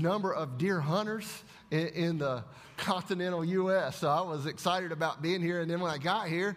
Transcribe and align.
number 0.00 0.32
of 0.34 0.58
deer 0.58 0.80
hunters 0.80 1.44
in, 1.70 1.88
in, 1.88 2.18
the 2.18 2.44
continental 2.76 3.44
U.S. 3.44 3.98
So 3.98 4.08
I 4.08 4.20
was 4.22 4.46
excited 4.46 4.92
about 4.92 5.22
being 5.22 5.42
here. 5.42 5.60
And 5.60 5.70
then 5.70 5.80
when 5.80 5.90
I 5.90 5.98
got 5.98 6.28
here, 6.28 6.56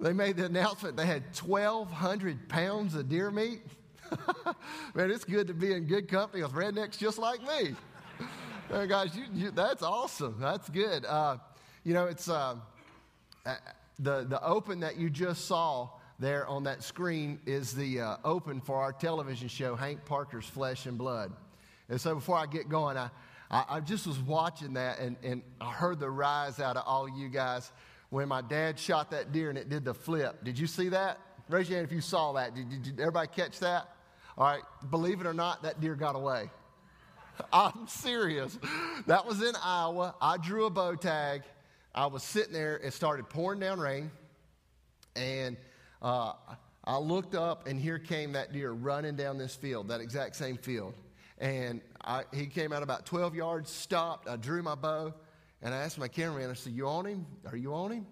they 0.00 0.12
made 0.12 0.36
the 0.36 0.46
announcement 0.46 0.96
they 0.96 1.06
had 1.06 1.24
1,200 1.38 2.48
pounds 2.48 2.94
of 2.94 3.08
deer 3.08 3.30
meat. 3.30 3.60
Man, 4.94 5.10
it's 5.10 5.24
good 5.24 5.48
to 5.48 5.54
be 5.54 5.72
in 5.72 5.84
good 5.84 6.08
company 6.08 6.42
with 6.42 6.52
rednecks 6.52 6.96
just 6.96 7.18
like 7.18 7.40
me. 7.42 7.74
Guys, 8.88 9.14
you, 9.16 9.24
you, 9.34 9.50
that's 9.50 9.82
awesome. 9.82 10.36
That's 10.40 10.68
good. 10.68 11.04
Uh, 11.04 11.38
you 11.84 11.94
know, 11.94 12.06
it's 12.06 12.28
uh, 12.28 12.56
uh, 13.44 13.54
the, 13.98 14.24
the 14.24 14.42
open 14.44 14.80
that 14.80 14.96
you 14.96 15.10
just 15.10 15.46
saw 15.46 15.88
there 16.18 16.46
on 16.46 16.64
that 16.64 16.82
screen 16.82 17.38
is 17.46 17.72
the 17.72 18.00
uh, 18.00 18.16
open 18.24 18.60
for 18.60 18.76
our 18.76 18.92
television 18.92 19.48
show, 19.48 19.76
Hank 19.76 20.04
Parker's 20.04 20.46
Flesh 20.46 20.86
and 20.86 20.98
Blood. 20.98 21.32
And 21.88 22.00
so 22.00 22.14
before 22.14 22.36
I 22.36 22.46
get 22.46 22.68
going, 22.68 22.96
I, 22.96 23.10
I, 23.50 23.64
I 23.68 23.80
just 23.80 24.06
was 24.06 24.18
watching 24.18 24.74
that 24.74 24.98
and, 24.98 25.16
and 25.22 25.42
I 25.60 25.72
heard 25.72 26.00
the 26.00 26.10
rise 26.10 26.60
out 26.60 26.76
of 26.76 26.84
all 26.86 27.06
of 27.06 27.16
you 27.16 27.28
guys 27.28 27.70
when 28.10 28.28
my 28.28 28.42
dad 28.42 28.78
shot 28.78 29.10
that 29.10 29.32
deer 29.32 29.48
and 29.48 29.58
it 29.58 29.68
did 29.68 29.84
the 29.84 29.94
flip. 29.94 30.44
Did 30.44 30.58
you 30.58 30.66
see 30.66 30.90
that? 30.90 31.18
Raise 31.48 31.68
your 31.68 31.78
hand 31.78 31.88
if 31.88 31.94
you 31.94 32.00
saw 32.00 32.32
that. 32.34 32.54
Did, 32.54 32.68
did, 32.68 32.82
did 32.82 33.00
everybody 33.00 33.28
catch 33.28 33.58
that? 33.60 33.88
All 34.36 34.44
right, 34.44 34.62
believe 34.90 35.20
it 35.20 35.26
or 35.26 35.34
not, 35.34 35.62
that 35.62 35.80
deer 35.80 35.94
got 35.94 36.14
away. 36.14 36.50
I'm 37.52 37.88
serious. 37.88 38.58
That 39.06 39.26
was 39.26 39.42
in 39.42 39.54
Iowa. 39.62 40.14
I 40.20 40.36
drew 40.36 40.66
a 40.66 40.70
bow 40.70 40.94
tag. 40.94 41.42
I 41.94 42.06
was 42.06 42.22
sitting 42.22 42.52
there. 42.52 42.76
It 42.76 42.92
started 42.92 43.28
pouring 43.28 43.60
down 43.60 43.80
rain. 43.80 44.10
And 45.16 45.56
uh, 46.02 46.34
I 46.84 46.98
looked 46.98 47.34
up, 47.34 47.66
and 47.66 47.80
here 47.80 47.98
came 47.98 48.32
that 48.32 48.52
deer 48.52 48.70
running 48.70 49.16
down 49.16 49.38
this 49.38 49.56
field, 49.56 49.88
that 49.88 50.00
exact 50.00 50.36
same 50.36 50.56
field. 50.56 50.94
And 51.38 51.80
I, 52.02 52.24
he 52.32 52.46
came 52.46 52.72
out 52.72 52.82
about 52.82 53.06
12 53.06 53.34
yards, 53.34 53.70
stopped. 53.70 54.28
I 54.28 54.36
drew 54.36 54.62
my 54.62 54.74
bow, 54.74 55.14
and 55.62 55.72
I 55.72 55.78
asked 55.78 55.98
my 55.98 56.08
cameraman, 56.08 56.50
I 56.50 56.54
said, 56.54 56.72
You 56.72 56.88
on 56.88 57.06
him? 57.06 57.26
Are 57.50 57.56
you 57.56 57.74
on 57.74 57.92
him? 57.92 58.06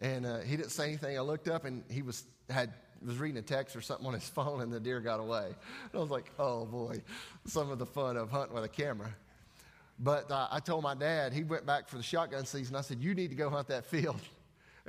And 0.00 0.26
uh, 0.26 0.38
he 0.40 0.56
didn't 0.56 0.70
say 0.70 0.88
anything. 0.88 1.18
I 1.18 1.22
looked 1.22 1.48
up, 1.48 1.64
and 1.64 1.82
he 1.90 2.02
was, 2.02 2.24
had, 2.48 2.72
was 3.04 3.18
reading 3.18 3.38
a 3.38 3.42
text 3.42 3.74
or 3.74 3.80
something 3.80 4.06
on 4.06 4.14
his 4.14 4.28
phone, 4.28 4.60
and 4.60 4.72
the 4.72 4.80
deer 4.80 5.00
got 5.00 5.18
away. 5.18 5.46
And 5.46 5.94
I 5.94 5.98
was 5.98 6.10
like, 6.10 6.30
Oh 6.38 6.64
boy, 6.66 7.02
some 7.46 7.70
of 7.70 7.78
the 7.78 7.86
fun 7.86 8.16
of 8.16 8.30
hunting 8.30 8.54
with 8.54 8.64
a 8.64 8.68
camera. 8.68 9.14
But 10.00 10.30
uh, 10.30 10.46
I 10.50 10.60
told 10.60 10.84
my 10.84 10.94
dad, 10.94 11.32
he 11.32 11.42
went 11.42 11.66
back 11.66 11.88
for 11.88 11.96
the 11.96 12.02
shotgun 12.04 12.46
season. 12.46 12.76
I 12.76 12.82
said, 12.82 13.00
You 13.00 13.14
need 13.14 13.30
to 13.30 13.36
go 13.36 13.50
hunt 13.50 13.68
that 13.68 13.86
field. 13.86 14.20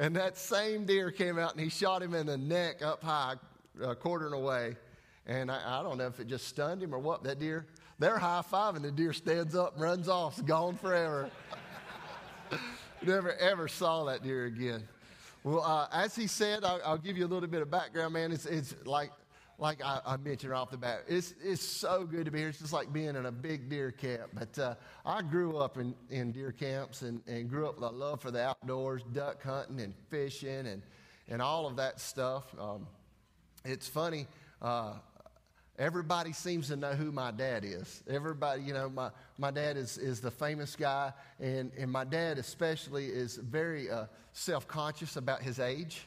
And 0.01 0.15
that 0.15 0.37
same 0.37 0.85
deer 0.85 1.11
came 1.11 1.37
out 1.37 1.51
and 1.51 1.59
he 1.59 1.69
shot 1.69 2.01
him 2.01 2.13
in 2.13 2.25
the 2.25 2.37
neck 2.37 2.81
up 2.81 3.03
high, 3.03 3.35
a 3.83 3.93
quarter 3.93 4.27
and 4.27 4.33
away. 4.33 4.77
And 5.25 5.51
I, 5.51 5.79
I, 5.79 5.83
don't 5.83 5.97
know 5.97 6.07
if 6.07 6.21
it 6.21 6.27
just 6.27 6.47
stunned 6.47 6.81
him 6.81 6.95
or 6.95 6.99
what. 6.99 7.21
That 7.23 7.37
deer, 7.37 7.67
they're 7.99 8.17
high 8.17 8.43
fiving. 8.49 8.81
The 8.81 8.91
deer 8.91 9.13
stands 9.13 9.55
up 9.55 9.73
and 9.73 9.83
runs 9.83 10.09
off. 10.09 10.39
It's 10.39 10.47
gone 10.47 10.75
forever. 10.75 11.29
Never 13.05 13.33
ever 13.35 13.67
saw 13.67 14.05
that 14.05 14.23
deer 14.23 14.45
again. 14.45 14.87
Well, 15.43 15.63
uh, 15.63 15.87
as 15.93 16.15
he 16.15 16.27
said, 16.27 16.63
I'll, 16.65 16.81
I'll, 16.83 16.97
give 16.97 17.17
you 17.17 17.25
a 17.25 17.27
little 17.27 17.47
bit 17.47 17.61
of 17.61 17.71
background, 17.71 18.13
man. 18.13 18.31
It's, 18.31 18.45
it's 18.45 18.75
like 18.85 19.11
like 19.59 19.83
I, 19.83 19.99
I, 20.05 20.17
mentioned 20.17 20.53
off 20.53 20.71
the 20.71 20.77
bat, 20.77 21.03
it's, 21.07 21.33
it's 21.43 21.61
so 21.61 22.05
good 22.05 22.25
to 22.25 22.31
be 22.31 22.39
here. 22.39 22.49
It's 22.49 22.59
just 22.59 22.71
like 22.71 22.91
being 22.93 23.15
in 23.15 23.25
a 23.25 23.31
big 23.31 23.69
deer 23.69 23.91
camp. 23.91 24.31
But 24.33 24.57
uh, 24.57 24.75
I 25.05 25.21
grew 25.21 25.57
up 25.57 25.77
in, 25.77 25.93
in 26.09 26.31
deer 26.31 26.53
camps 26.53 27.01
and, 27.01 27.21
and 27.27 27.49
grew 27.49 27.67
up 27.67 27.75
with 27.75 27.83
a 27.83 27.93
love 27.93 28.21
for 28.21 28.31
the 28.31 28.41
outdoors, 28.41 29.03
duck 29.13 29.43
hunting 29.43 29.81
and 29.81 29.93
fishing 30.09 30.67
and, 30.67 30.81
and 31.27 31.41
all 31.41 31.67
of 31.67 31.75
that 31.75 31.99
stuff. 31.99 32.45
Um, 32.57 32.87
it's 33.65 33.87
funny. 33.87 34.27
Uh, 34.61 34.93
everybody 35.79 36.33
seems 36.33 36.67
to 36.67 36.75
know 36.75 36.91
who 36.91 37.11
my 37.11 37.31
dad 37.31 37.63
is. 37.63 38.03
Everybody, 38.07 38.61
you 38.63 38.73
know, 38.73 38.89
my, 38.89 39.09
my 39.37 39.49
dad 39.49 39.77
is, 39.77 39.97
is 39.97 40.19
the 40.19 40.29
famous 40.29 40.75
guy, 40.75 41.13
and, 41.39 41.71
and 41.77 41.89
my 41.89 42.03
dad 42.03 42.37
especially 42.37 43.05
is 43.05 43.37
very 43.37 43.89
uh, 43.89 44.05
self 44.33 44.67
conscious 44.67 45.15
about 45.15 45.41
his 45.41 45.59
age. 45.59 46.05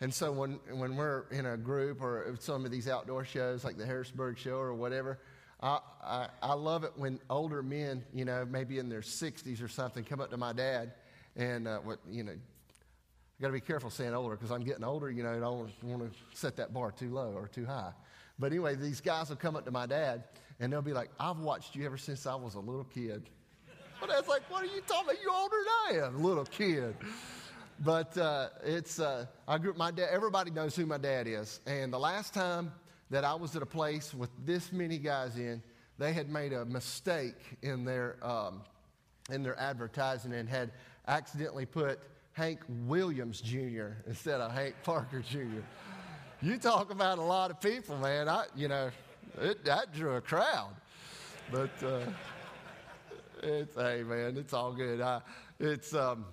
And 0.00 0.12
so 0.12 0.32
when, 0.32 0.58
when 0.72 0.96
we're 0.96 1.24
in 1.30 1.46
a 1.46 1.56
group 1.56 2.02
or 2.02 2.34
some 2.40 2.64
of 2.64 2.72
these 2.72 2.88
outdoor 2.88 3.24
shows 3.24 3.64
like 3.64 3.78
the 3.78 3.86
Harrisburg 3.86 4.36
show 4.36 4.56
or 4.56 4.74
whatever, 4.74 5.20
I, 5.62 5.78
I, 6.02 6.28
I 6.42 6.54
love 6.54 6.82
it 6.82 6.92
when 6.96 7.20
older 7.30 7.62
men, 7.62 8.04
you 8.12 8.24
know, 8.24 8.44
maybe 8.44 8.78
in 8.78 8.88
their 8.88 9.00
60s 9.00 9.62
or 9.62 9.68
something, 9.68 10.02
come 10.02 10.20
up 10.20 10.30
to 10.30 10.36
my 10.36 10.52
dad 10.52 10.92
and, 11.36 11.68
uh, 11.68 11.78
what, 11.78 12.00
you 12.10 12.24
know, 12.24 12.32
I 12.32 13.42
got 13.42 13.48
to 13.48 13.52
be 13.52 13.60
careful 13.60 13.90
saying 13.90 14.14
older 14.14 14.36
because 14.36 14.50
I'm 14.50 14.64
getting 14.64 14.84
older, 14.84 15.10
you 15.10 15.22
know, 15.22 15.32
I 15.32 15.38
don't 15.38 15.70
want 15.82 16.12
to 16.12 16.18
set 16.36 16.56
that 16.56 16.74
bar 16.74 16.90
too 16.92 17.10
low 17.10 17.32
or 17.32 17.48
too 17.48 17.64
high. 17.64 17.92
But 18.38 18.52
anyway, 18.52 18.74
these 18.74 19.00
guys 19.00 19.28
will 19.28 19.36
come 19.36 19.56
up 19.56 19.64
to 19.64 19.70
my 19.70 19.86
dad 19.86 20.24
and 20.60 20.72
they'll 20.72 20.82
be 20.82 20.92
like, 20.92 21.10
I've 21.18 21.38
watched 21.38 21.74
you 21.74 21.84
ever 21.86 21.96
since 21.96 22.26
I 22.26 22.34
was 22.34 22.54
a 22.54 22.60
little 22.60 22.84
kid. 22.84 23.28
My 24.00 24.08
dad's 24.08 24.28
like, 24.28 24.42
what 24.50 24.62
are 24.62 24.66
you 24.66 24.80
talking 24.86 25.10
about? 25.10 25.22
You're 25.22 25.32
older 25.32 25.56
than 25.90 26.02
I 26.02 26.06
am, 26.06 26.22
little 26.22 26.44
kid. 26.44 26.96
But 27.80 28.16
uh, 28.16 28.48
it's, 28.64 29.00
uh, 29.00 29.26
I 29.48 29.58
grew 29.58 29.70
up, 29.70 29.76
my 29.76 29.90
dad, 29.90 30.08
everybody 30.10 30.50
knows 30.50 30.76
who 30.76 30.86
my 30.86 30.98
dad 30.98 31.26
is. 31.26 31.60
And 31.66 31.92
the 31.92 31.98
last 31.98 32.34
time 32.34 32.72
that 33.10 33.24
I 33.24 33.34
was 33.34 33.56
at 33.56 33.62
a 33.62 33.66
place 33.66 34.14
with 34.14 34.30
this 34.44 34.72
many 34.72 34.98
guys 34.98 35.36
in, 35.36 35.62
they 35.98 36.12
had 36.12 36.28
made 36.28 36.52
a 36.52 36.64
mistake 36.64 37.36
in 37.62 37.84
their, 37.84 38.16
um, 38.22 38.62
in 39.30 39.42
their 39.42 39.58
advertising 39.58 40.32
and 40.32 40.48
had 40.48 40.72
accidentally 41.06 41.66
put 41.66 42.00
Hank 42.32 42.60
Williams 42.86 43.40
Jr. 43.40 43.92
instead 44.06 44.40
of 44.40 44.52
Hank 44.52 44.74
Parker 44.82 45.20
Jr. 45.20 45.62
You 46.42 46.58
talk 46.58 46.90
about 46.90 47.18
a 47.18 47.22
lot 47.22 47.50
of 47.50 47.60
people, 47.60 47.96
man. 47.96 48.28
I, 48.28 48.46
you 48.54 48.68
know, 48.68 48.90
it, 49.40 49.64
that 49.64 49.92
drew 49.94 50.16
a 50.16 50.20
crowd. 50.20 50.74
But 51.50 51.70
uh, 51.82 52.00
it's, 53.42 53.74
hey, 53.74 54.02
man, 54.02 54.36
it's 54.36 54.52
all 54.52 54.72
good. 54.72 55.00
I, 55.00 55.20
it's, 55.58 55.94
um, 55.94 56.26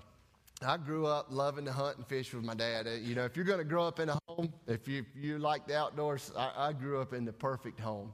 I 0.66 0.78
grew 0.78 1.06
up 1.06 1.28
loving 1.29 1.66
to 1.66 1.72
hunt 1.72 1.97
and 1.97 2.07
fish 2.07 2.34
with 2.34 2.44
my 2.44 2.56
dad. 2.56 2.88
Uh, 2.88 2.91
you 2.91 3.16
know, 3.16 3.25
if 3.25 3.35
you're 3.35 3.45
going 3.45 3.59
to 3.59 3.63
grow 3.63 3.85
up 3.85 4.00
in 4.00 4.09
a 4.09 4.17
home, 4.28 4.51
if 4.67 4.88
you, 4.88 5.00
if 5.00 5.23
you 5.23 5.38
like 5.38 5.67
the 5.67 5.78
outdoors, 5.78 6.31
I, 6.35 6.51
I, 6.57 6.73
grew 6.73 7.00
up 7.00 7.13
in 7.13 7.23
the 7.23 7.34
perfect 7.34 7.79
home. 7.79 8.11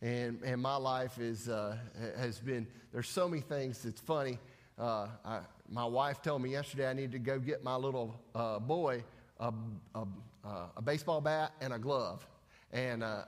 And, 0.00 0.40
and 0.42 0.60
my 0.60 0.76
life 0.76 1.18
is, 1.18 1.48
uh, 1.48 1.76
has 2.16 2.38
been, 2.40 2.66
there's 2.92 3.08
so 3.08 3.28
many 3.28 3.42
things 3.42 3.82
that's 3.82 4.00
funny. 4.00 4.38
Uh, 4.78 5.08
I, 5.24 5.40
my 5.68 5.84
wife 5.84 6.22
told 6.22 6.42
me 6.42 6.50
yesterday 6.50 6.88
I 6.88 6.94
needed 6.94 7.12
to 7.12 7.18
go 7.18 7.38
get 7.38 7.62
my 7.62 7.76
little 7.76 8.18
uh, 8.34 8.58
boy 8.58 9.04
a, 9.40 9.52
a, 9.94 10.06
uh, 10.48 10.66
a, 10.76 10.82
baseball 10.82 11.20
bat 11.20 11.52
and 11.60 11.72
a 11.72 11.78
glove. 11.78 12.26
And 12.72 13.02
uh, 13.02 13.22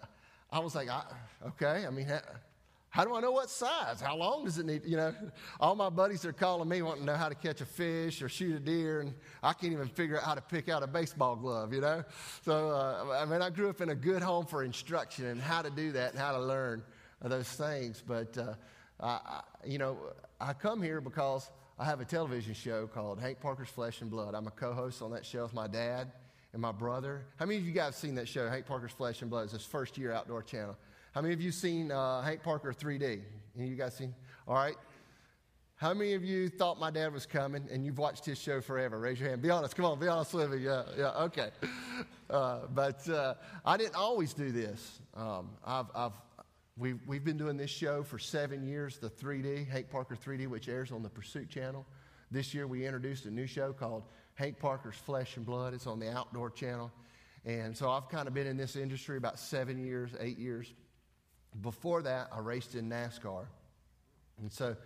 I 0.51 0.59
was 0.61 0.75
like, 0.75 0.89
I, 0.89 1.03
okay, 1.49 1.85
I 1.87 1.91
mean, 1.91 2.07
how 2.89 3.05
do 3.05 3.15
I 3.15 3.21
know 3.21 3.31
what 3.31 3.51
size? 3.51 4.01
How 4.01 4.17
long 4.17 4.45
does 4.45 4.59
it 4.59 4.67
need? 4.67 4.85
You 4.85 4.97
know, 4.97 5.15
all 5.61 5.75
my 5.77 5.91
buddies 5.91 6.25
are 6.25 6.33
calling 6.33 6.69
me 6.69 6.83
wanting 6.83 7.03
to 7.03 7.13
know 7.13 7.19
how 7.19 7.29
to 7.29 7.35
catch 7.35 7.61
a 7.61 7.67
fish 7.67 8.23
or 8.23 8.29
shoot 8.29 8.57
a 8.57 8.61
deer, 8.61 9.01
and 9.01 9.15
I 9.43 9.53
can't 9.53 9.73
even 9.73 9.89
figure 9.89 10.17
out 10.17 10.25
how 10.25 10.35
to 10.35 10.41
pick 10.41 10.69
out 10.69 10.83
a 10.83 10.87
baseball 10.87 11.37
glove, 11.37 11.73
you 11.73 11.81
know? 11.81 12.05
So, 12.45 12.71
uh, 12.71 13.19
I 13.21 13.25
mean, 13.27 13.43
I 13.43 13.51
grew 13.51 13.69
up 13.69 13.81
in 13.81 13.91
a 13.91 13.95
good 13.95 14.23
home 14.23 14.47
for 14.47 14.65
instruction 14.65 15.27
and 15.27 15.41
how 15.41 15.63
to 15.63 15.71
do 15.71 15.93
that 15.93 16.13
and 16.13 16.19
how 16.19 16.33
to 16.33 16.41
learn 16.41 16.83
those 17.23 17.49
things. 17.49 18.03
But, 18.07 18.37
uh, 18.37 18.55
I, 19.01 19.43
you 19.65 19.79
know, 19.79 19.99
I 20.41 20.53
come 20.53 20.83
here 20.83 21.01
because 21.01 21.51
I 21.79 21.85
have 21.85 22.01
a 22.01 22.05
television 22.05 22.55
show 22.55 22.87
called 22.87 23.21
Hank 23.21 23.41
Parker's 23.41 23.69
Flesh 23.69 24.01
and 24.01 24.11
Blood. 24.11 24.35
I'm 24.35 24.47
a 24.47 24.51
co 24.51 24.73
host 24.73 25.01
on 25.01 25.13
that 25.13 25.25
show 25.25 25.45
with 25.45 25.55
my 25.55 25.67
dad 25.67 26.13
and 26.53 26.61
my 26.61 26.73
brother. 26.73 27.25
How 27.37 27.47
many 27.47 27.59
of 27.59 27.67
you 27.67 27.73
guys 27.73 27.87
have 27.87 27.95
seen 27.95 28.15
that 28.17 28.29
show, 28.29 28.49
Hank 28.49 28.67
Parker's 28.67 28.93
Flesh 28.93 29.23
and 29.23 29.31
Blood? 29.31 29.45
It's 29.45 29.53
his 29.53 29.65
first 29.65 29.97
year 29.97 30.13
outdoor 30.13 30.43
channel. 30.43 30.77
How 31.13 31.21
many 31.21 31.35
of 31.35 31.41
you 31.41 31.53
seen 31.53 31.91
uh, 31.91 32.23
Hank 32.23 32.43
Parker 32.43 32.73
3D? 32.73 33.03
Any 33.57 33.65
of 33.65 33.71
you 33.71 33.77
guys 33.77 33.97
seen? 33.97 34.15
All 34.47 34.55
right. 34.55 34.77
How 35.77 35.95
many 35.95 36.13
of 36.13 36.23
you 36.23 36.49
thought 36.49 36.79
my 36.79 36.91
dad 36.91 37.13
was 37.13 37.25
coming 37.25 37.67
and 37.73 37.85
you've 37.85 37.99
watched 37.99 38.27
his 38.27 38.39
show 38.39 38.61
forever? 38.61 38.99
Raise 38.99 39.19
your 39.19 39.31
hand. 39.31 39.41
Be 39.41 39.51
honest. 39.51 39.75
Come 39.75 39.87
on. 39.87 39.99
Be 39.99 40.09
honest 40.09 40.35
with 40.35 40.51
me. 40.53 40.59
Yeah. 40.59 40.83
Yeah. 40.97 41.25
Okay. 41.25 41.51
Uh, 42.29 42.61
but 42.73 43.09
uh, 43.09 43.35
I 43.65 43.77
didn't 43.77 43.97
always 43.97 44.35
do 44.35 44.53
this. 44.53 45.01
Um, 45.15 45.51
I've, 45.67 45.87
I've, 45.97 46.13
we've, 46.77 47.01
we've 47.05 47.25
been 47.25 47.37
doing 47.37 47.57
this 47.57 47.71
show 47.71 48.05
for 48.05 48.21
seven 48.21 48.63
years, 48.63 48.99
the 48.99 49.11
3D, 49.11 49.69
Hank 49.69 49.91
Parker 49.91 50.15
3D, 50.15 50.47
which 50.47 50.69
airs 50.69 50.93
on 50.93 51.03
the 51.03 51.09
Pursuit 51.09 51.49
Channel. 51.49 51.85
This 52.31 52.55
year 52.55 52.69
we 52.69 52.87
introduced 52.87 53.25
a 53.25 53.31
new 53.33 53.49
show 53.49 53.73
called 53.73 54.05
Hank 54.35 54.59
Parker's 54.59 54.97
Flesh 54.97 55.37
and 55.37 55.45
Blood. 55.45 55.75
It's 55.75 55.87
on 55.87 56.01
the 56.01 56.11
Outdoor 56.11 56.51
Channel. 56.51 56.91
And 57.45 57.77
so 57.77 57.91
I've 57.91 58.09
kind 58.09 58.29
of 58.29 58.35
been 58.35 58.47
in 58.47 58.57
this 58.57 58.77
industry 58.77 59.17
about 59.17 59.39
seven 59.39 59.79
years, 59.79 60.11
eight 60.21 60.39
years. 60.39 60.73
Before 61.63 62.03
that, 62.03 62.29
I 62.33 62.41
raced 62.41 62.75
in 62.75 62.89
NASCAR. 62.89 63.47
And 64.41 64.53
so 64.53 64.77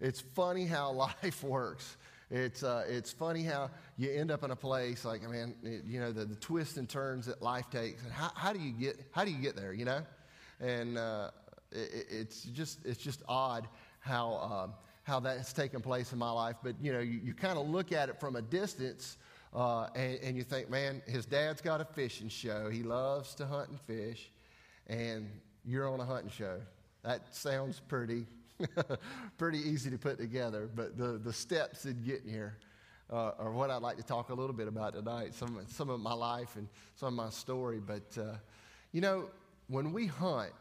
it's 0.00 0.20
funny 0.20 0.66
how 0.66 0.92
life 1.22 1.42
works. 1.42 1.96
It's, 2.30 2.62
uh, 2.62 2.84
it's 2.88 3.12
funny 3.12 3.42
how 3.42 3.70
you 3.98 4.10
end 4.10 4.30
up 4.30 4.42
in 4.42 4.50
a 4.50 4.56
place 4.56 5.04
like, 5.04 5.22
I 5.22 5.30
mean, 5.30 5.54
it, 5.62 5.84
you 5.84 6.00
know, 6.00 6.12
the, 6.12 6.24
the 6.24 6.36
twists 6.36 6.78
and 6.78 6.88
turns 6.88 7.26
that 7.26 7.42
life 7.42 7.68
takes. 7.70 8.02
And 8.02 8.12
how, 8.12 8.30
how, 8.34 8.52
do 8.54 8.58
you 8.58 8.72
get, 8.72 8.98
how 9.10 9.24
do 9.24 9.30
you 9.30 9.38
get 9.38 9.54
there, 9.54 9.74
you 9.74 9.84
know? 9.84 10.00
And 10.58 10.96
uh, 10.96 11.30
it, 11.70 12.06
it's, 12.10 12.44
just, 12.44 12.84
it's 12.86 13.02
just 13.02 13.22
odd 13.28 13.68
how, 14.00 14.34
uh, 14.34 14.68
how 15.04 15.20
that's 15.20 15.52
taken 15.52 15.80
place 15.80 16.12
in 16.12 16.18
my 16.18 16.30
life. 16.30 16.56
But, 16.62 16.76
you 16.80 16.92
know, 16.92 17.00
you, 17.00 17.20
you 17.22 17.34
kind 17.34 17.58
of 17.58 17.68
look 17.68 17.92
at 17.92 18.08
it 18.08 18.20
from 18.20 18.36
a 18.36 18.42
distance 18.42 19.16
uh, 19.54 19.88
and, 19.94 20.18
and 20.22 20.36
you 20.36 20.44
think, 20.44 20.70
man, 20.70 21.02
his 21.06 21.26
dad's 21.26 21.60
got 21.60 21.80
a 21.80 21.84
fishing 21.84 22.28
show. 22.28 22.70
He 22.70 22.82
loves 22.82 23.34
to 23.36 23.46
hunt 23.46 23.68
and 23.70 23.80
fish. 23.80 24.30
And 24.86 25.28
you're 25.64 25.88
on 25.88 26.00
a 26.00 26.04
hunting 26.04 26.30
show. 26.30 26.60
That 27.02 27.34
sounds 27.34 27.80
pretty 27.80 28.26
Pretty 29.38 29.58
easy 29.58 29.90
to 29.90 29.98
put 29.98 30.18
together, 30.18 30.68
but 30.74 30.96
the, 30.96 31.18
the 31.18 31.32
steps 31.32 31.84
in 31.84 32.02
getting 32.02 32.28
here 32.28 32.58
uh, 33.12 33.32
are 33.38 33.52
what 33.52 33.70
I'd 33.70 33.82
like 33.82 33.96
to 33.96 34.02
talk 34.02 34.30
a 34.30 34.34
little 34.34 34.54
bit 34.54 34.68
about 34.68 34.94
tonight. 34.94 35.34
Some, 35.34 35.58
some 35.68 35.90
of 35.90 36.00
my 36.00 36.14
life 36.14 36.56
and 36.56 36.68
some 36.94 37.08
of 37.08 37.24
my 37.24 37.30
story. 37.30 37.80
But, 37.84 38.16
uh, 38.18 38.36
you 38.92 39.00
know, 39.00 39.28
when 39.68 39.92
we 39.92 40.06
hunt, 40.06 40.52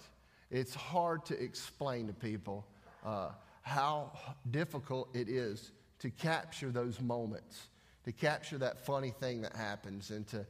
it's 0.50 0.76
hard 0.76 1.26
to 1.26 1.42
explain 1.42 2.08
to 2.08 2.14
people 2.14 2.66
uh, 3.06 3.30
how 3.62 4.12
difficult 4.50 5.10
it 5.16 5.30
is 5.30 5.72
to 6.00 6.10
capture 6.10 6.70
those 6.70 7.00
moments, 7.00 7.70
to 8.06 8.12
capture 8.12 8.58
that 8.58 8.86
funny 8.86 9.12
thing 9.12 9.42
that 9.42 9.56
happens, 9.56 10.10
and 10.10 10.28
to, 10.28 10.46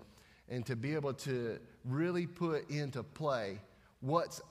and 0.49 0.65
to 0.65 0.75
be 0.75 0.93
able 0.93 1.13
to 1.13 1.59
really 1.85 2.25
put 2.25 2.69
into 2.69 3.03
play 3.03 3.59
what's 3.99 4.41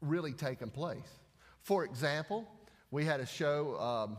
really 0.00 0.32
taking 0.32 0.70
place. 0.70 1.20
For 1.62 1.84
example, 1.84 2.46
we 2.90 3.04
had 3.04 3.20
a 3.20 3.26
show. 3.26 3.78
Um, 3.78 4.16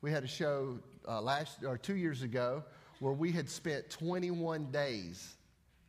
we 0.00 0.10
had 0.10 0.24
a 0.24 0.28
show 0.28 0.78
uh, 1.06 1.20
last 1.20 1.64
or 1.64 1.78
two 1.78 1.96
years 1.96 2.22
ago 2.22 2.62
where 3.00 3.12
we 3.12 3.32
had 3.32 3.48
spent 3.48 3.88
21 3.90 4.70
days, 4.70 5.36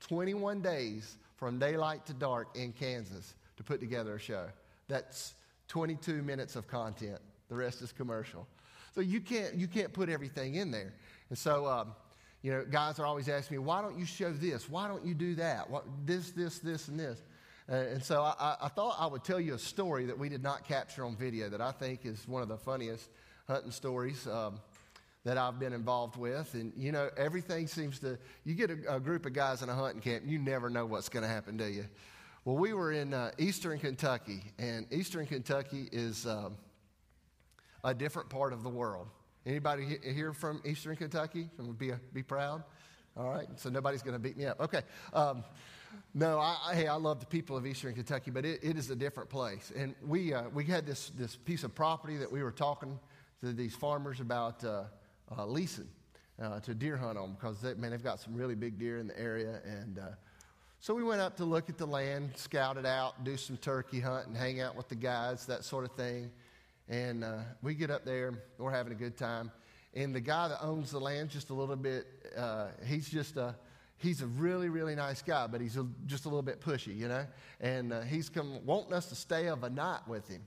21 0.02 0.62
days 0.62 1.18
from 1.36 1.60
daylight 1.60 2.06
to 2.06 2.14
dark 2.14 2.56
in 2.56 2.72
Kansas 2.72 3.34
to 3.58 3.64
put 3.64 3.80
together 3.80 4.16
a 4.16 4.20
show. 4.20 4.48
That's 4.88 5.34
22 5.68 6.22
minutes 6.22 6.56
of 6.56 6.68
content. 6.68 7.20
The 7.50 7.56
rest 7.56 7.82
is 7.82 7.92
commercial. 7.92 8.48
So 8.94 9.02
you 9.02 9.20
can't, 9.20 9.56
you 9.56 9.68
can't 9.68 9.92
put 9.94 10.10
everything 10.10 10.56
in 10.56 10.72
there. 10.72 10.94
And 11.30 11.38
so, 11.38 11.68
um, 11.68 11.94
you 12.42 12.52
know, 12.52 12.66
guys 12.70 13.00
are 13.00 13.06
always 13.06 13.28
asking 13.28 13.58
me, 13.58 13.60
why 13.60 13.82
don't 13.82 13.98
you 13.98 14.06
show 14.06 14.32
this? 14.32 14.70
Why 14.70 14.88
don't 14.88 15.06
you 15.06 15.14
do 15.14 15.36
that? 15.36 15.70
What, 15.70 15.86
this, 16.06 16.32
this, 16.32 16.60
this, 16.60 16.88
and 16.88 17.00
this. 17.00 17.22
Uh, 17.70 17.76
and 17.76 18.04
so 18.04 18.24
I, 18.24 18.56
I, 18.62 18.68
thought 18.68 18.96
I 19.00 19.06
would 19.06 19.24
tell 19.24 19.40
you 19.40 19.54
a 19.54 19.60
story 19.60 20.06
that 20.06 20.18
we 20.18 20.30
did 20.30 20.42
not 20.42 20.68
capture 20.68 21.06
on 21.06 21.16
video 21.16 21.50
that 21.50 21.62
I 21.62 21.72
think 21.72 22.06
is 22.06 22.28
one 22.28 22.42
of 22.42 22.48
the 22.48 22.58
funniest 22.58 23.10
hunting 23.48 23.72
stories 23.72 24.26
um, 24.26 24.60
that 25.24 25.38
I've 25.38 25.60
been 25.60 25.74
involved 25.74 26.18
with. 26.18 26.54
And, 26.56 26.74
you 26.76 26.92
know, 26.92 27.10
everything 27.16 27.68
seems 27.68 28.00
to, 28.00 28.18
you 28.44 28.56
get 28.56 28.72
a, 28.72 28.96
a 28.96 29.00
group 29.00 29.26
of 29.26 29.34
guys 29.34 29.62
in 29.62 29.70
a 29.70 29.76
hunting 29.76 30.02
camp, 30.02 30.24
you 30.26 30.40
never 30.40 30.70
know 30.70 30.86
what's 30.86 31.10
going 31.10 31.24
to 31.24 31.30
happen, 31.30 31.58
do 31.58 31.66
you? 31.66 31.86
Well, 32.46 32.58
we 32.58 32.74
were 32.74 32.92
in 32.92 33.14
uh, 33.14 33.32
eastern 33.38 33.78
Kentucky, 33.80 34.42
and 34.58 34.88
eastern 34.92 35.26
Kentucky 35.26 35.90
is. 35.92 36.26
Um, 36.26 36.56
a 37.84 37.94
different 37.94 38.30
part 38.30 38.54
of 38.54 38.64
the 38.64 38.70
world. 38.70 39.08
Anybody 39.46 39.98
here 40.04 40.34
from 40.34 40.62
Eastern 40.66 40.96
Kentucky? 40.96 41.50
Be, 41.78 41.92
be 42.14 42.24
proud? 42.24 42.64
All 43.18 43.30
right, 43.30 43.48
so 43.56 43.70
nobody's 43.70 44.02
going 44.02 44.14
to 44.14 44.20
beat 44.20 44.38
me 44.38 44.46
up. 44.46 44.60
Okay. 44.62 44.82
Um, 45.14 45.44
no, 46.14 46.40
I, 46.40 46.58
I, 46.68 46.76
hey, 46.76 46.88
I 46.88 46.96
love 46.96 47.20
the 47.20 47.26
people 47.26 47.58
of 47.58 47.66
Eastern 47.66 47.94
Kentucky, 47.94 48.32
but 48.32 48.46
it, 48.46 48.60
it 48.64 48.78
is 48.78 48.90
a 48.90 48.96
different 48.96 49.30
place. 49.30 49.72
And 49.76 49.96
we, 50.06 50.34
uh, 50.34 50.44
we 50.54 50.64
had 50.66 50.86
this, 50.86 51.12
this 51.18 51.36
piece 51.36 51.64
of 51.64 51.74
property 51.74 52.18
that 52.18 52.32
we 52.32 52.44
were 52.44 52.52
talking 52.52 53.00
to 53.42 53.54
these 53.54 53.76
farmers 53.76 54.20
about 54.20 54.64
uh, 54.64 54.84
uh, 55.36 55.46
leasing 55.46 55.88
uh, 56.42 56.60
to 56.62 56.74
deer 56.74 56.98
hunt 56.98 57.18
on 57.18 57.34
because, 57.34 57.62
they, 57.62 57.74
man, 57.74 57.92
they've 57.92 58.04
got 58.04 58.20
some 58.20 58.36
really 58.36 58.56
big 58.56 58.78
deer 58.78 59.00
in 59.00 59.08
the 59.08 59.20
area. 59.20 59.62
And 59.66 60.00
uh, 60.00 60.04
so 60.80 60.94
we 60.94 61.04
went 61.04 61.22
up 61.22 61.36
to 61.38 61.46
look 61.46 61.70
at 61.70 61.78
the 61.78 61.88
land, 61.88 62.32
scout 62.36 62.78
it 62.78 62.86
out, 62.86 63.24
do 63.24 63.36
some 63.36 63.58
turkey 63.58 64.00
hunting, 64.00 64.36
hang 64.36 64.62
out 64.62 64.76
with 64.76 64.90
the 64.90 64.96
guys, 64.96 65.46
that 65.48 65.64
sort 65.64 65.86
of 65.86 65.92
thing. 65.94 66.32
And 66.90 67.24
uh, 67.24 67.38
we 67.62 67.76
get 67.76 67.92
up 67.92 68.04
there, 68.04 68.34
we're 68.58 68.72
having 68.72 68.92
a 68.92 68.96
good 68.96 69.16
time. 69.16 69.52
And 69.94 70.14
the 70.14 70.20
guy 70.20 70.48
that 70.48 70.62
owns 70.62 70.92
the 70.92 71.00
land, 71.00 71.30
just 71.30 71.52
a 71.52 71.54
little 71.54 71.76
bit, 71.76 72.08
uh, 72.36 72.68
he's 72.86 73.08
just 73.08 73.38
a, 73.38 73.56
he's 73.98 74.22
a 74.22 74.28
really, 74.28 74.70
really 74.70 74.96
nice 74.96 75.22
guy, 75.22 75.46
but 75.46 75.62
he's 75.62 75.78
a, 75.78 75.86
just 76.08 76.26
a 76.26 76.30
little 76.30 76.42
bit 76.42 76.62
pushy, 76.62 76.96
you 76.98 77.08
know? 77.08 77.26
And 77.62 77.94
uh, 77.94 78.02
he's 78.02 78.28
come 78.30 78.66
wanting 78.66 78.94
us 78.94 79.08
to 79.10 79.16
stay 79.16 79.48
of 79.48 79.64
a 79.64 79.70
night 79.70 80.08
with 80.08 80.28
him, 80.28 80.42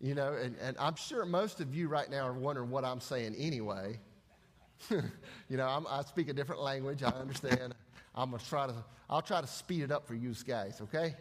you 0.00 0.14
know? 0.14 0.32
And, 0.32 0.56
and 0.60 0.76
I'm 0.78 0.96
sure 0.96 1.24
most 1.24 1.60
of 1.60 1.72
you 1.74 1.88
right 1.88 2.10
now 2.10 2.26
are 2.26 2.32
wondering 2.32 2.70
what 2.70 2.84
I'm 2.84 3.00
saying 3.00 3.36
anyway. 3.36 4.00
you 4.90 5.56
know, 5.56 5.66
I'm, 5.66 5.86
i 5.88 6.02
speak 6.02 6.28
a 6.28 6.32
different 6.32 6.62
language. 6.62 7.02
I 7.02 7.10
understand. 7.10 7.74
I'm 8.14 8.30
gonna 8.30 8.42
try 8.42 8.66
to. 8.66 8.74
I'll 9.10 9.22
try 9.22 9.40
to 9.40 9.46
speed 9.46 9.82
it 9.82 9.90
up 9.90 10.06
for 10.06 10.14
you 10.14 10.34
guys. 10.46 10.80
Okay. 10.82 11.14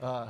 Uh, 0.00 0.28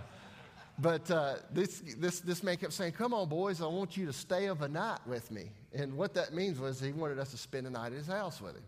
but 0.79 1.11
uh, 1.11 1.37
this, 1.53 1.83
this, 1.99 2.21
this 2.21 2.43
man 2.43 2.57
kept 2.57 2.73
saying, 2.73 2.93
Come 2.93 3.13
on, 3.13 3.29
boys, 3.29 3.61
I 3.61 3.67
want 3.67 3.97
you 3.97 4.07
to 4.07 4.13
stay 4.13 4.47
of 4.47 4.63
a 4.63 4.69
night 4.69 5.01
with 5.07 5.31
me. 5.31 5.51
And 5.73 5.95
what 5.95 6.15
that 6.15 6.33
means 6.33 6.61
was 6.61 6.81
he 6.81 6.93
wanted 6.93 7.19
us 7.19 7.33
to 7.33 7.37
spend 7.37 7.67
the 7.67 7.71
night 7.71 7.87
at 7.87 7.99
his 7.99 8.07
house 8.07 8.41
with 8.41 8.55
him. 8.55 8.63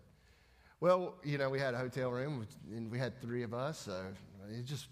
Well, 0.81 1.15
you 1.23 1.39
know, 1.39 1.51
we 1.51 1.61
had 1.61 1.75
a 1.75 1.79
hotel 1.79 2.11
room, 2.11 2.47
and 2.75 2.91
we 2.91 2.99
had 2.99 3.21
three 3.21 3.43
of 3.43 3.55
us. 3.55 3.79
So 3.79 4.03
it 4.51 4.65
just, 4.65 4.89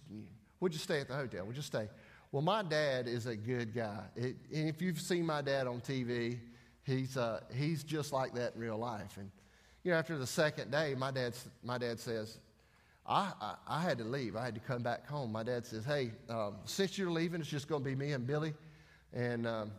we'll 0.61 0.71
just 0.71 0.85
stay 0.85 1.01
at 1.01 1.09
the 1.09 1.15
hotel. 1.15 1.45
We'll 1.45 1.55
just 1.55 1.69
stay. 1.69 1.89
Well, 2.31 2.43
my 2.43 2.63
dad 2.63 3.09
is 3.09 3.27
a 3.27 3.35
good 3.35 3.75
guy. 3.75 4.01
It, 4.15 4.37
and 4.55 4.69
if 4.69 4.81
you've 4.83 5.01
seen 5.01 5.27
my 5.27 5.41
dad 5.43 5.67
on 5.67 5.81
TV, 5.81 6.39
he's, 6.85 7.17
uh, 7.17 7.41
he's 7.53 7.83
just 7.83 8.13
like 8.13 8.35
that 8.35 8.55
in 8.55 8.61
real 8.61 8.77
life. 8.77 9.17
And, 9.17 9.31
you 9.83 9.91
know, 9.91 9.99
after 9.99 10.19
the 10.19 10.27
second 10.27 10.71
day, 10.71 10.95
my, 10.97 11.11
dad's, 11.11 11.49
my 11.65 11.79
dad 11.79 11.99
says, 11.99 12.39
I, 13.09 13.33
I, 13.41 13.55
I, 13.67 13.83
had 13.83 13.97
to 13.99 14.05
leave. 14.05 14.37
I 14.37 14.45
had 14.45 14.55
to 14.55 14.61
come 14.61 14.83
back 14.83 15.09
home. 15.09 15.33
My 15.33 15.43
dad 15.43 15.65
says, 15.65 15.85
Hey, 15.85 16.13
um, 16.29 16.57
since 16.67 16.99
you're 16.99 17.11
leaving, 17.11 17.41
it's 17.41 17.49
just 17.49 17.67
going 17.67 17.83
to 17.83 17.89
be 17.89 17.97
me 17.97 18.13
and 18.13 18.27
Billy. 18.27 18.53
And 19.15 19.47
um, 19.47 19.73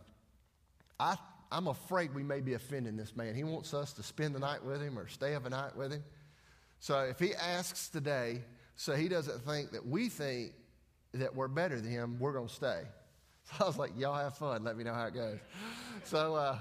I, 0.98 1.16
I'm 1.52 1.68
afraid 1.68 2.12
we 2.12 2.24
may 2.24 2.40
be 2.40 2.54
offending 2.54 2.96
this 2.96 3.14
man. 3.14 3.36
He 3.36 3.44
wants 3.44 3.72
us 3.72 3.92
to 3.94 4.02
spend 4.02 4.34
the 4.34 4.40
night 4.40 4.64
with 4.64 4.82
him 4.82 4.98
or 4.98 5.06
stay 5.06 5.34
of 5.34 5.46
a 5.46 5.50
night 5.50 5.76
with 5.76 5.92
him. 5.92 6.02
So 6.80 6.98
if 7.00 7.20
he 7.20 7.34
asks 7.34 7.88
today, 7.88 8.42
so 8.74 8.94
he 8.94 9.08
doesn't 9.08 9.42
think 9.42 9.70
that 9.72 9.86
we 9.86 10.08
think 10.08 10.52
that 11.14 11.34
we're 11.34 11.48
better 11.48 11.80
than 11.80 11.90
him, 11.90 12.16
we're 12.18 12.32
going 12.32 12.48
to 12.48 12.54
stay. 12.54 12.82
So 13.58 13.64
I 13.64 13.66
was 13.66 13.78
like, 13.78 13.92
Y'all 13.96 14.14
have 14.14 14.36
fun. 14.36 14.62
Let 14.62 14.76
me 14.76 14.84
know 14.84 14.94
how 14.94 15.06
it 15.06 15.14
goes. 15.14 15.38
so, 16.04 16.34
uh, 16.34 16.58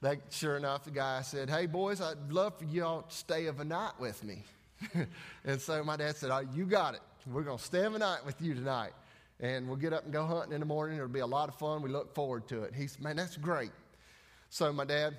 that, 0.00 0.18
sure 0.30 0.56
enough, 0.56 0.84
the 0.84 0.90
guy 0.90 1.22
said, 1.22 1.50
Hey, 1.50 1.66
boys, 1.66 2.00
I'd 2.00 2.30
love 2.30 2.58
for 2.58 2.64
y'all 2.64 3.02
to 3.02 3.14
stay 3.14 3.46
of 3.46 3.60
a 3.60 3.64
night 3.64 3.92
with 3.98 4.22
me. 4.22 4.42
and 5.44 5.60
so 5.60 5.82
my 5.84 5.96
dad 5.96 6.16
said, 6.16 6.30
oh, 6.30 6.42
You 6.54 6.66
got 6.66 6.94
it. 6.94 7.00
We're 7.26 7.42
going 7.42 7.58
to 7.58 7.64
stay 7.64 7.82
the 7.82 7.98
night 7.98 8.24
with 8.24 8.40
you 8.40 8.54
tonight. 8.54 8.92
And 9.40 9.66
we'll 9.66 9.76
get 9.76 9.92
up 9.92 10.04
and 10.04 10.12
go 10.12 10.26
hunting 10.26 10.52
in 10.52 10.60
the 10.60 10.66
morning. 10.66 10.96
It'll 10.96 11.08
be 11.08 11.20
a 11.20 11.26
lot 11.26 11.48
of 11.48 11.56
fun. 11.56 11.82
We 11.82 11.90
look 11.90 12.14
forward 12.14 12.46
to 12.48 12.62
it. 12.62 12.74
He 12.74 12.86
said, 12.86 13.02
Man, 13.02 13.16
that's 13.16 13.36
great. 13.36 13.72
So 14.50 14.72
my 14.72 14.84
dad 14.84 15.16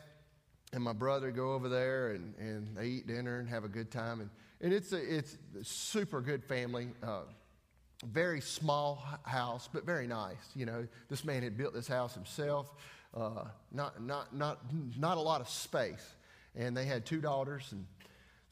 and 0.74 0.84
my 0.84 0.94
brother 0.94 1.32
go 1.32 1.54
over 1.54 1.68
there 1.68 2.12
and, 2.12 2.34
and 2.38 2.78
they 2.78 2.88
eat 2.88 3.08
dinner 3.08 3.40
and 3.40 3.50
have 3.50 3.64
a 3.64 3.68
good 3.68 3.92
time. 3.92 4.22
And, 4.22 4.30
and 4.62 4.74
it's 4.74 4.94
a 4.94 5.18
it's 5.18 5.38
a 5.60 5.64
super 5.64 6.22
good 6.22 6.44
family. 6.44 6.90
Uh, 7.04 7.22
very 8.04 8.42
small 8.42 9.04
house, 9.24 9.70
but 9.72 9.86
very 9.86 10.08
nice. 10.08 10.52
You 10.56 10.66
know, 10.66 10.88
this 11.10 11.24
man 11.24 11.44
had 11.44 11.58
built 11.58 11.74
this 11.74 11.88
house 11.88 12.14
himself. 12.14 12.74
Uh, 13.16 13.46
not, 13.72 14.02
not, 14.04 14.36
not, 14.36 14.60
not 14.98 15.18
a 15.18 15.22
lot 15.22 15.40
of 15.40 15.50
space. 15.50 16.14
And 16.56 16.76
they 16.76 16.86
had 16.86 17.06
two 17.06 17.22
daughters, 17.22 17.72
and 17.72 17.86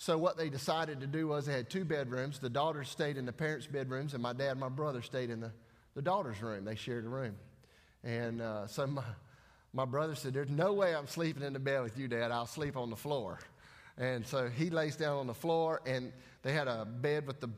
so 0.04 0.18
what 0.18 0.36
they 0.36 0.50
decided 0.50 1.00
to 1.00 1.08
do 1.08 1.30
was 1.30 1.46
they 1.46 1.54
had 1.54 1.70
two 1.70 1.86
bedrooms. 1.86 2.38
The 2.38 2.50
daughters 2.50 2.90
stayed 2.90 3.16
in 3.16 3.26
the 3.26 3.32
parents' 3.32 3.68
bedrooms, 3.68 4.14
and 4.14 4.22
my 4.22 4.34
dad 4.34 4.52
and 4.52 4.60
my 4.60 4.68
brother 4.68 5.02
stayed 5.02 5.30
in 5.30 5.40
the, 5.40 5.50
the 5.96 6.02
daughter's 6.02 6.42
room. 6.42 6.66
They 6.66 6.76
shared 6.76 7.06
a 7.06 7.08
room. 7.08 7.36
And 8.04 8.42
uh, 8.42 8.68
so 8.68 8.86
my, 8.88 9.04
my 9.72 9.86
brother 9.86 10.14
said, 10.14 10.34
There's 10.34 10.50
no 10.50 10.74
way 10.74 10.94
I'm 10.94 11.08
sleeping 11.08 11.42
in 11.42 11.54
the 11.54 11.60
bed 11.60 11.84
with 11.84 11.98
you, 11.98 12.10
Dad. 12.10 12.32
I'll 12.32 12.46
sleep 12.46 12.76
on 12.76 12.90
the 12.90 12.98
floor. 12.98 13.40
And 13.98 14.28
so 14.28 14.50
he 14.50 14.70
lays 14.70 14.98
down 14.98 15.20
on 15.20 15.26
the 15.26 15.34
floor, 15.34 15.80
and 15.86 16.12
they 16.42 16.52
had 16.52 16.68
a 16.68 16.84
bed 16.84 17.26
with 17.26 17.40
the, 17.40 17.50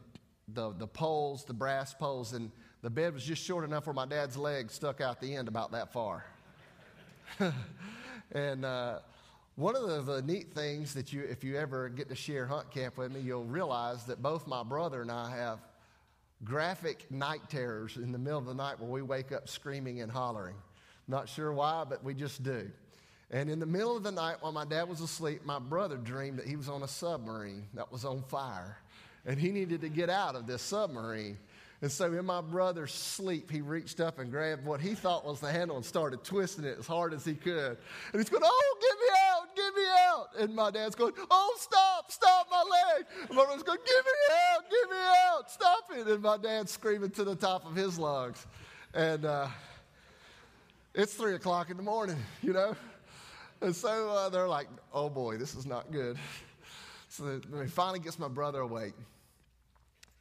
the, 0.50 0.72
the 0.74 0.88
poles, 0.88 1.46
the 1.46 1.54
brass 1.56 1.96
poles, 1.96 2.34
and 2.34 2.52
the 2.84 2.92
bed 2.92 3.16
was 3.16 3.24
just 3.24 3.44
short 3.44 3.66
enough 3.66 3.88
where 3.88 3.96
my 3.96 4.06
dad's 4.06 4.38
legs 4.38 4.76
stuck 4.76 5.02
out 5.02 5.20
the 5.20 5.36
end 5.36 5.48
about 5.48 5.72
that 5.72 5.92
far. 5.92 6.24
and 8.34 8.66
uh, 8.66 9.00
one 9.56 9.76
of 9.76 9.88
the, 9.88 10.16
the, 10.16 10.22
neat 10.22 10.54
things 10.54 10.94
that 10.96 11.14
you, 11.14 11.24
if 11.24 11.44
you 11.44 11.58
ever 11.58 11.88
get 11.88 12.10
to 12.10 12.16
share 12.16 12.46
hunt 12.46 12.70
camp 12.72 12.98
with 12.98 13.14
me, 13.14 13.22
you'll 13.22 13.46
realize 13.46 14.04
that 14.06 14.22
both 14.22 14.48
my 14.48 14.64
brother 14.64 15.02
and 15.02 15.10
I 15.10 15.30
have 15.36 15.60
graphic 16.44 17.10
night 17.10 17.50
terrors 17.50 17.96
in 17.96 18.12
the 18.12 18.18
middle 18.18 18.40
of 18.40 18.46
the 18.46 18.54
night 18.54 18.80
where 18.80 18.90
we 18.90 19.02
wake 19.02 19.32
up 19.32 19.48
screaming 19.48 20.02
and 20.02 20.12
hollering. 20.12 20.56
Not 21.08 21.30
sure 21.30 21.54
why, 21.54 21.86
but 21.88 22.04
we 22.04 22.14
just 22.14 22.44
do. 22.44 22.70
And 23.32 23.50
in 23.50 23.60
the 23.60 23.66
middle 23.66 23.96
of 23.96 24.04
the 24.04 24.12
night 24.12 24.38
while 24.42 24.52
my 24.52 24.66
dad 24.66 24.90
was 24.90 25.00
asleep, 25.00 25.46
my 25.46 25.60
brother 25.60 25.96
dreamed 25.96 26.40
that 26.40 26.48
he 26.48 26.58
was 26.58 26.68
on 26.68 26.84
a 26.84 26.88
submarine 26.88 27.64
that 27.76 27.92
was 27.92 28.04
on 28.04 28.24
fire. 28.24 28.78
And 29.26 29.40
he 29.40 29.52
needed 29.52 29.82
to 29.82 29.90
get 29.90 30.10
out 30.10 30.36
of 30.36 30.48
this 30.48 30.62
submarine. 30.62 31.38
And 31.82 31.92
so, 31.92 32.06
in 32.06 32.26
my 32.26 32.40
brother's 32.40 32.94
sleep, 32.94 33.52
he 33.52 33.60
reached 33.60 34.00
up 34.00 34.18
and 34.18 34.32
grabbed 34.32 34.66
what 34.66 34.80
he 34.80 34.96
thought 34.96 35.26
was 35.26 35.42
the 35.42 35.52
handle 35.52 35.76
and 35.76 35.86
started 35.86 36.24
twisting 36.24 36.64
it 36.64 36.78
as 36.80 36.88
hard 36.88 37.14
as 37.14 37.26
he 37.26 37.34
could. 37.36 37.78
And 38.14 38.22
he's 38.22 38.30
going, 38.30 38.44
Oh, 38.46 38.78
get 38.82 38.98
me 39.00 39.18
out, 39.30 39.56
get 39.56 39.76
me 39.76 39.90
out. 40.10 40.28
And 40.40 40.56
my 40.56 40.72
dad's 40.72 40.96
going, 40.96 41.14
Oh, 41.30 41.56
stop, 41.60 42.12
stop 42.12 42.48
my 42.50 42.64
leg. 42.64 43.06
And 43.28 43.38
my 43.38 43.44
brother's 43.44 43.64
going, 43.64 43.80
Get 43.86 44.06
me 44.06 44.36
out, 44.54 44.70
get 44.70 44.90
me 44.90 45.04
out, 45.28 45.52
stop 45.52 45.84
it. 45.98 46.08
And 46.08 46.24
my 46.24 46.38
dad's 46.38 46.72
screaming 46.72 47.12
to 47.12 47.26
the 47.26 47.36
top 47.36 47.66
of 47.66 47.76
his 47.76 48.00
lungs. 48.00 48.46
And 48.94 49.26
uh, 49.26 49.48
it's 50.94 51.14
three 51.14 51.36
o'clock 51.36 51.70
in 51.70 51.78
the 51.78 51.84
morning, 51.84 52.18
you 52.42 52.54
know? 52.54 52.76
And 53.60 53.76
so 53.76 54.10
uh, 54.12 54.30
they're 54.30 54.48
like, 54.48 54.68
Oh 54.94 55.10
boy, 55.10 55.38
this 55.38 55.56
is 55.56 55.66
not 55.66 55.92
good. 55.92 56.18
So 57.10 57.42
he 57.62 57.68
finally 57.68 58.00
gets 58.00 58.18
my 58.18 58.30
brother 58.30 58.62
awake 58.62 58.94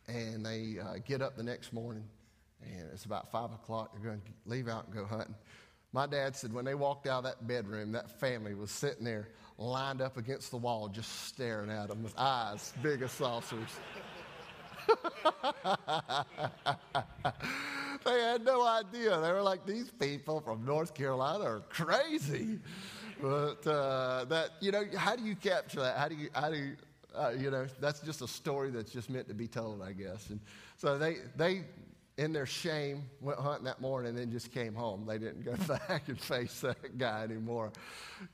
and 0.08 0.44
they 0.44 0.76
uh, 0.80 0.94
get 1.04 1.23
up 1.23 1.37
the 1.37 1.42
next 1.42 1.73
morning, 1.73 2.04
and 2.62 2.88
it's 2.92 3.04
about 3.04 3.30
five 3.30 3.52
o'clock. 3.52 3.92
They're 3.92 4.04
going 4.11 4.20
to 4.20 4.32
leave 4.46 4.68
out 4.68 4.87
and 4.87 4.94
go 4.94 5.04
hunting. 5.04 5.34
My 5.92 6.06
dad 6.06 6.34
said 6.34 6.52
when 6.52 6.64
they 6.64 6.75
walked 6.75 7.06
out 7.06 7.18
of 7.18 7.25
that 7.25 7.46
bedroom, 7.46 7.92
that 7.92 8.11
family 8.18 8.54
was 8.54 8.70
sitting 8.70 9.04
there 9.04 9.28
lined 9.58 10.00
up 10.00 10.16
against 10.16 10.50
the 10.50 10.56
wall, 10.56 10.88
just 10.88 11.26
staring 11.26 11.70
at 11.70 11.88
them 11.88 12.02
with 12.02 12.14
eyes 12.18 12.73
big 12.82 13.02
as 13.02 13.12
saucers. 13.12 13.68
they 18.04 18.20
had 18.20 18.44
no 18.44 18.66
idea. 18.66 19.20
They 19.20 19.32
were 19.32 19.42
like, 19.42 19.64
these 19.66 19.90
people 19.90 20.40
from 20.40 20.64
North 20.64 20.94
Carolina 20.94 21.44
are 21.44 21.62
crazy. 21.68 22.58
But 23.20 23.66
uh, 23.66 24.25
that, 24.26 24.50
you 24.61 24.73
know, 24.73 24.84
how 24.96 25.16
do 25.16 25.23
you 25.23 25.37
capture 25.37 25.80
that? 25.80 25.96
How 25.96 26.08
do 26.08 26.16
you, 26.16 26.28
how 26.34 26.50
do 26.50 26.56
you, 26.56 26.76
uh, 27.16 27.30
you 27.30 27.50
know, 27.50 27.66
that's 27.80 28.00
just 28.00 28.23
a 28.23 28.28
story 28.28 28.71
that's 28.71 28.90
just 28.90 29.11
meant 29.11 29.28
to 29.28 29.35
be 29.35 29.47
told, 29.47 29.83
I 29.83 29.92
guess. 29.92 30.30
And 30.30 30.40
so 30.76 30.99
they, 30.99 31.16
they, 31.37 31.64
in 32.16 32.33
their 32.33 32.47
shame, 32.47 33.04
went 33.21 33.38
hunting 33.38 33.64
that 33.64 33.80
morning 33.80 34.11
and 34.11 34.18
then 34.18 34.30
just 34.30 34.52
came 34.52 34.75
home. 34.75 35.04
They 35.06 35.18
didn't 35.18 35.44
go 35.44 35.56
back 35.88 36.09
and 36.09 36.21
face 36.21 36.61
that 36.61 36.99
guy 36.99 37.25
anymore. 37.25 37.73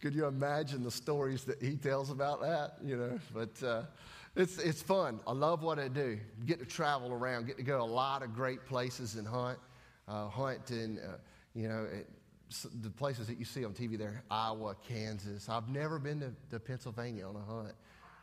Could 0.00 0.14
you 0.14 0.26
imagine 0.26 0.82
the 0.82 0.90
stories 0.90 1.44
that 1.44 1.62
he 1.62 1.76
tells 1.76 2.10
about 2.10 2.40
that? 2.42 2.74
You 2.84 2.96
know, 2.96 3.18
but 3.34 3.62
uh, 3.66 3.82
it's, 4.36 4.58
it's 4.58 4.82
fun. 4.82 5.20
I 5.26 5.32
love 5.32 5.62
what 5.62 5.78
I 5.78 5.88
do. 5.88 6.18
Get 6.46 6.58
to 6.60 6.66
travel 6.66 7.12
around, 7.12 7.46
get 7.46 7.56
to 7.56 7.62
go 7.62 7.82
a 7.82 7.84
lot 7.84 8.22
of 8.22 8.34
great 8.34 8.66
places 8.66 9.16
and 9.16 9.26
hunt. 9.26 9.58
Uh, 10.08 10.28
hunt 10.28 10.70
in, 10.70 10.98
uh, 10.98 11.16
you 11.54 11.68
know, 11.68 11.86
it, 11.92 12.08
the 12.82 12.90
places 12.90 13.28
that 13.28 13.38
you 13.38 13.44
see 13.44 13.64
on 13.64 13.72
TV 13.72 13.96
there, 13.96 14.24
Iowa, 14.30 14.74
Kansas. 14.88 15.48
I've 15.48 15.68
never 15.68 15.98
been 15.98 16.20
to, 16.20 16.32
to 16.50 16.58
Pennsylvania 16.58 17.28
on 17.28 17.36
a 17.36 17.52
hunt. 17.52 17.74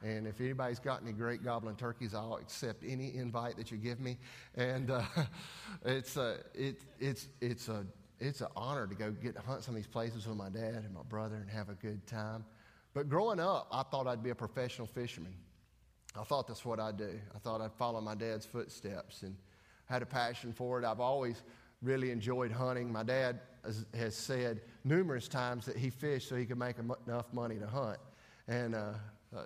And 0.04 0.28
if 0.28 0.40
anybody's 0.40 0.80
got 0.80 1.02
any 1.02 1.12
great 1.12 1.44
goblin 1.44 1.76
turkeys, 1.76 2.14
I'll 2.14 2.36
accept 2.36 2.84
any 2.88 3.16
invite 3.16 3.58
that 3.58 3.72
you 3.72 3.78
give 3.78 4.00
me. 4.00 4.18
And 4.56 4.92
uh, 4.92 5.02
it's, 5.86 6.18
a, 6.18 6.38
it, 6.54 6.82
it's, 7.00 7.28
it's, 7.42 7.68
a, 7.68 7.86
it's 8.20 8.42
an 8.42 8.48
honor 8.56 8.88
to 8.88 8.96
go 8.96 9.12
get 9.12 9.36
hunt 9.38 9.64
some 9.64 9.76
of 9.76 9.82
these 9.82 9.88
places 9.88 10.28
with 10.28 10.38
my 10.38 10.50
dad 10.50 10.84
and 10.86 10.94
my 10.94 11.04
brother 11.10 11.36
and 11.36 11.50
have 11.50 11.70
a 11.70 11.76
good 11.76 12.06
time. 12.06 12.46
But 12.94 13.10
growing 13.10 13.40
up, 13.40 13.68
I 13.72 13.84
thought 13.84 14.08
I'd 14.08 14.24
be 14.24 14.30
a 14.30 14.36
professional 14.36 14.88
fisherman. 14.88 15.34
I 16.20 16.24
thought 16.24 16.48
that's 16.48 16.66
what 16.66 16.80
I'd 16.80 16.98
do. 16.98 17.20
I 17.36 17.40
thought 17.40 17.62
I'd 17.62 17.74
follow 17.74 18.02
my 18.02 18.16
dad's 18.16 18.46
footsteps 18.46 19.24
and 19.24 19.36
had 19.86 20.02
a 20.02 20.06
passion 20.06 20.54
for 20.54 20.80
it. 20.80 20.86
I've 20.86 21.00
always 21.00 21.44
really 21.82 22.12
enjoyed 22.12 22.52
hunting. 22.52 22.92
My 22.92 23.04
dad 23.04 23.40
has, 23.64 23.86
has 23.94 24.16
said 24.16 24.62
numerous 24.84 25.28
times 25.28 25.66
that 25.66 25.78
he 25.78 25.90
fished 25.90 26.30
so 26.30 26.36
he 26.36 26.46
could 26.46 26.58
make 26.58 26.78
enough 26.80 27.32
money 27.34 27.58
to 27.58 27.68
hunt. 27.68 28.00
And 28.48 28.76
uh, 28.76 28.94
uh, 29.36 29.44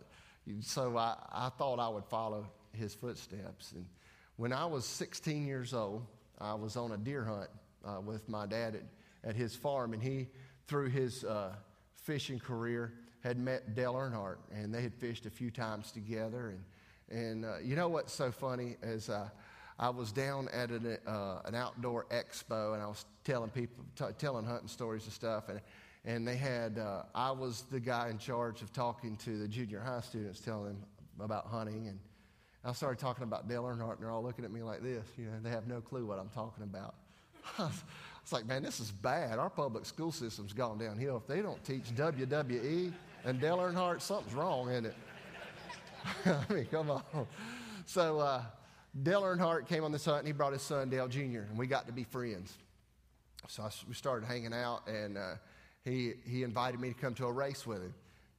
so 0.62 0.98
I, 0.98 1.16
I 1.32 1.50
thought 1.50 1.80
I 1.80 1.90
would 1.90 2.06
follow 2.06 2.48
his 2.74 2.94
footsteps. 2.96 3.74
And 3.74 3.86
when 4.38 4.54
I 4.54 4.66
was 4.66 4.86
16 4.86 5.46
years 5.46 5.74
old, 5.74 6.06
I 6.40 6.54
was 6.54 6.76
on 6.78 6.92
a 6.92 6.98
deer 6.98 7.24
hunt 7.24 7.50
uh, 7.86 8.02
with 8.02 8.28
my 8.28 8.46
dad 8.46 8.76
at, 8.76 9.30
at 9.30 9.36
his 9.36 9.56
farm, 9.56 9.94
and 9.94 10.02
he, 10.02 10.28
through 10.68 10.90
his 10.90 11.24
uh, 11.24 11.54
fishing 11.94 12.40
career, 12.40 12.94
had 13.24 13.38
met 13.38 13.76
Dale 13.76 13.94
Earnhardt, 13.94 14.38
and 14.52 14.74
they 14.74 14.82
had 14.82 14.96
fished 14.96 15.26
a 15.26 15.30
few 15.30 15.52
times 15.52 15.92
together. 15.92 16.56
And, 17.10 17.20
and 17.20 17.46
uh, 17.46 17.58
you 17.64 17.76
know 17.76 17.88
what's 17.88 18.14
so 18.14 18.32
funny 18.32 18.78
is 18.82 19.10
uh, 19.10 19.30
I 19.78 19.90
was 19.90 20.12
down 20.12 20.48
at 20.52 20.72
an, 20.72 20.98
uh, 21.06 21.42
an 21.46 21.56
outdoor 21.56 22.06
expo, 22.06 22.74
and 22.74 22.82
I 22.82 22.88
was 22.88 23.06
telling 23.24 23.50
people, 23.52 23.86
t- 23.96 24.06
telling 24.18 24.46
hunting 24.46 24.68
stories 24.68 25.04
and 25.04 25.14
stuff, 25.14 25.50
and 25.50 25.62
and 26.06 26.28
they 26.28 26.36
had 26.36 26.78
uh, 26.78 27.04
i 27.14 27.32
was 27.32 27.64
the 27.72 27.80
guy 27.80 28.10
in 28.10 28.18
charge 28.18 28.62
of 28.62 28.72
talking 28.74 29.16
to 29.18 29.38
the 29.38 29.48
junior 29.48 29.80
high 29.80 30.02
students 30.02 30.40
telling 30.40 30.66
them 30.66 30.86
about 31.20 31.48
hunting 31.48 31.88
and 31.88 32.00
i 32.64 32.74
started 32.74 33.00
talking 33.00 33.24
about 33.24 33.48
dale 33.48 33.64
earnhardt 33.64 33.94
and 33.94 34.04
they're 34.04 34.12
all 34.12 34.24
looking 34.24 34.46
at 34.46 34.52
me 34.52 34.62
like 34.64 34.82
this 34.82 35.06
you 35.18 35.26
know 35.26 35.32
they 35.42 35.50
have 35.50 35.68
no 35.68 35.82
clue 35.82 36.06
what 36.06 36.20
i'm 36.20 36.30
talking 36.30 36.64
about. 36.64 36.96
It's 38.22 38.32
like 38.32 38.46
man 38.46 38.64
this 38.64 38.80
is 38.80 38.92
bad. 38.92 39.40
Our 39.40 39.50
public 39.50 39.86
school 39.86 40.12
system's 40.12 40.54
gone 40.54 40.78
downhill. 40.78 41.18
If 41.18 41.28
they 41.28 41.42
don't 41.42 41.64
teach 41.64 41.86
wwe 41.96 42.94
and 43.26 43.42
dale 43.42 43.58
earnhardt 43.58 44.02
something's 44.02 44.34
wrong 44.34 44.72
in 44.72 44.86
it? 44.86 44.96
I 46.26 46.54
mean 46.54 46.66
come 46.66 46.92
on. 46.92 47.04
So 47.86 48.20
uh, 48.20 48.44
dale 49.04 49.24
earnhardt 49.24 49.68
came 49.68 49.84
on 49.84 49.92
this 49.92 50.06
hunt 50.06 50.20
and 50.20 50.28
he 50.28 50.34
brought 50.34 50.54
his 50.54 50.62
son 50.62 50.90
dale 50.90 51.08
jr 51.08 51.20
and 51.50 51.58
we 51.58 51.68
got 51.68 51.88
to 51.88 51.94
be 51.94 52.04
friends. 52.04 52.54
So 53.48 53.64
I, 53.64 53.70
we 53.88 53.96
started 53.96 54.28
hanging 54.28 54.54
out 54.54 54.88
and 54.88 55.18
uh, 55.18 55.34
he, 55.84 56.14
he 56.26 56.44
invited 56.44 56.80
me 56.80 56.90
to 56.90 56.94
come 56.94 57.14
to 57.16 57.26
a 57.26 57.32
race 57.32 57.66
with 57.66 57.82
him. 57.82 57.94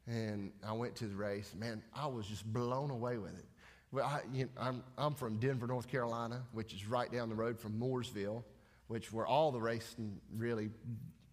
And 0.07 0.53
I 0.67 0.73
went 0.73 0.97
to 0.97 1.07
the 1.07 1.15
race. 1.15 1.55
Man, 1.59 1.83
I 1.95 2.07
was 2.07 2.27
just 2.27 2.51
blown 2.53 2.91
away 2.91 3.19
with 3.19 3.39
it. 3.39 3.45
Well, 3.93 4.07
I, 4.07 4.21
you 4.33 4.45
know, 4.45 4.51
I'm, 4.59 4.83
I'm 4.97 5.15
from 5.15 5.37
Denver, 5.37 5.67
North 5.67 5.87
Carolina, 5.87 6.43
which 6.53 6.73
is 6.73 6.87
right 6.87 7.13
down 7.13 7.29
the 7.29 7.35
road 7.35 7.59
from 7.59 7.79
Mooresville, 7.79 8.43
which 8.89 9.13
where 9.13 9.27
all 9.27 9.53
the 9.53 9.61
racing 9.61 10.19
really 10.35 10.71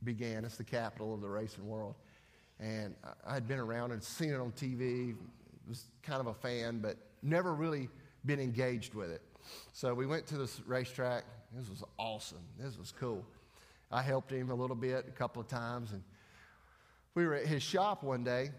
began. 0.03 0.45
It's 0.45 0.57
the 0.57 0.63
capital 0.63 1.13
of 1.13 1.21
the 1.21 1.29
racing 1.29 1.67
world. 1.67 1.95
And 2.59 2.95
I 3.25 3.33
had 3.33 3.47
been 3.47 3.59
around 3.59 3.91
and 3.91 4.03
seen 4.03 4.33
it 4.33 4.39
on 4.39 4.51
TV, 4.51 5.15
was 5.67 5.85
kind 6.03 6.19
of 6.19 6.27
a 6.27 6.33
fan, 6.33 6.79
but 6.79 6.97
never 7.23 7.53
really 7.53 7.89
been 8.25 8.39
engaged 8.39 8.93
with 8.93 9.09
it. 9.09 9.21
So 9.71 9.93
we 9.93 10.05
went 10.05 10.27
to 10.27 10.37
this 10.37 10.61
racetrack. 10.67 11.23
This 11.53 11.69
was 11.69 11.83
awesome. 11.97 12.43
This 12.59 12.77
was 12.77 12.93
cool. 12.99 13.25
I 13.91 14.01
helped 14.01 14.31
him 14.31 14.51
a 14.51 14.55
little 14.55 14.75
bit 14.75 15.05
a 15.07 15.11
couple 15.11 15.41
of 15.41 15.47
times. 15.47 15.91
And 15.91 16.03
we 17.15 17.25
were 17.25 17.33
at 17.33 17.45
his 17.45 17.63
shop 17.63 18.03
one 18.03 18.23
day, 18.23 18.51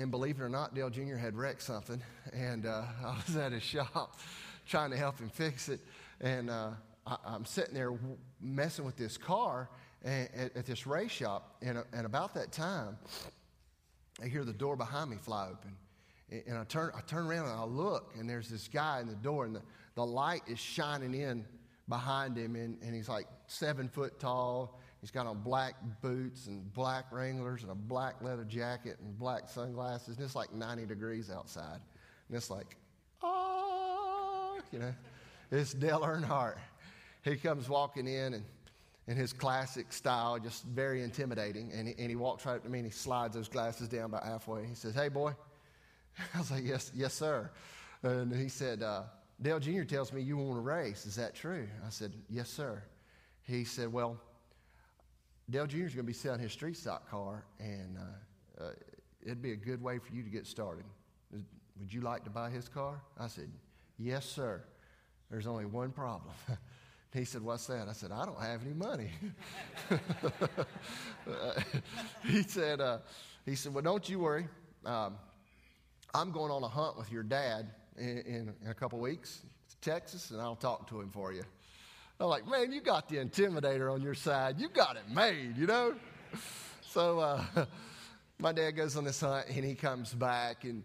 and 0.00 0.10
believe 0.10 0.40
it 0.40 0.42
or 0.42 0.48
not, 0.48 0.74
Dale 0.74 0.90
Jr. 0.90 1.16
had 1.16 1.36
wrecked 1.36 1.62
something. 1.62 2.00
And 2.32 2.66
uh, 2.66 2.82
I 3.04 3.16
was 3.26 3.36
at 3.36 3.52
his 3.52 3.62
shop 3.62 4.18
trying 4.66 4.90
to 4.90 4.96
help 4.96 5.18
him 5.18 5.28
fix 5.28 5.68
it. 5.68 5.80
And 6.20 6.50
uh, 6.50 6.70
I, 7.06 7.16
am 7.26 7.44
sitting 7.44 7.74
there 7.74 7.92
messing 8.40 8.84
with 8.84 8.96
this 8.96 9.16
car 9.16 9.70
at, 10.04 10.56
at 10.56 10.66
this 10.66 10.86
race 10.86 11.10
shop. 11.10 11.56
And, 11.60 11.78
uh, 11.78 11.82
and 11.92 12.06
about 12.06 12.34
that 12.34 12.52
time, 12.52 12.96
I 14.22 14.26
hear 14.26 14.44
the 14.44 14.52
door 14.52 14.76
behind 14.76 15.10
me 15.10 15.16
fly 15.16 15.48
open. 15.50 15.76
And 16.46 16.56
I 16.56 16.64
turn, 16.64 16.92
I 16.96 17.00
turn 17.02 17.26
around 17.26 17.48
and 17.48 17.58
I 17.58 17.64
look, 17.64 18.14
and 18.18 18.30
there's 18.30 18.48
this 18.48 18.68
guy 18.68 19.00
in 19.00 19.08
the 19.08 19.14
door, 19.14 19.44
and 19.44 19.54
the, 19.54 19.62
the 19.94 20.06
light 20.06 20.42
is 20.46 20.58
shining 20.58 21.14
in 21.14 21.44
behind 21.88 22.36
him, 22.36 22.56
and, 22.56 22.78
and 22.82 22.94
he's 22.94 23.08
like 23.08 23.26
seven 23.46 23.88
foot 23.88 24.18
tall. 24.18 24.80
He's 25.00 25.10
got 25.10 25.26
on 25.26 25.40
black 25.42 25.74
boots 26.00 26.46
and 26.46 26.72
black 26.72 27.12
Wranglers 27.12 27.62
and 27.62 27.70
a 27.70 27.74
black 27.74 28.22
leather 28.22 28.44
jacket 28.44 28.96
and 29.02 29.18
black 29.18 29.50
sunglasses. 29.50 30.16
And 30.16 30.24
it's 30.24 30.34
like 30.34 30.54
90 30.54 30.86
degrees 30.86 31.30
outside. 31.30 31.80
And 32.28 32.36
it's 32.36 32.48
like, 32.48 32.76
oh, 33.22 34.58
you 34.72 34.78
know, 34.78 34.94
it's 35.50 35.74
Dale 35.74 36.00
Earnhardt. 36.00 36.56
He 37.22 37.36
comes 37.36 37.68
walking 37.68 38.06
in 38.06 38.34
and 38.34 38.44
in 39.06 39.16
his 39.16 39.32
classic 39.32 39.92
style, 39.92 40.38
just 40.38 40.64
very 40.64 41.02
intimidating. 41.02 41.70
And 41.72 41.88
he, 41.88 41.94
and 41.98 42.08
he 42.08 42.16
walks 42.16 42.46
right 42.46 42.56
up 42.56 42.62
to 42.62 42.70
me 42.70 42.78
and 42.78 42.86
he 42.86 42.92
slides 42.92 43.34
those 43.34 43.48
glasses 43.48 43.88
down 43.88 44.06
about 44.06 44.24
halfway. 44.24 44.64
He 44.66 44.74
says, 44.74 44.94
Hey, 44.94 45.08
boy. 45.08 45.34
I 46.34 46.38
was 46.38 46.50
like, 46.50 46.64
Yes, 46.64 46.90
yes, 46.94 47.12
sir. 47.12 47.50
And 48.02 48.34
he 48.34 48.48
said, 48.48 48.82
uh, 48.82 49.02
Dale 49.42 49.58
Jr. 49.58 49.82
tells 49.82 50.12
me 50.12 50.22
you 50.22 50.36
want 50.36 50.56
to 50.56 50.60
race. 50.60 51.06
Is 51.06 51.16
that 51.16 51.34
true? 51.34 51.66
I 51.84 51.90
said, 51.90 52.12
Yes, 52.28 52.48
sir. 52.48 52.82
He 53.42 53.64
said, 53.64 53.92
Well, 53.92 54.18
Dale 55.50 55.66
Jr. 55.66 55.78
is 55.78 55.94
going 55.94 55.96
to 55.96 56.02
be 56.04 56.12
selling 56.12 56.40
his 56.40 56.52
street 56.52 56.76
stock 56.76 57.10
car, 57.10 57.44
and 57.58 57.98
uh, 57.98 58.64
uh, 58.64 58.70
it'd 59.22 59.42
be 59.42 59.52
a 59.52 59.56
good 59.56 59.82
way 59.82 59.98
for 59.98 60.14
you 60.14 60.22
to 60.22 60.30
get 60.30 60.46
started. 60.46 60.84
Would 61.32 61.92
you 61.92 62.00
like 62.00 62.24
to 62.24 62.30
buy 62.30 62.50
his 62.50 62.68
car? 62.68 63.00
I 63.18 63.26
said, 63.26 63.50
Yes, 63.98 64.24
sir. 64.24 64.62
There's 65.30 65.46
only 65.46 65.64
one 65.64 65.90
problem. 65.90 66.32
he 67.12 67.24
said, 67.24 67.42
What's 67.42 67.66
that? 67.66 67.88
I 67.88 67.92
said, 67.92 68.12
I 68.12 68.24
don't 68.24 68.40
have 68.40 68.60
any 68.64 68.74
money. 68.74 69.10
he 72.24 72.42
said, 72.42 72.80
uh, 72.80 72.98
he 73.44 73.56
said, 73.56 73.74
Well, 73.74 73.82
don't 73.82 74.08
you 74.08 74.20
worry. 74.20 74.46
Um, 74.86 75.16
I'm 76.14 76.30
going 76.30 76.52
on 76.52 76.62
a 76.62 76.68
hunt 76.68 76.96
with 76.96 77.10
your 77.10 77.24
dad 77.24 77.70
in, 77.98 78.54
in, 78.62 78.70
a 78.70 78.74
couple 78.74 78.98
weeks 78.98 79.42
to 79.68 79.90
Texas, 79.90 80.30
and 80.30 80.40
I'll 80.40 80.56
talk 80.56 80.88
to 80.88 81.00
him 81.00 81.10
for 81.10 81.32
you. 81.32 81.42
I'm 82.20 82.28
like, 82.28 82.46
man, 82.46 82.72
you 82.72 82.80
got 82.80 83.08
the 83.08 83.16
intimidator 83.16 83.92
on 83.92 84.00
your 84.02 84.14
side. 84.14 84.60
You 84.60 84.68
got 84.68 84.96
it 84.96 85.10
made, 85.12 85.56
you 85.56 85.66
know? 85.66 85.94
So 86.82 87.18
uh, 87.18 87.44
my 88.38 88.52
dad 88.52 88.72
goes 88.72 88.96
on 88.96 89.04
this 89.04 89.20
hunt, 89.20 89.46
and 89.48 89.64
he 89.64 89.74
comes 89.74 90.14
back, 90.14 90.64
and 90.64 90.84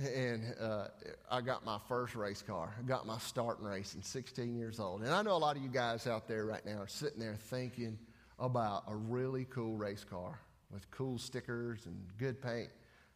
and 0.00 0.54
uh, 0.58 0.86
I 1.30 1.42
got 1.42 1.64
my 1.64 1.78
first 1.86 2.14
race 2.14 2.42
car. 2.42 2.74
I 2.78 2.82
got 2.82 3.06
my 3.06 3.18
start 3.18 3.60
in 3.60 3.66
racing, 3.66 4.02
16 4.02 4.56
years 4.56 4.80
old. 4.80 5.02
And 5.02 5.10
I 5.10 5.20
know 5.22 5.32
a 5.32 5.38
lot 5.38 5.56
of 5.56 5.62
you 5.62 5.68
guys 5.68 6.06
out 6.06 6.26
there 6.26 6.46
right 6.46 6.64
now 6.64 6.78
are 6.78 6.88
sitting 6.88 7.20
there 7.20 7.36
thinking 7.36 7.98
about 8.38 8.84
a 8.88 8.96
really 8.96 9.44
cool 9.44 9.76
race 9.76 10.04
car 10.04 10.40
with 10.72 10.90
cool 10.90 11.18
stickers 11.18 11.84
and 11.84 11.94
good 12.18 12.40
paint. 12.40 12.70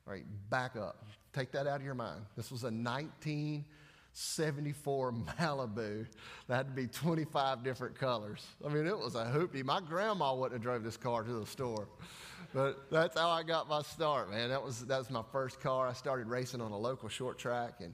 All 0.06 0.12
right, 0.12 0.26
back 0.50 0.76
up. 0.76 1.06
Take 1.34 1.52
that 1.52 1.66
out 1.66 1.80
of 1.80 1.84
your 1.84 1.94
mind. 1.94 2.22
This 2.36 2.52
was 2.52 2.62
a 2.62 2.70
1974 2.70 5.12
Malibu 5.12 6.06
that 6.46 6.56
had 6.56 6.68
to 6.68 6.72
be 6.72 6.86
25 6.86 7.64
different 7.64 7.98
colors. 7.98 8.46
I 8.64 8.68
mean, 8.68 8.86
it 8.86 8.96
was 8.96 9.16
a 9.16 9.24
hoopty. 9.24 9.64
My 9.64 9.80
grandma 9.80 10.32
wouldn't 10.34 10.52
have 10.52 10.62
drove 10.62 10.84
this 10.84 10.96
car 10.96 11.24
to 11.24 11.32
the 11.32 11.46
store. 11.46 11.88
But 12.54 12.88
that's 12.88 13.18
how 13.18 13.30
I 13.30 13.42
got 13.42 13.68
my 13.68 13.82
start, 13.82 14.30
man. 14.30 14.50
That 14.50 14.62
was, 14.62 14.86
that 14.86 14.98
was 14.98 15.10
my 15.10 15.24
first 15.32 15.60
car. 15.60 15.88
I 15.88 15.92
started 15.92 16.28
racing 16.28 16.60
on 16.60 16.70
a 16.70 16.78
local 16.78 17.08
short 17.08 17.36
track 17.36 17.80
and 17.80 17.92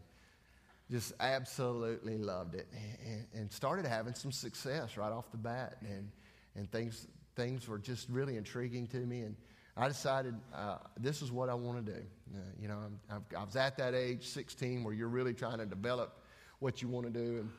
just 0.90 1.14
absolutely 1.18 2.18
loved 2.18 2.54
it 2.54 2.68
and, 3.06 3.26
and 3.32 3.50
started 3.50 3.86
having 3.86 4.12
some 4.12 4.32
success 4.32 4.98
right 4.98 5.12
off 5.12 5.30
the 5.30 5.38
bat. 5.38 5.78
And, 5.80 6.10
and 6.56 6.70
things, 6.70 7.06
things 7.36 7.68
were 7.68 7.78
just 7.78 8.06
really 8.10 8.36
intriguing 8.36 8.86
to 8.88 8.98
me. 8.98 9.22
And 9.22 9.34
I 9.76 9.88
decided 9.88 10.34
uh, 10.54 10.78
this 10.98 11.22
is 11.22 11.30
what 11.32 11.48
I 11.48 11.54
want 11.54 11.84
to 11.84 11.92
do. 11.92 12.00
Uh, 12.34 12.38
you 12.60 12.68
know, 12.68 12.78
i 13.10 13.44
was 13.44 13.56
at 13.56 13.76
that 13.78 13.94
age, 13.94 14.26
16, 14.26 14.84
where 14.84 14.94
you're 14.94 15.08
really 15.08 15.34
trying 15.34 15.58
to 15.58 15.66
develop 15.66 16.18
what 16.58 16.82
you 16.82 16.88
want 16.88 17.06
to 17.06 17.12
do. 17.12 17.38
And, 17.38 17.50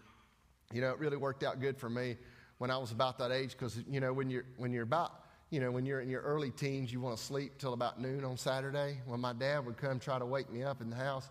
you 0.72 0.82
know, 0.82 0.92
it 0.92 1.00
really 1.00 1.18
worked 1.18 1.44
out 1.44 1.60
good 1.60 1.78
for 1.78 1.90
me 1.90 2.18
when 2.60 2.70
I 2.70 2.78
was 2.78 2.92
about 2.92 3.18
that 3.20 3.32
age 3.32 3.52
because, 3.52 3.82
you 3.90 4.00
know, 4.00 4.14
when 4.14 4.30
you're, 4.30 4.46
when 4.58 4.72
you're 4.72 4.84
about, 4.84 5.12
you 5.50 5.60
know, 5.60 5.72
when 5.72 5.86
you're 5.86 6.00
in 6.00 6.10
your 6.10 6.22
early 6.22 6.52
teens, 6.52 6.94
you 6.94 7.02
want 7.02 7.18
to 7.18 7.24
sleep 7.24 7.58
till 7.58 7.74
about 7.74 8.00
noon 8.00 8.24
on 8.24 8.38
Saturday. 8.38 9.00
When 9.06 9.20
my 9.20 9.34
dad 9.34 9.66
would 9.66 9.78
come 9.78 10.00
try 10.00 10.20
to 10.20 10.26
wake 10.26 10.52
me 10.52 10.64
up 10.64 10.82
in 10.82 10.90
the 10.90 10.96
house 10.96 11.30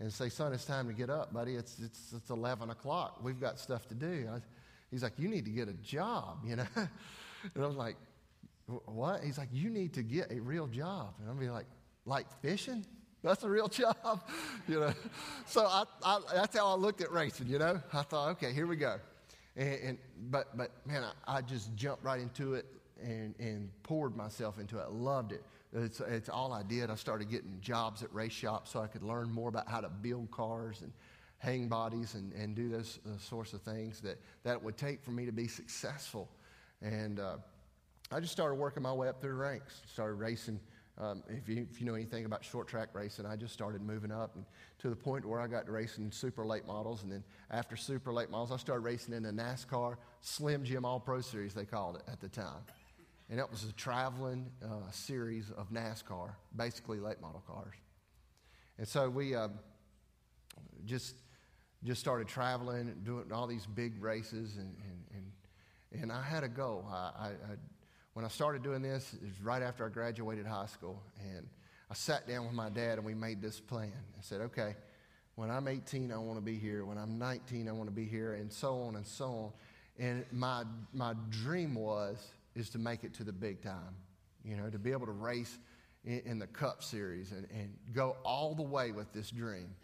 and 0.00 0.12
say, 0.12 0.28
son, 0.28 0.52
it's 0.52 0.64
time 0.64 0.88
to 0.88 0.92
get 0.92 1.08
up, 1.08 1.32
buddy. 1.32 1.54
It's, 1.54 1.78
it's, 1.78 2.12
it's 2.14 2.30
11 2.30 2.70
o'clock. 2.70 3.20
We've 3.22 3.40
got 3.40 3.58
stuff 3.58 3.86
to 3.88 3.94
do. 3.94 4.28
I, 4.30 4.38
he's 4.90 5.02
like, 5.02 5.14
you 5.16 5.28
need 5.28 5.44
to 5.44 5.50
get 5.50 5.68
a 5.68 5.74
job, 5.74 6.38
you 6.44 6.56
know? 6.56 6.66
and 6.76 6.88
I 7.64 7.66
was 7.66 7.76
like, 7.76 7.96
what? 8.66 9.22
He's 9.22 9.38
like, 9.38 9.48
you 9.52 9.70
need 9.70 9.92
to 9.94 10.02
get 10.02 10.32
a 10.32 10.40
real 10.40 10.66
job. 10.66 11.14
And 11.20 11.30
I'm 11.30 11.38
be 11.38 11.48
like, 11.48 11.66
like 12.06 12.26
fishing? 12.40 12.84
That's 13.22 13.42
a 13.42 13.48
real 13.48 13.68
job, 13.68 14.22
you 14.68 14.80
know. 14.80 14.92
So 15.46 15.66
I, 15.66 15.84
I, 16.04 16.20
that's 16.34 16.56
how 16.56 16.68
I 16.68 16.74
looked 16.74 17.00
at 17.00 17.10
racing, 17.10 17.48
you 17.48 17.58
know. 17.58 17.80
I 17.92 18.02
thought, 18.02 18.30
okay, 18.32 18.52
here 18.52 18.66
we 18.66 18.76
go. 18.76 18.98
And, 19.56 19.78
and 19.82 19.98
but 20.30 20.56
but 20.56 20.72
man, 20.86 21.04
I, 21.04 21.38
I, 21.38 21.40
just 21.40 21.74
jumped 21.76 22.04
right 22.04 22.20
into 22.20 22.54
it 22.54 22.66
and, 23.02 23.34
and 23.38 23.70
poured 23.82 24.16
myself 24.16 24.58
into 24.58 24.78
it. 24.78 24.90
Loved 24.90 25.32
it. 25.32 25.42
It's, 25.72 26.00
it's 26.00 26.28
all 26.28 26.52
I 26.52 26.62
did. 26.62 26.90
I 26.90 26.94
started 26.96 27.30
getting 27.30 27.58
jobs 27.60 28.02
at 28.02 28.12
race 28.14 28.32
shops 28.32 28.70
so 28.70 28.80
I 28.80 28.86
could 28.86 29.02
learn 29.02 29.30
more 29.30 29.48
about 29.48 29.68
how 29.68 29.80
to 29.80 29.88
build 29.88 30.30
cars 30.30 30.82
and 30.82 30.92
hang 31.38 31.68
bodies 31.68 32.14
and, 32.14 32.32
and 32.32 32.54
do 32.54 32.68
those 32.68 33.00
sorts 33.18 33.52
of 33.52 33.62
things 33.62 34.00
that, 34.00 34.18
that 34.44 34.62
would 34.62 34.76
take 34.76 35.02
for 35.02 35.10
me 35.10 35.26
to 35.26 35.32
be 35.32 35.48
successful. 35.48 36.28
And 36.80 37.20
uh, 37.20 37.36
I 38.10 38.20
just 38.20 38.32
started 38.32 38.56
working 38.56 38.82
my 38.82 38.92
way 38.92 39.08
up 39.08 39.20
through 39.20 39.30
the 39.30 39.36
ranks. 39.36 39.82
Started 39.86 40.14
racing. 40.14 40.60
Um, 40.96 41.24
if, 41.28 41.48
you, 41.48 41.66
if 41.70 41.80
you 41.80 41.86
know 41.86 41.94
anything 41.94 42.24
about 42.24 42.44
short 42.44 42.68
track 42.68 42.90
racing, 42.92 43.26
I 43.26 43.34
just 43.34 43.52
started 43.52 43.82
moving 43.82 44.12
up 44.12 44.36
and 44.36 44.44
to 44.78 44.90
the 44.90 44.96
point 44.96 45.24
where 45.24 45.40
I 45.40 45.48
got 45.48 45.66
to 45.66 45.72
racing 45.72 46.12
super 46.12 46.46
late 46.46 46.66
models. 46.66 47.02
And 47.02 47.10
then 47.10 47.24
after 47.50 47.76
super 47.76 48.12
late 48.12 48.30
models, 48.30 48.52
I 48.52 48.58
started 48.58 48.82
racing 48.82 49.14
in 49.14 49.24
the 49.24 49.32
NASCAR 49.32 49.96
Slim 50.20 50.62
Jim 50.64 50.84
All 50.84 51.00
Pro 51.00 51.20
Series, 51.20 51.52
they 51.52 51.64
called 51.64 51.96
it 51.96 52.02
at 52.10 52.20
the 52.20 52.28
time. 52.28 52.62
And 53.28 53.38
that 53.38 53.50
was 53.50 53.64
a 53.64 53.72
traveling 53.72 54.50
uh, 54.62 54.90
series 54.90 55.50
of 55.50 55.70
NASCAR, 55.70 56.30
basically 56.54 57.00
late 57.00 57.20
model 57.20 57.42
cars. 57.46 57.74
And 58.78 58.86
so 58.86 59.08
we 59.08 59.34
uh, 59.34 59.48
just, 60.84 61.16
just 61.82 62.00
started 62.00 62.28
traveling 62.28 62.88
and 62.88 63.04
doing 63.04 63.32
all 63.32 63.46
these 63.46 63.66
big 63.66 64.02
races. 64.02 64.56
And, 64.56 64.76
and, 64.84 65.04
and, 65.92 66.02
and 66.02 66.12
I 66.12 66.22
had 66.22 66.44
a 66.44 66.48
goal. 66.48 66.86
I, 66.88 66.94
I, 66.94 67.26
I 67.28 67.56
when 68.14 68.24
I 68.24 68.28
started 68.28 68.62
doing 68.62 68.80
this, 68.80 69.12
it 69.12 69.22
was 69.22 69.40
right 69.42 69.62
after 69.62 69.84
I 69.84 69.88
graduated 69.88 70.46
high 70.46 70.66
school. 70.66 71.02
And 71.34 71.46
I 71.90 71.94
sat 71.94 72.26
down 72.26 72.44
with 72.44 72.54
my 72.54 72.70
dad 72.70 72.98
and 72.98 73.04
we 73.04 73.14
made 73.14 73.42
this 73.42 73.60
plan. 73.60 73.92
I 74.16 74.22
said, 74.22 74.40
okay, 74.40 74.76
when 75.34 75.50
I'm 75.50 75.66
18, 75.66 76.12
I 76.12 76.18
want 76.18 76.38
to 76.38 76.44
be 76.44 76.56
here. 76.56 76.84
When 76.84 76.96
I'm 76.96 77.18
19, 77.18 77.68
I 77.68 77.72
want 77.72 77.88
to 77.88 77.94
be 77.94 78.04
here, 78.04 78.34
and 78.34 78.52
so 78.52 78.82
on 78.82 78.94
and 78.94 79.04
so 79.04 79.24
on. 79.26 79.52
And 79.98 80.24
my, 80.32 80.62
my 80.92 81.14
dream 81.30 81.74
was, 81.74 82.24
is 82.54 82.70
to 82.70 82.78
make 82.78 83.02
it 83.02 83.14
to 83.14 83.24
the 83.24 83.32
big 83.32 83.62
time, 83.62 83.96
you 84.44 84.56
know, 84.56 84.70
to 84.70 84.78
be 84.78 84.92
able 84.92 85.06
to 85.06 85.12
race 85.12 85.58
in, 86.04 86.22
in 86.24 86.38
the 86.38 86.46
Cup 86.46 86.84
Series 86.84 87.32
and, 87.32 87.48
and 87.50 87.74
go 87.92 88.16
all 88.24 88.54
the 88.54 88.62
way 88.62 88.92
with 88.92 89.12
this 89.12 89.30
dream. 89.30 89.74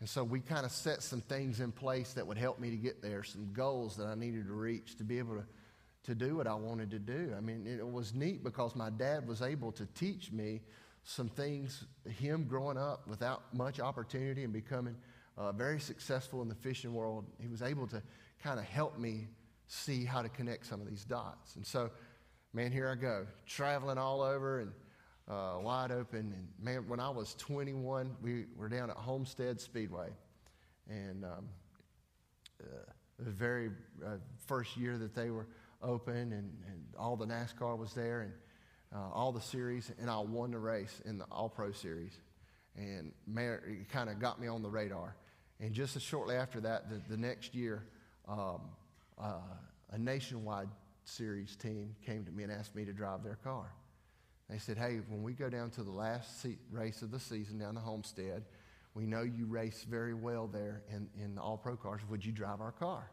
And 0.00 0.08
so 0.08 0.24
we 0.24 0.40
kind 0.40 0.64
of 0.64 0.72
set 0.72 1.02
some 1.02 1.20
things 1.20 1.60
in 1.60 1.72
place 1.72 2.14
that 2.14 2.26
would 2.26 2.38
help 2.38 2.58
me 2.58 2.70
to 2.70 2.76
get 2.76 3.02
there, 3.02 3.22
some 3.22 3.50
goals 3.52 3.96
that 3.96 4.06
I 4.06 4.14
needed 4.14 4.46
to 4.46 4.54
reach 4.54 4.96
to 4.96 5.04
be 5.04 5.18
able 5.18 5.36
to 5.36 5.44
to 6.04 6.14
do 6.14 6.36
what 6.36 6.46
I 6.46 6.54
wanted 6.54 6.90
to 6.90 6.98
do. 6.98 7.34
I 7.36 7.40
mean, 7.40 7.66
it 7.66 7.86
was 7.86 8.14
neat 8.14 8.42
because 8.42 8.74
my 8.74 8.90
dad 8.90 9.26
was 9.28 9.42
able 9.42 9.72
to 9.72 9.86
teach 9.94 10.32
me 10.32 10.60
some 11.04 11.28
things, 11.28 11.84
him 12.18 12.44
growing 12.44 12.78
up 12.78 13.06
without 13.06 13.54
much 13.54 13.80
opportunity 13.80 14.44
and 14.44 14.52
becoming 14.52 14.96
uh, 15.36 15.52
very 15.52 15.80
successful 15.80 16.42
in 16.42 16.48
the 16.48 16.54
fishing 16.54 16.92
world, 16.92 17.24
he 17.40 17.48
was 17.48 17.62
able 17.62 17.86
to 17.86 18.02
kind 18.42 18.58
of 18.58 18.64
help 18.66 18.98
me 18.98 19.26
see 19.68 20.04
how 20.04 20.20
to 20.22 20.28
connect 20.28 20.66
some 20.66 20.80
of 20.80 20.88
these 20.88 21.04
dots. 21.04 21.56
And 21.56 21.66
so, 21.66 21.90
man, 22.52 22.72
here 22.72 22.88
I 22.88 23.00
go, 23.00 23.26
traveling 23.46 23.98
all 23.98 24.20
over 24.20 24.60
and 24.60 24.72
uh, 25.28 25.58
wide 25.60 25.92
open. 25.92 26.34
And 26.36 26.48
man, 26.60 26.88
when 26.88 27.00
I 27.00 27.08
was 27.08 27.34
21, 27.34 28.16
we 28.22 28.46
were 28.56 28.68
down 28.68 28.90
at 28.90 28.96
Homestead 28.96 29.60
Speedway. 29.60 30.08
And 30.88 31.24
um, 31.24 31.48
uh, 32.62 32.66
the 33.18 33.30
very 33.30 33.70
uh, 34.04 34.16
first 34.46 34.76
year 34.76 34.98
that 34.98 35.14
they 35.14 35.30
were 35.30 35.46
open, 35.82 36.32
and, 36.32 36.32
and 36.66 36.84
all 36.98 37.16
the 37.16 37.26
NASCAR 37.26 37.76
was 37.76 37.92
there, 37.94 38.22
and 38.22 38.32
uh, 38.94 39.08
all 39.12 39.32
the 39.32 39.40
series, 39.40 39.92
and 40.00 40.10
I 40.10 40.18
won 40.18 40.50
the 40.50 40.58
race 40.58 41.00
in 41.04 41.18
the 41.18 41.24
All 41.30 41.48
Pro 41.48 41.72
Series. 41.72 42.12
And 42.76 43.12
man, 43.26 43.58
it 43.66 43.88
kind 43.88 44.08
of 44.10 44.18
got 44.18 44.40
me 44.40 44.46
on 44.46 44.62
the 44.62 44.70
radar. 44.70 45.16
And 45.60 45.72
just 45.72 45.96
as 45.96 46.02
shortly 46.02 46.36
after 46.36 46.60
that, 46.60 46.88
the, 46.88 47.00
the 47.08 47.16
next 47.16 47.54
year, 47.54 47.84
um, 48.28 48.60
uh, 49.18 49.40
a 49.90 49.98
nationwide 49.98 50.68
series 51.04 51.56
team 51.56 51.94
came 52.04 52.24
to 52.24 52.30
me 52.30 52.44
and 52.44 52.52
asked 52.52 52.74
me 52.74 52.84
to 52.84 52.92
drive 52.92 53.22
their 53.22 53.36
car. 53.36 53.72
They 54.48 54.58
said, 54.58 54.78
Hey, 54.78 55.00
when 55.08 55.22
we 55.22 55.32
go 55.32 55.48
down 55.48 55.70
to 55.70 55.82
the 55.82 55.90
last 55.90 56.42
se- 56.42 56.58
race 56.72 57.02
of 57.02 57.10
the 57.10 57.20
season 57.20 57.58
down 57.58 57.74
the 57.74 57.80
Homestead, 57.80 58.44
we 58.94 59.06
know 59.06 59.22
you 59.22 59.46
race 59.46 59.86
very 59.88 60.14
well 60.14 60.48
there 60.48 60.82
in, 60.90 61.08
in 61.22 61.36
the 61.36 61.40
all 61.40 61.56
pro 61.56 61.76
cars. 61.76 62.00
Would 62.08 62.24
you 62.24 62.32
drive 62.32 62.60
our 62.60 62.72
car? 62.72 63.10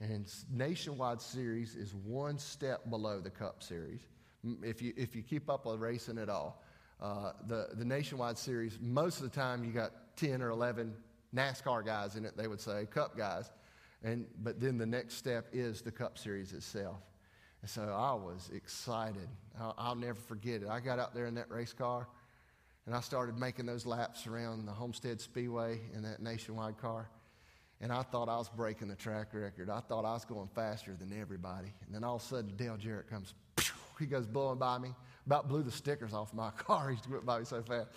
And 0.00 0.32
Nationwide 0.50 1.20
Series 1.20 1.74
is 1.74 1.94
one 1.94 2.38
step 2.38 2.88
below 2.88 3.20
the 3.20 3.30
Cup 3.30 3.62
Series. 3.62 4.00
If 4.62 4.80
you, 4.80 4.92
if 4.96 5.16
you 5.16 5.22
keep 5.22 5.50
up 5.50 5.66
with 5.66 5.80
racing 5.80 6.18
at 6.18 6.28
all, 6.28 6.62
uh, 7.00 7.32
the, 7.46 7.68
the 7.74 7.84
Nationwide 7.84 8.38
Series, 8.38 8.78
most 8.80 9.20
of 9.20 9.24
the 9.24 9.36
time 9.36 9.64
you 9.64 9.72
got 9.72 10.16
10 10.16 10.40
or 10.40 10.50
11 10.50 10.94
NASCAR 11.34 11.84
guys 11.84 12.14
in 12.14 12.24
it, 12.24 12.36
they 12.36 12.46
would 12.46 12.60
say, 12.60 12.86
Cup 12.86 13.16
guys. 13.16 13.50
And, 14.04 14.26
but 14.42 14.60
then 14.60 14.78
the 14.78 14.86
next 14.86 15.14
step 15.16 15.48
is 15.52 15.82
the 15.82 15.90
Cup 15.90 16.16
Series 16.16 16.52
itself. 16.52 16.98
And 17.62 17.70
so 17.70 17.82
I 17.82 18.14
was 18.14 18.50
excited. 18.54 19.28
I'll, 19.60 19.74
I'll 19.76 19.96
never 19.96 20.20
forget 20.20 20.62
it. 20.62 20.68
I 20.68 20.78
got 20.78 21.00
out 21.00 21.14
there 21.14 21.26
in 21.26 21.34
that 21.34 21.50
race 21.50 21.72
car 21.72 22.06
and 22.86 22.94
I 22.94 23.00
started 23.00 23.36
making 23.36 23.66
those 23.66 23.84
laps 23.84 24.26
around 24.26 24.66
the 24.66 24.72
Homestead 24.72 25.20
Speedway 25.20 25.80
in 25.94 26.02
that 26.04 26.22
nationwide 26.22 26.78
car. 26.78 27.10
And 27.80 27.92
I 27.92 28.02
thought 28.02 28.28
I 28.28 28.36
was 28.36 28.48
breaking 28.48 28.88
the 28.88 28.96
track 28.96 29.28
record. 29.32 29.70
I 29.70 29.80
thought 29.80 30.04
I 30.04 30.12
was 30.12 30.24
going 30.24 30.48
faster 30.54 30.96
than 30.98 31.18
everybody. 31.18 31.72
And 31.86 31.94
then 31.94 32.02
all 32.02 32.16
of 32.16 32.22
a 32.22 32.24
sudden, 32.24 32.52
Dale 32.56 32.76
Jarrett 32.76 33.08
comes, 33.08 33.34
he 33.98 34.06
goes 34.06 34.26
blowing 34.26 34.58
by 34.58 34.78
me. 34.78 34.94
About 35.26 35.48
blew 35.48 35.62
the 35.62 35.70
stickers 35.70 36.12
off 36.12 36.34
my 36.34 36.50
car. 36.56 36.90
He 36.90 36.98
went 37.10 37.24
by 37.24 37.38
me 37.38 37.44
so 37.44 37.62
fast. 37.62 37.90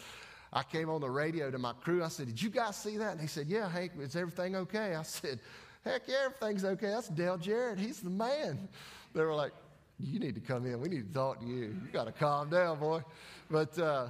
I 0.53 0.63
came 0.63 0.89
on 0.89 1.01
the 1.01 1.09
radio 1.09 1.49
to 1.49 1.57
my 1.57 1.73
crew. 1.73 2.03
I 2.03 2.09
said, 2.09 2.27
Did 2.27 2.41
you 2.41 2.49
guys 2.49 2.75
see 2.75 2.97
that? 2.97 3.13
And 3.13 3.21
he 3.21 3.27
said, 3.27 3.47
Yeah, 3.47 3.69
Hank, 3.69 3.93
is 3.99 4.15
everything 4.15 4.55
okay? 4.55 4.95
I 4.95 5.03
said, 5.03 5.39
Heck 5.83 6.03
yeah, 6.07 6.25
everything's 6.25 6.65
okay. 6.65 6.87
That's 6.87 7.07
Dale 7.07 7.37
Jarrett. 7.37 7.79
He's 7.79 8.01
the 8.01 8.09
man. 8.09 8.67
They 9.15 9.23
were 9.23 9.33
like, 9.33 9.53
You 9.97 10.19
need 10.19 10.35
to 10.35 10.41
come 10.41 10.65
in. 10.65 10.79
We 10.79 10.89
need 10.89 11.07
to 11.07 11.13
talk 11.13 11.39
to 11.39 11.47
you. 11.47 11.55
You 11.55 11.89
got 11.91 12.05
to 12.05 12.11
calm 12.11 12.49
down, 12.49 12.79
boy. 12.79 13.01
But 13.49 13.79
uh, 13.79 14.09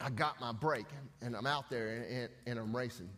I 0.00 0.10
got 0.10 0.40
my 0.40 0.52
break, 0.52 0.86
and 1.20 1.36
I'm 1.36 1.46
out 1.46 1.70
there 1.70 1.88
and, 1.88 2.04
and, 2.06 2.28
and 2.46 2.58
I'm 2.58 2.74
racing. 2.74 3.10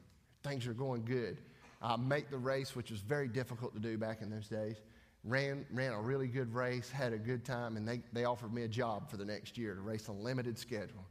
Things 0.42 0.66
are 0.66 0.74
going 0.74 1.04
good 1.04 1.38
uh, 1.84 1.98
make 1.98 2.30
the 2.30 2.38
race, 2.38 2.74
which 2.74 2.90
was 2.90 3.00
very 3.00 3.28
difficult 3.28 3.74
to 3.74 3.80
do 3.80 3.98
back 3.98 4.22
in 4.22 4.30
those 4.30 4.48
days. 4.48 4.80
Ran, 5.22 5.66
ran 5.70 5.92
a 5.92 6.00
really 6.00 6.28
good 6.28 6.52
race, 6.54 6.90
had 6.90 7.12
a 7.12 7.18
good 7.18 7.44
time, 7.44 7.76
and 7.76 7.86
they, 7.86 8.00
they 8.12 8.24
offered 8.24 8.54
me 8.54 8.62
a 8.62 8.68
job 8.68 9.10
for 9.10 9.18
the 9.18 9.24
next 9.24 9.58
year 9.58 9.74
to 9.74 9.80
race 9.82 10.08
a 10.08 10.12
limited 10.12 10.58
schedule. 10.58 11.04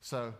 So, 0.00 0.32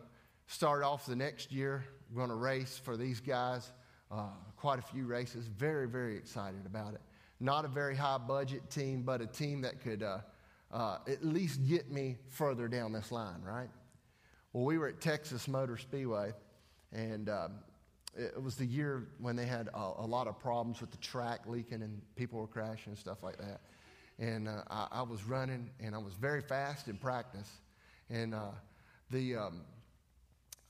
started 0.46 0.86
off 0.86 1.06
the 1.06 1.16
next 1.16 1.50
year, 1.50 1.84
going 2.14 2.28
to 2.28 2.36
race 2.36 2.80
for 2.82 2.96
these 2.96 3.18
guys, 3.20 3.72
uh, 4.12 4.28
quite 4.56 4.78
a 4.78 4.82
few 4.82 5.06
races. 5.06 5.46
Very, 5.46 5.88
very 5.88 6.16
excited 6.16 6.66
about 6.66 6.94
it. 6.94 7.00
Not 7.40 7.64
a 7.64 7.68
very 7.68 7.96
high 7.96 8.18
budget 8.18 8.70
team, 8.70 9.02
but 9.02 9.20
a 9.20 9.26
team 9.26 9.60
that 9.62 9.80
could 9.80 10.04
uh, 10.04 10.18
uh, 10.72 10.98
at 11.08 11.24
least 11.24 11.66
get 11.66 11.90
me 11.90 12.18
further 12.28 12.68
down 12.68 12.92
this 12.92 13.10
line, 13.10 13.42
right? 13.42 13.70
Well, 14.52 14.64
we 14.64 14.78
were 14.78 14.88
at 14.88 15.00
Texas 15.00 15.48
Motor 15.48 15.78
Speedway, 15.78 16.32
and 16.92 17.28
um, 17.28 17.54
it 18.16 18.42
was 18.42 18.56
the 18.56 18.66
year 18.66 19.08
when 19.18 19.36
they 19.36 19.46
had 19.46 19.68
a, 19.74 19.92
a, 19.98 20.06
lot 20.06 20.26
of 20.26 20.38
problems 20.38 20.80
with 20.80 20.90
the 20.90 20.96
track 20.98 21.40
leaking 21.46 21.82
and 21.82 22.00
people 22.16 22.38
were 22.38 22.46
crashing 22.46 22.92
and 22.92 22.98
stuff 22.98 23.22
like 23.22 23.38
that. 23.38 23.60
And 24.18 24.48
uh, 24.48 24.62
I, 24.70 24.88
I, 24.92 25.02
was 25.02 25.24
running 25.24 25.70
and 25.80 25.94
I 25.94 25.98
was 25.98 26.14
very 26.14 26.40
fast 26.40 26.86
in 26.86 26.96
practice. 26.96 27.50
And 28.08 28.34
uh, 28.34 28.50
the, 29.10 29.36
um, 29.36 29.62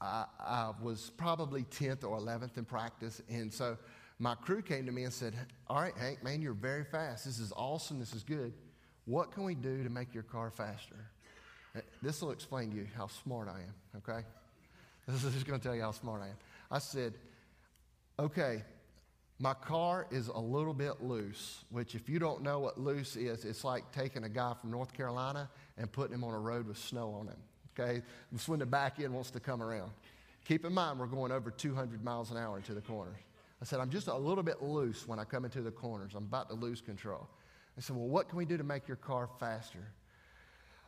I, 0.01 0.25
I, 0.41 0.73
was 0.83 1.11
probably 1.17 1.65
10th 1.65 2.05
or 2.05 2.19
11th 2.19 2.57
in 2.57 2.65
practice. 2.65 3.21
And 3.29 3.53
so 3.53 3.77
my 4.19 4.35
crew 4.35 4.63
came 4.63 4.87
to 4.87 4.93
me 4.93 5.05
and 5.05 5.13
said, 5.13 5.35
All 5.69 5.81
right, 5.81 5.97
Hank, 5.97 6.23
man, 6.23 6.41
you're 6.41 6.55
very 6.55 6.85
fast. 6.85 7.25
This 7.27 7.39
is 7.39 7.53
awesome. 7.55 7.99
This 7.99 8.15
is 8.15 8.23
good. 8.23 8.55
What 9.05 9.33
can 9.33 9.45
we 9.45 9.55
do 9.55 9.83
to 9.83 9.91
make 9.91 10.15
your 10.15 10.23
car 10.23 10.51
faster? 10.51 11.11
Uh, 11.77 11.81
this 12.01 12.23
will 12.23 12.31
explain 12.31 12.71
to 12.71 12.77
you 12.77 12.87
how 12.97 13.09
smart 13.09 13.49
I 13.49 13.61
am, 13.61 13.75
okay? 13.99 14.27
This 15.07 15.23
is 15.23 15.35
just 15.35 15.47
going 15.47 15.61
to 15.61 15.63
tell 15.63 15.77
you 15.77 15.83
how 15.83 15.91
smart 15.91 16.23
I 16.23 16.29
am. 16.29 16.37
I 16.71 16.79
said, 16.79 17.13
okay, 18.19 18.63
My 19.41 19.53
car 19.53 20.07
is 20.13 20.29
a 20.29 20.39
little 20.39 20.73
bit 20.73 21.03
loose, 21.03 21.65
which, 21.71 21.97
if 21.97 22.09
you 22.09 22.21
don't 22.21 22.43
know 22.43 22.61
what 22.61 22.79
loose 22.79 23.17
is, 23.17 23.45
it's 23.45 23.65
like 23.65 23.91
taking 23.91 24.23
a 24.23 24.29
guy 24.29 24.55
from 24.61 24.71
North 24.71 24.93
Carolina 24.93 25.51
and 25.77 25.91
putting 25.91 26.15
him 26.15 26.23
on 26.23 26.35
a 26.35 26.39
road 26.39 26.69
with 26.69 26.79
snow 26.79 27.11
on 27.11 27.27
him. 27.27 27.37
Okay? 27.79 28.03
It's 28.33 28.49
when 28.49 28.61
the 28.61 28.67
back 28.67 29.01
end 29.01 29.13
wants 29.13 29.33
to 29.33 29.41
come 29.41 29.61
around. 29.61 29.91
Keep 30.45 30.65
in 30.65 30.73
mind, 30.73 31.01
we're 31.01 31.07
going 31.07 31.33
over 31.33 31.51
200 31.51 32.05
miles 32.05 32.31
an 32.31 32.37
hour 32.37 32.57
into 32.57 32.75
the 32.75 32.81
corners. 32.81 33.19
I 33.61 33.65
said, 33.65 33.81
I'm 33.81 33.91
just 33.91 34.09
a 34.09 34.17
little 34.17 34.45
bit 34.45 34.63
loose 34.63 35.09
when 35.09 35.19
I 35.19 35.25
come 35.25 35.45
into 35.45 35.63
the 35.63 35.71
corners. 35.71 36.13
I'm 36.15 36.25
about 36.25 36.49
to 36.51 36.55
lose 36.55 36.81
control. 36.81 37.27
I 37.77 37.81
said, 37.81 37.97
Well, 37.97 38.07
what 38.07 38.29
can 38.29 38.39
we 38.39 38.45
do 38.45 38.57
to 38.57 38.65
make 38.65 38.87
your 38.87 38.97
car 38.97 39.29
faster? 39.41 39.87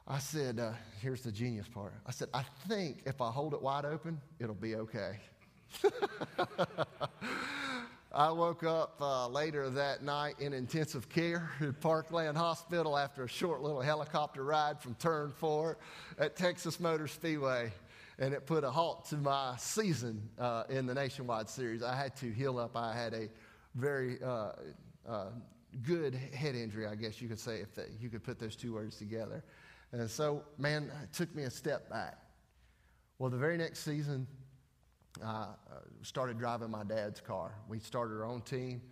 I 0.07 0.19
said, 0.19 0.61
uh, 0.61 0.73
Here's 1.01 1.23
the 1.23 1.33
genius 1.33 1.69
part. 1.69 1.95
I 2.07 2.11
said, 2.11 2.29
I 2.35 2.45
think 2.69 3.03
if 3.07 3.21
I 3.21 3.31
hold 3.31 3.55
it 3.55 3.63
wide 3.63 3.85
open, 3.85 4.21
it'll 4.39 4.55
be 4.55 4.77
okay. 4.77 5.17
I 8.13 8.31
woke 8.31 8.65
up 8.65 8.97
uh, 9.01 9.29
later 9.29 9.69
that 9.69 10.03
night 10.03 10.37
in 10.39 10.55
intensive 10.55 11.09
care 11.09 11.51
at 11.61 11.81
Parkland 11.81 12.39
Hospital 12.39 12.97
after 12.97 13.25
a 13.25 13.29
short 13.29 13.61
little 13.61 13.83
helicopter 13.83 14.43
ride 14.43 14.81
from 14.81 14.95
Turn 14.95 15.31
4 15.31 15.77
at 16.19 16.35
Texas 16.35 16.81
Motor 16.81 17.09
Speedway. 17.09 17.71
And 18.19 18.33
it 18.33 18.47
put 18.47 18.65
a 18.65 18.71
halt 18.71 19.05
to 19.11 19.17
my 19.17 19.55
season 19.59 20.31
uh, 20.39 20.65
in 20.71 20.87
the 20.87 20.95
Nationwide 20.95 21.51
Series. 21.51 21.83
I 21.83 21.95
had 21.95 22.17
to 22.17 22.33
heal 22.33 22.59
up. 22.59 22.75
I 22.75 22.95
had 22.95 23.13
a 23.13 23.29
very 23.75 24.23
uh, 24.23 24.53
uh 25.07 25.27
good 25.83 26.15
head 26.15 26.55
injury, 26.55 26.87
I 26.87 26.95
guess 26.95 27.21
you 27.21 27.29
could 27.29 27.39
say, 27.39 27.61
if 27.61 27.75
the, 27.75 27.87
you 28.01 28.09
could 28.09 28.25
put 28.25 28.39
those 28.39 28.57
two 28.57 28.73
words 28.73 28.97
together. 28.97 29.45
And 29.93 30.09
so, 30.11 30.43
man, 30.57 30.91
it 31.03 31.13
took 31.13 31.35
me 31.35 31.43
a 31.43 31.51
step 31.51 31.91
back. 31.91 32.17
Well, 33.19 33.31
the 33.31 33.37
very 33.37 33.57
next 33.57 33.81
season, 33.81 34.27
uh, 35.25 35.47
started 36.03 36.39
driving 36.39 36.71
my 36.71 36.85
dad's 36.85 37.21
car. 37.21 37.55
We 37.69 37.79
started 37.79 38.15
our 38.15 38.25
own 38.25 38.43
team. 38.43 38.83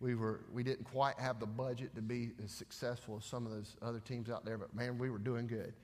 We, 0.00 0.14
were, 0.14 0.40
we 0.52 0.62
didn't 0.62 0.84
quite 0.84 1.18
have 1.18 1.40
the 1.40 1.46
budget 1.46 1.94
to 1.94 2.02
be 2.02 2.32
as 2.44 2.50
successful 2.50 3.16
as 3.18 3.24
some 3.24 3.46
of 3.46 3.52
those 3.52 3.76
other 3.80 4.00
teams 4.00 4.28
out 4.28 4.44
there, 4.44 4.58
but 4.58 4.74
man, 4.74 4.98
we 4.98 5.10
were 5.10 5.18
doing 5.18 5.46
good. 5.46 5.74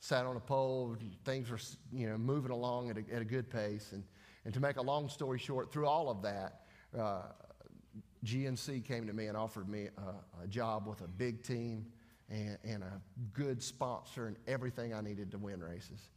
Sat 0.00 0.24
on 0.24 0.36
a 0.36 0.40
pole, 0.40 0.96
things 1.24 1.50
were 1.50 1.58
you 1.92 2.08
know, 2.08 2.16
moving 2.16 2.50
along 2.50 2.90
at 2.90 2.96
a, 2.96 3.14
at 3.14 3.20
a 3.20 3.24
good 3.24 3.50
pace. 3.50 3.92
And, 3.92 4.04
and 4.44 4.54
to 4.54 4.60
make 4.60 4.76
a 4.76 4.82
long 4.82 5.08
story 5.08 5.38
short, 5.38 5.72
through 5.72 5.86
all 5.86 6.08
of 6.08 6.22
that, 6.22 6.62
uh, 6.98 7.22
GNC 8.24 8.84
came 8.84 9.06
to 9.06 9.12
me 9.12 9.26
and 9.26 9.36
offered 9.36 9.68
me 9.68 9.88
a, 9.98 10.44
a 10.44 10.46
job 10.46 10.86
with 10.86 11.00
a 11.02 11.08
big 11.08 11.42
team 11.42 11.86
and, 12.30 12.58
and, 12.64 12.82
a 12.82 13.00
good 13.32 13.62
sponsor 13.62 14.26
and 14.26 14.36
everything 14.46 14.92
I 14.92 15.00
needed 15.00 15.30
to 15.32 15.38
win 15.38 15.62
races. 15.62 16.08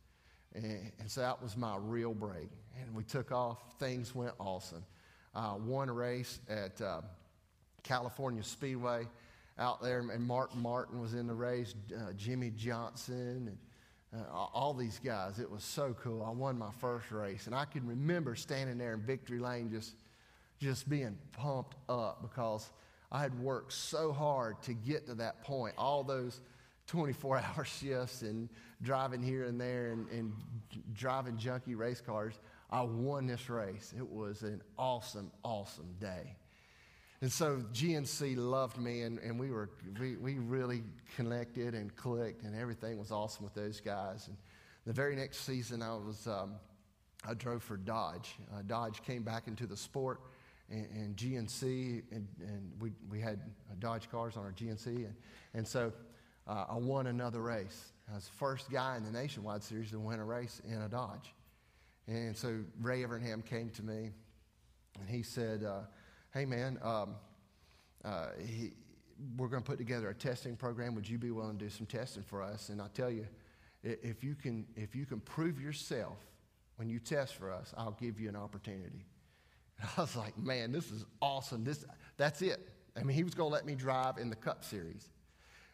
And, 0.53 0.91
so 1.07 1.21
that 1.21 1.41
was 1.41 1.55
my 1.57 1.77
real 1.77 2.13
break. 2.13 2.49
And 2.79 2.95
we 2.95 3.03
took 3.03 3.31
off. 3.31 3.57
Things 3.79 4.13
went 4.13 4.33
awesome. 4.39 4.83
Uh, 5.33 5.55
won 5.63 5.89
a 5.89 5.93
race 5.93 6.39
at 6.49 6.81
uh, 6.81 7.01
California 7.83 8.43
Speedway 8.43 9.07
out 9.57 9.81
there, 9.81 9.99
and 9.99 10.23
Mark 10.25 10.55
Martin 10.55 10.99
was 10.99 11.13
in 11.13 11.27
the 11.27 11.33
race, 11.33 11.73
uh, 11.95 12.13
Jimmie 12.13 12.51
Johnson, 12.51 13.57
and 14.13 14.21
uh, 14.21 14.25
all 14.53 14.73
these 14.73 14.99
guys. 15.03 15.39
It 15.39 15.49
was 15.49 15.63
so 15.63 15.95
cool. 16.01 16.23
I 16.23 16.31
won 16.31 16.57
my 16.57 16.71
first 16.79 17.11
race, 17.11 17.47
and 17.47 17.55
I 17.55 17.65
can 17.65 17.85
remember 17.87 18.35
standing 18.35 18.77
there 18.77 18.93
in 18.93 19.01
victory 19.01 19.39
lane 19.39 19.69
just, 19.71 19.95
just 20.59 20.89
being 20.89 21.17
pumped 21.31 21.75
up 21.87 22.21
because 22.21 22.69
I 23.11 23.21
had 23.21 23.37
worked 23.39 23.73
so 23.73 24.11
hard 24.11 24.61
to 24.63 24.73
get 24.73 25.05
to 25.07 25.15
that 25.15 25.43
point. 25.43 25.75
All 25.77 26.03
those 26.03 26.41
24 26.91 27.37
hour 27.55 27.63
shifts 27.63 28.21
and 28.21 28.49
driving 28.81 29.23
here 29.23 29.45
and 29.45 29.59
there 29.59 29.91
and, 29.91 30.09
and 30.09 30.33
driving 30.93 31.37
junky 31.37 31.75
race 31.75 32.01
cars. 32.01 32.33
I 32.69 32.81
won 32.81 33.27
this 33.27 33.49
race. 33.49 33.93
It 33.97 34.07
was 34.07 34.43
an 34.43 34.61
awesome, 34.77 35.31
awesome 35.43 35.95
day. 35.99 36.35
And 37.21 37.31
so 37.31 37.63
GNC 37.71 38.35
loved 38.35 38.77
me, 38.77 39.03
and, 39.03 39.19
and 39.19 39.39
we, 39.39 39.51
were, 39.51 39.69
we, 39.99 40.17
we 40.17 40.39
really 40.39 40.81
connected 41.15 41.75
and 41.75 41.95
clicked, 41.95 42.43
and 42.43 42.59
everything 42.59 42.97
was 42.97 43.11
awesome 43.11 43.45
with 43.45 43.53
those 43.53 43.79
guys. 43.79 44.27
And 44.27 44.35
the 44.85 44.93
very 44.93 45.15
next 45.15 45.45
season, 45.45 45.81
I, 45.81 45.93
was, 45.93 46.27
um, 46.27 46.55
I 47.27 47.35
drove 47.35 47.61
for 47.63 47.77
Dodge. 47.77 48.35
Uh, 48.53 48.63
Dodge 48.65 49.03
came 49.03 49.21
back 49.21 49.47
into 49.47 49.67
the 49.67 49.77
sport, 49.77 50.19
and, 50.69 50.87
and 50.93 51.15
GNC, 51.15 52.01
and, 52.11 52.27
and 52.39 52.71
we, 52.81 52.91
we 53.09 53.19
had 53.19 53.39
Dodge 53.79 54.09
cars 54.09 54.35
on 54.35 54.43
our 54.43 54.53
GNC. 54.53 54.87
And, 54.87 55.15
and 55.53 55.67
so 55.67 55.93
uh, 56.47 56.65
I 56.69 56.75
won 56.75 57.07
another 57.07 57.41
race. 57.41 57.93
I 58.11 58.15
was 58.15 58.25
the 58.25 58.33
first 58.33 58.69
guy 58.69 58.97
in 58.97 59.03
the 59.03 59.11
Nationwide 59.11 59.63
Series 59.63 59.91
to 59.91 59.99
win 59.99 60.19
a 60.19 60.25
race 60.25 60.61
in 60.67 60.81
a 60.81 60.89
Dodge. 60.89 61.33
And 62.07 62.35
so 62.35 62.59
Ray 62.79 63.03
Evernham 63.03 63.45
came 63.45 63.69
to 63.71 63.83
me 63.83 64.11
and 64.99 65.09
he 65.09 65.23
said, 65.23 65.63
uh, 65.63 65.81
Hey, 66.33 66.45
man, 66.45 66.79
um, 66.81 67.15
uh, 68.03 68.27
he, 68.39 68.71
we're 69.37 69.47
going 69.47 69.61
to 69.61 69.69
put 69.69 69.77
together 69.77 70.09
a 70.09 70.15
testing 70.15 70.55
program. 70.55 70.95
Would 70.95 71.07
you 71.07 71.17
be 71.17 71.31
willing 71.31 71.57
to 71.57 71.65
do 71.65 71.69
some 71.69 71.85
testing 71.85 72.23
for 72.23 72.41
us? 72.41 72.69
And 72.69 72.81
I 72.81 72.87
tell 72.93 73.11
you, 73.11 73.27
if 73.83 74.23
you 74.23 74.35
can, 74.35 74.65
if 74.75 74.95
you 74.95 75.05
can 75.05 75.19
prove 75.19 75.61
yourself 75.61 76.17
when 76.77 76.89
you 76.89 76.99
test 76.99 77.35
for 77.35 77.51
us, 77.51 77.73
I'll 77.77 77.97
give 77.99 78.19
you 78.19 78.29
an 78.29 78.35
opportunity. 78.35 79.05
And 79.79 79.89
I 79.97 80.01
was 80.01 80.15
like, 80.15 80.37
man, 80.37 80.71
this 80.71 80.91
is 80.91 81.05
awesome. 81.21 81.63
This, 81.63 81.85
that's 82.17 82.41
it. 82.41 82.69
I 82.95 83.03
mean, 83.03 83.15
he 83.15 83.23
was 83.23 83.33
going 83.33 83.49
to 83.49 83.53
let 83.53 83.65
me 83.65 83.75
drive 83.75 84.17
in 84.17 84.29
the 84.29 84.35
Cup 84.35 84.63
Series. 84.63 85.09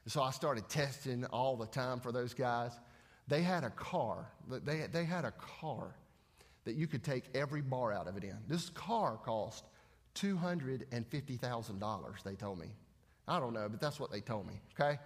So 0.07 0.21
I 0.21 0.31
started 0.31 0.69
testing 0.69 1.25
all 1.25 1.57
the 1.57 1.65
time 1.65 1.99
for 1.99 2.13
those 2.13 2.33
guys. 2.33 2.71
They 3.27 3.41
had 3.41 3.65
a 3.65 3.69
car, 3.69 4.31
they, 4.49 4.85
they 4.91 5.03
had 5.03 5.25
a 5.25 5.31
car 5.31 5.95
that 6.63 6.75
you 6.75 6.87
could 6.87 7.03
take 7.03 7.25
every 7.35 7.61
bar 7.61 7.91
out 7.91 8.07
of 8.07 8.15
it 8.15 8.23
in. 8.23 8.37
This 8.47 8.69
car 8.69 9.17
cost 9.17 9.65
$250,000, 10.15 12.23
they 12.23 12.35
told 12.35 12.59
me. 12.59 12.67
I 13.27 13.39
don't 13.39 13.53
know, 13.53 13.67
but 13.69 13.81
that's 13.81 13.99
what 13.99 14.11
they 14.11 14.21
told 14.21 14.47
me, 14.47 14.61
okay? 14.79 14.97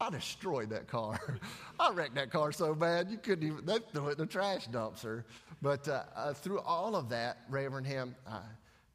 I 0.00 0.10
destroyed 0.10 0.70
that 0.70 0.86
car. 0.86 1.18
I 1.80 1.90
wrecked 1.92 2.16
that 2.16 2.30
car 2.30 2.52
so 2.52 2.74
bad 2.74 3.10
you 3.10 3.16
couldn't 3.16 3.46
even, 3.46 3.64
they 3.64 3.78
threw 3.92 4.08
it 4.08 4.12
in 4.12 4.18
the 4.18 4.26
trash 4.26 4.68
dumpster. 4.68 5.24
But 5.62 5.88
uh, 5.88 6.02
uh, 6.14 6.34
through 6.34 6.60
all 6.60 6.94
of 6.94 7.08
that, 7.08 7.38
Ray 7.48 7.64
Evernham, 7.64 8.14
I 8.26 8.40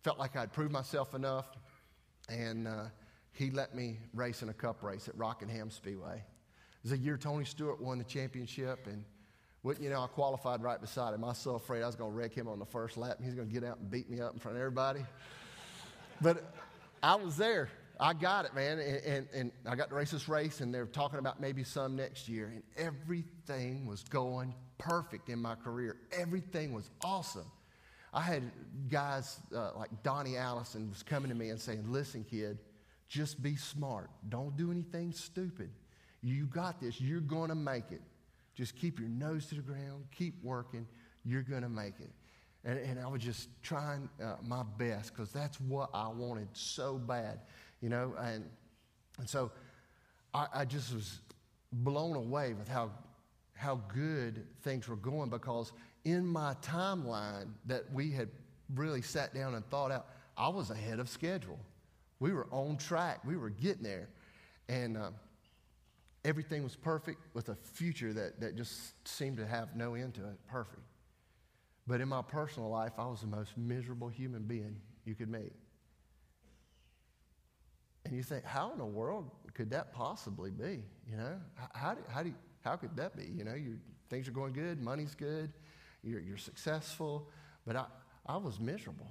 felt 0.04 0.19
like 0.19 0.36
I'd 0.36 0.54
proved 0.54 0.72
myself 0.72 1.15
enough. 1.15 1.48
And 2.30 2.67
uh, 2.67 2.86
he 3.32 3.52
let 3.52 3.76
me 3.76 4.00
race 4.13 4.42
in 4.42 4.50
a 4.50 4.54
cup 4.54 4.84
race 4.84 5.08
at 5.08 5.18
Rockingham 5.18 5.70
Speedway. 5.70 6.18
It 6.18 6.84
was 6.84 6.92
a 6.92 6.98
year 6.98 7.18
Tony 7.18 7.46
Stewart 7.46 7.82
won 7.82 7.98
the 7.98 8.04
championship, 8.04 8.88
and 8.88 9.04
you 9.80 9.89
know, 9.89 10.02
I 10.02 10.08
qualified 10.08 10.63
right 10.63 10.80
beside 10.80 11.13
him. 11.13 11.24
I 11.24 11.30
was 11.30 11.38
so 11.38 11.56
afraid 11.56 11.84
I 11.84 11.88
was 11.88 11.96
going 11.96 12.12
to 12.12 12.18
wreck 12.18 12.34
him 12.34 12.48
on 12.48 12.60
the 12.60 12.65
first 12.65 12.98
lap, 12.98 13.18
and 13.18 13.26
he's 13.26 13.36
going 13.36 13.48
to 13.48 13.54
get 13.54 13.63
out 13.63 13.78
and 13.80 13.92
beat 13.92 14.10
me 14.10 14.22
up 14.22 14.34
in 14.34 14.39
front 14.39 14.56
of 14.56 14.62
everybody. 14.62 15.06
but 16.22 16.54
I 17.04 17.15
was 17.15 17.38
there. 17.38 17.70
I 18.00 18.13
got 18.13 18.46
it, 18.46 18.56
man, 18.56 18.80
and, 18.80 19.04
and, 19.04 19.28
and 19.34 19.52
I 19.65 19.76
got 19.76 19.89
to 19.89 19.96
race 19.96 20.12
this 20.12 20.30
race, 20.30 20.62
and 20.62 20.74
they're 20.74 20.86
talking 20.86 21.20
about 21.20 21.42
maybe 21.42 21.65
some 21.65 21.98
next 21.98 22.30
year, 22.30 22.50
and 22.54 22.63
everything 22.78 23.86
was 23.86 24.04
going 24.04 24.54
perfect 24.78 25.28
in 25.28 25.39
my 25.39 25.56
career. 25.56 25.98
Everything 26.13 26.72
was 26.72 26.89
awesome. 27.04 27.52
I 28.13 28.22
had 28.22 28.44
guys 28.89 29.38
uh, 29.54 29.72
like 29.76 29.89
Donnie 30.02 30.38
Allison 30.38 30.89
was 30.89 31.04
coming 31.04 31.30
to 31.30 31.36
me 31.36 31.50
and 31.50 31.60
saying, 31.60 31.92
"Listen, 31.92 32.24
kid, 32.24 32.58
just 33.10 33.41
be 33.41 33.56
smart. 33.56 34.10
Don't 34.30 34.56
do 34.56 34.72
anything 34.72 35.12
stupid. 35.12 35.72
You 36.22 36.45
got 36.45 36.80
this. 36.80 37.02
You're 37.02 37.22
going 37.22 37.50
to 37.50 37.56
make 37.56 37.91
it. 37.91 38.02
Just 38.56 38.76
keep 38.76 39.00
your 39.00 39.10
nose 39.10 39.48
to 39.48 39.56
the 39.56 39.62
ground. 39.62 40.06
Keep 40.15 40.43
working. 40.43 40.88
You're 41.26 41.41
going 41.41 41.63
to 41.63 41.69
make 41.69 41.95
it. 42.00 42.12
And, 42.63 42.78
and, 42.78 43.00
I 43.00 43.08
was 43.08 43.22
just 43.22 43.48
trying 43.63 44.10
uh, 44.22 44.36
my 44.43 44.63
best 44.78 45.13
because 45.13 45.32
that's 45.32 45.60
what 45.62 45.89
I 45.93 46.10
wanted 46.10 46.50
so 46.52 46.98
bad, 46.98 47.39
you 47.82 47.88
know. 47.88 48.13
And, 48.19 48.43
and 49.17 49.30
so 49.30 49.50
I, 50.34 50.48
I 50.54 50.65
just 50.65 50.93
was 50.93 51.22
blown 51.72 52.17
away 52.17 52.54
with 52.54 52.67
how, 52.67 52.91
how 53.54 53.76
good 53.88 54.45
things 54.62 54.89
were 54.89 54.98
going 54.98 55.30
because 55.30 55.72
in 56.04 56.26
my 56.26 56.54
timeline 56.62 57.48
that 57.65 57.91
we 57.93 58.12
had 58.12 58.28
really 58.76 59.02
sat 59.02 59.34
down 59.34 59.56
and 59.56 59.65
thought 59.69 59.91
out, 59.91 60.08
I 60.38 60.50
was 60.50 60.69
ahead 60.69 61.00
of 61.00 61.08
schedule. 61.08 61.60
We 62.19 62.32
were 62.32 62.47
on 62.51 62.77
track. 62.77 63.23
We 63.25 63.38
were 63.38 63.49
getting 63.49 63.84
there. 63.84 64.10
And 64.67 64.97
uh, 64.97 65.12
everything 66.23 66.63
was 66.63 66.75
perfect 66.75 67.19
with 67.34 67.49
a 67.49 67.55
future 67.55 68.13
that, 68.13 68.39
that 68.41 68.55
just 68.55 68.93
seemed 69.08 69.38
to 69.38 69.45
have 69.45 69.75
no 69.75 69.95
end 69.95 70.15
to 70.15 70.25
it. 70.25 70.38
Perfect. 70.47 70.82
But 71.88 72.01
in 72.01 72.08
my 72.08 72.21
personal 72.21 72.69
life, 72.69 72.93
I 72.97 73.08
was 73.08 73.21
the 73.21 73.27
most 73.27 73.58
miserable 73.58 74.10
human 74.10 74.43
being 74.43 74.75
you 75.05 75.15
could 75.15 75.29
meet. 75.29 75.53
And 78.05 78.15
you 78.15 78.23
think, 78.23 78.45
how 78.45 78.71
in 78.71 78.77
the 78.77 78.86
world 78.86 79.29
could 79.53 79.71
that 79.71 79.93
possibly 79.93 80.51
be? 80.51 80.84
You 81.10 81.17
know, 81.17 81.36
how, 81.73 81.95
do, 81.95 82.01
how, 82.08 82.23
do 82.23 82.34
how 82.62 82.75
could 82.75 82.95
that 82.97 83.15
be? 83.15 83.25
You 83.25 83.43
know, 83.43 83.55
things 84.10 84.27
are 84.27 84.32
going 84.32 84.53
good, 84.53 84.82
money's 84.82 85.15
good, 85.15 85.51
you're, 86.03 86.19
you're 86.19 86.38
successful, 86.38 87.29
but 87.65 87.75
I, 87.75 87.86
I 88.25 88.38
was 88.38 88.60
miserable. 88.60 89.10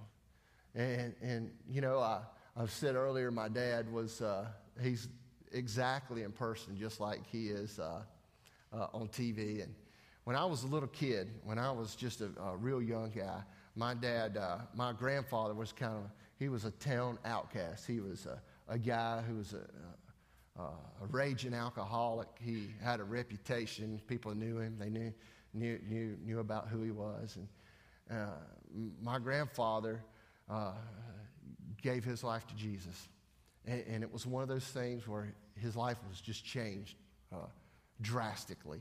And, 0.74 1.14
and 1.20 1.50
you 1.68 1.80
know, 1.80 1.98
I, 1.98 2.20
I've 2.60 2.72
said 2.72 2.96
earlier, 2.96 3.30
my 3.30 3.48
dad 3.48 3.92
was, 3.92 4.20
uh, 4.20 4.46
he's 4.82 5.06
exactly 5.52 6.24
in 6.24 6.32
person, 6.32 6.76
just 6.76 6.98
like 6.98 7.20
he 7.30 7.50
is 7.50 7.78
uh, 7.78 8.02
uh, 8.72 8.86
on 8.92 9.06
TV. 9.06 9.62
And 9.62 9.72
when 10.24 10.34
I 10.34 10.44
was 10.44 10.64
a 10.64 10.66
little 10.66 10.88
kid, 10.88 11.30
when 11.44 11.56
I 11.56 11.70
was 11.70 11.94
just 11.94 12.20
a, 12.20 12.30
a 12.42 12.56
real 12.56 12.82
young 12.82 13.10
guy, 13.10 13.42
my 13.76 13.94
dad, 13.94 14.36
uh, 14.36 14.58
my 14.74 14.92
grandfather 14.92 15.54
was 15.54 15.72
kind 15.72 15.94
of 15.94 16.10
he 16.40 16.48
was 16.48 16.64
a 16.64 16.72
town 16.72 17.18
outcast. 17.24 17.86
He 17.86 18.00
was 18.00 18.26
a, 18.26 18.42
a 18.66 18.76
guy 18.76 19.22
who 19.22 19.36
was 19.36 19.54
a, 19.54 20.60
a, 20.60 20.70
raging 21.10 21.54
alcoholic. 21.54 22.28
He 22.40 22.70
had 22.82 22.98
a 22.98 23.04
reputation. 23.04 24.00
People 24.08 24.34
knew 24.34 24.58
him. 24.58 24.76
They 24.80 24.90
knew, 24.90 25.12
knew, 25.54 25.78
knew, 25.88 26.16
knew 26.24 26.38
about 26.40 26.68
who 26.68 26.82
he 26.82 26.90
was. 26.90 27.38
And 28.10 28.18
uh, 28.18 28.32
my 29.00 29.20
grandfather 29.20 30.02
uh, 30.50 30.72
gave 31.82 32.04
his 32.04 32.24
life 32.24 32.46
to 32.48 32.54
Jesus. 32.54 33.08
And, 33.66 33.84
and, 33.88 34.02
it 34.02 34.12
was 34.12 34.26
one 34.26 34.42
of 34.42 34.48
those 34.48 34.64
things 34.64 35.06
where 35.06 35.34
his 35.56 35.76
life 35.76 35.98
was 36.08 36.20
just 36.20 36.44
changed 36.44 36.96
uh, 37.32 37.46
drastically. 38.00 38.80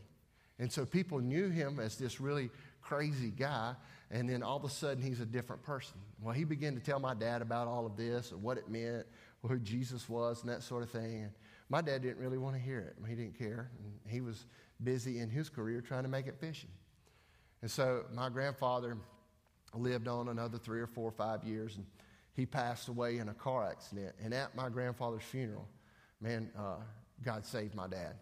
And 0.60 0.72
so 0.72 0.86
people 0.86 1.20
knew 1.20 1.50
him 1.50 1.80
as 1.80 1.98
this 1.98 2.20
really 2.20 2.50
crazy 2.82 3.30
guy, 3.30 3.76
and 4.10 4.30
then 4.30 4.42
all 4.42 4.58
of 4.58 4.64
a 4.64 4.70
sudden 4.70 5.04
he's 5.04 5.20
a 5.20 5.26
different 5.26 5.62
person. 5.62 5.98
Well, 6.22 6.34
he 6.34 6.46
began 6.46 6.74
to 6.76 6.80
tell 6.80 7.00
my 7.00 7.14
dad 7.14 7.42
about 7.42 7.68
all 7.68 7.86
of 7.86 7.98
this 7.98 8.32
and 8.32 8.42
what 8.42 8.58
it 8.58 8.70
meant, 8.70 9.06
who 9.46 9.60
Jesus 9.60 10.08
was, 10.10 10.42
and 10.42 10.50
that 10.50 10.64
sort 10.64 10.84
of 10.84 10.90
thing. 10.90 11.24
And 11.24 11.32
my 11.70 11.82
dad 11.82 12.02
didn't 12.02 12.18
really 12.18 12.38
want 12.38 12.56
to 12.56 12.62
hear 12.62 12.80
it. 12.80 12.96
He 13.08 13.16
didn't 13.16 13.38
care. 13.38 13.70
And 13.84 14.12
he 14.12 14.22
was 14.22 14.46
busy 14.84 15.20
in 15.20 15.30
his 15.30 15.50
career 15.50 15.82
trying 15.82 16.04
to 16.04 16.10
make 16.10 16.28
it 16.28 16.38
fishing. 16.40 16.70
And 17.62 17.70
so 17.70 18.06
my 18.14 18.30
grandfather 18.30 18.98
lived 19.74 20.08
on 20.08 20.30
another 20.30 20.58
three 20.58 20.80
or 20.80 20.88
four 20.88 21.10
or 21.10 21.12
five 21.12 21.44
years, 21.44 21.76
and 21.76 21.86
he 22.38 22.46
passed 22.46 22.88
away 22.88 23.18
in 23.18 23.30
a 23.30 23.34
car 23.34 23.68
accident. 23.68 24.16
And 24.24 24.32
at 24.32 24.56
my 24.56 24.70
grandfather's 24.70 25.24
funeral, 25.24 25.68
man, 26.22 26.52
uh, 26.58 26.76
God 27.26 27.46
saved 27.46 27.74
my 27.74 27.88
dad. 27.88 28.14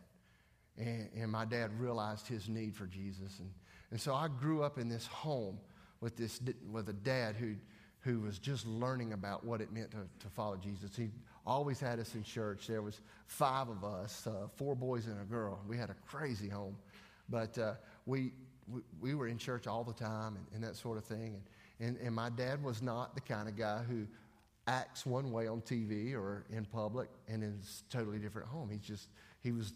And, 0.77 1.09
and, 1.15 1.31
my 1.31 1.43
dad 1.45 1.77
realized 1.79 2.25
his 2.25 2.49
need 2.49 2.75
for 2.75 2.85
Jesus. 2.85 3.39
And, 3.39 3.49
and 3.91 3.99
so 3.99 4.13
I 4.13 4.29
grew 4.29 4.63
up 4.63 4.77
in 4.77 4.87
this 4.87 5.05
home 5.05 5.59
with, 5.99 6.15
this, 6.15 6.39
with 6.71 6.87
a 6.87 6.93
dad 6.93 7.35
who, 7.35 7.55
who 7.99 8.21
was 8.21 8.39
just 8.39 8.65
learning 8.65 9.11
about 9.11 9.45
what 9.45 9.59
it 9.59 9.71
meant 9.71 9.91
to, 9.91 9.97
to 10.19 10.29
follow 10.29 10.55
Jesus. 10.55 10.95
He 10.95 11.09
always 11.45 11.79
had 11.79 11.99
us 11.99 12.15
in 12.15 12.23
church. 12.23 12.67
There 12.67 12.81
was 12.81 13.01
five 13.27 13.67
of 13.67 13.83
us, 13.83 14.27
uh, 14.27 14.47
four 14.55 14.75
boys 14.75 15.07
and 15.07 15.21
a 15.21 15.25
girl. 15.25 15.59
We 15.67 15.77
had 15.77 15.89
a 15.89 15.95
crazy 16.07 16.49
home. 16.49 16.77
But 17.29 17.57
uh, 17.57 17.73
we, 18.05 18.31
we, 18.67 18.81
we, 19.01 19.15
were 19.15 19.27
in 19.27 19.37
church 19.37 19.67
all 19.67 19.83
the 19.83 19.93
time 19.93 20.35
and, 20.35 20.45
and 20.53 20.63
that 20.63 20.75
sort 20.77 20.97
of 20.97 21.03
thing. 21.05 21.35
And, 21.35 21.43
and, 21.79 21.97
and 21.97 22.15
my 22.15 22.29
dad 22.29 22.63
was 22.63 22.81
not 22.81 23.15
the 23.15 23.21
kind 23.21 23.47
of 23.47 23.55
guy 23.55 23.81
who 23.87 24.05
acts 24.67 25.05
one 25.05 25.31
way 25.31 25.47
on 25.47 25.61
TV 25.61 26.13
or 26.13 26.45
in 26.49 26.65
public 26.65 27.09
and 27.27 27.43
is 27.43 27.83
totally 27.91 28.17
different 28.17 28.47
at 28.47 28.53
home. 28.53 28.69
He's 28.69 28.81
just, 28.81 29.09
he 29.41 29.51
was 29.51 29.73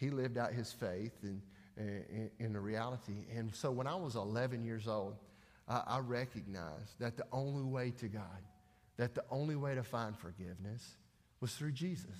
he 0.00 0.08
lived 0.08 0.38
out 0.38 0.54
his 0.54 0.72
faith 0.72 1.12
in, 1.22 1.42
in, 1.76 2.30
in 2.38 2.52
the 2.54 2.58
reality. 2.58 3.26
And 3.36 3.54
so 3.54 3.70
when 3.70 3.86
I 3.86 3.94
was 3.94 4.16
11 4.16 4.64
years 4.64 4.88
old, 4.88 5.14
I, 5.68 5.82
I 5.86 5.98
recognized 5.98 6.98
that 7.00 7.18
the 7.18 7.26
only 7.32 7.64
way 7.64 7.90
to 7.98 8.08
God, 8.08 8.42
that 8.96 9.14
the 9.14 9.24
only 9.30 9.56
way 9.56 9.74
to 9.74 9.82
find 9.82 10.16
forgiveness 10.16 10.96
was 11.42 11.54
through 11.54 11.72
Jesus. 11.72 12.16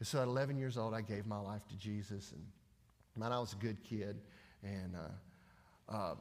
And 0.00 0.06
so 0.06 0.20
at 0.20 0.28
11 0.28 0.58
years 0.58 0.76
old, 0.76 0.92
I 0.92 1.00
gave 1.00 1.24
my 1.24 1.40
life 1.40 1.66
to 1.70 1.76
Jesus. 1.78 2.32
And 2.32 2.44
man, 3.16 3.32
I 3.32 3.40
was 3.40 3.54
a 3.54 3.56
good 3.56 3.82
kid. 3.82 4.20
And 4.62 4.94
uh, 4.94 5.96
um, 5.96 6.18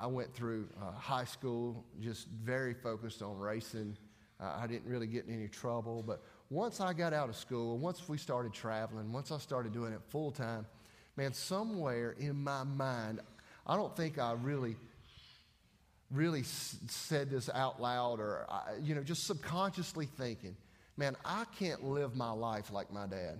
I 0.00 0.06
went 0.06 0.32
through 0.34 0.68
uh, 0.80 0.92
high 0.92 1.24
school 1.24 1.84
just 2.00 2.28
very 2.28 2.74
focused 2.74 3.22
on 3.22 3.38
racing. 3.38 3.96
Uh, 4.40 4.58
I 4.60 4.66
didn't 4.66 4.88
really 4.88 5.06
get 5.06 5.26
in 5.26 5.34
any 5.34 5.48
trouble. 5.48 6.02
But 6.06 6.22
once 6.50 6.80
I 6.80 6.92
got 6.92 7.12
out 7.12 7.28
of 7.28 7.36
school, 7.36 7.78
once 7.78 8.08
we 8.08 8.18
started 8.18 8.52
traveling, 8.52 9.12
once 9.12 9.32
I 9.32 9.38
started 9.38 9.72
doing 9.72 9.92
it 9.92 10.00
full 10.10 10.30
time, 10.30 10.66
man, 11.16 11.32
somewhere 11.32 12.14
in 12.18 12.42
my 12.42 12.62
mind, 12.64 13.20
I 13.66 13.76
don't 13.76 13.96
think 13.96 14.18
I 14.18 14.32
really, 14.32 14.76
really 16.10 16.40
s- 16.40 16.76
said 16.88 17.30
this 17.30 17.50
out 17.52 17.80
loud 17.80 18.20
or, 18.20 18.46
I, 18.48 18.74
you 18.82 18.94
know, 18.94 19.02
just 19.02 19.26
subconsciously 19.26 20.06
thinking, 20.06 20.56
man, 20.96 21.16
I 21.24 21.44
can't 21.58 21.82
live 21.82 22.14
my 22.14 22.30
life 22.30 22.70
like 22.70 22.92
my 22.92 23.06
dad 23.06 23.38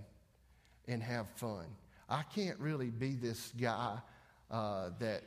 and 0.89 1.03
have 1.03 1.29
fun. 1.37 1.67
I 2.09 2.23
can't 2.35 2.59
really 2.59 2.91
be 2.91 3.15
this 3.15 3.53
guy 3.61 3.99
uh, 4.51 4.91
that, 4.99 5.23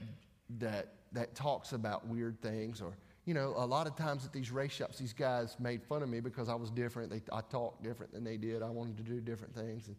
that, 0.60 0.94
that 1.14 1.36
talks 1.36 1.74
about 1.74 2.08
weird 2.08 2.42
things 2.42 2.82
or 2.82 2.94
you 3.28 3.34
know, 3.34 3.54
a 3.58 3.66
lot 3.66 3.88
of 3.88 3.96
times 3.98 4.26
at 4.26 4.32
these 4.32 4.52
race 4.52 4.72
shops, 4.72 4.98
these 4.98 5.12
guys 5.12 5.58
made 5.60 5.84
fun 5.84 6.02
of 6.02 6.08
me 6.08 6.22
because 6.22 6.48
I 6.48 6.56
was 6.56 6.72
different. 6.72 7.10
They, 7.10 7.22
I 7.30 7.42
talked 7.42 7.84
different 7.84 8.14
than 8.14 8.24
they 8.24 8.38
did. 8.38 8.64
I 8.64 8.70
wanted 8.70 8.96
to 8.98 9.04
do 9.04 9.20
different 9.20 9.54
things. 9.54 9.88
And 9.88 9.98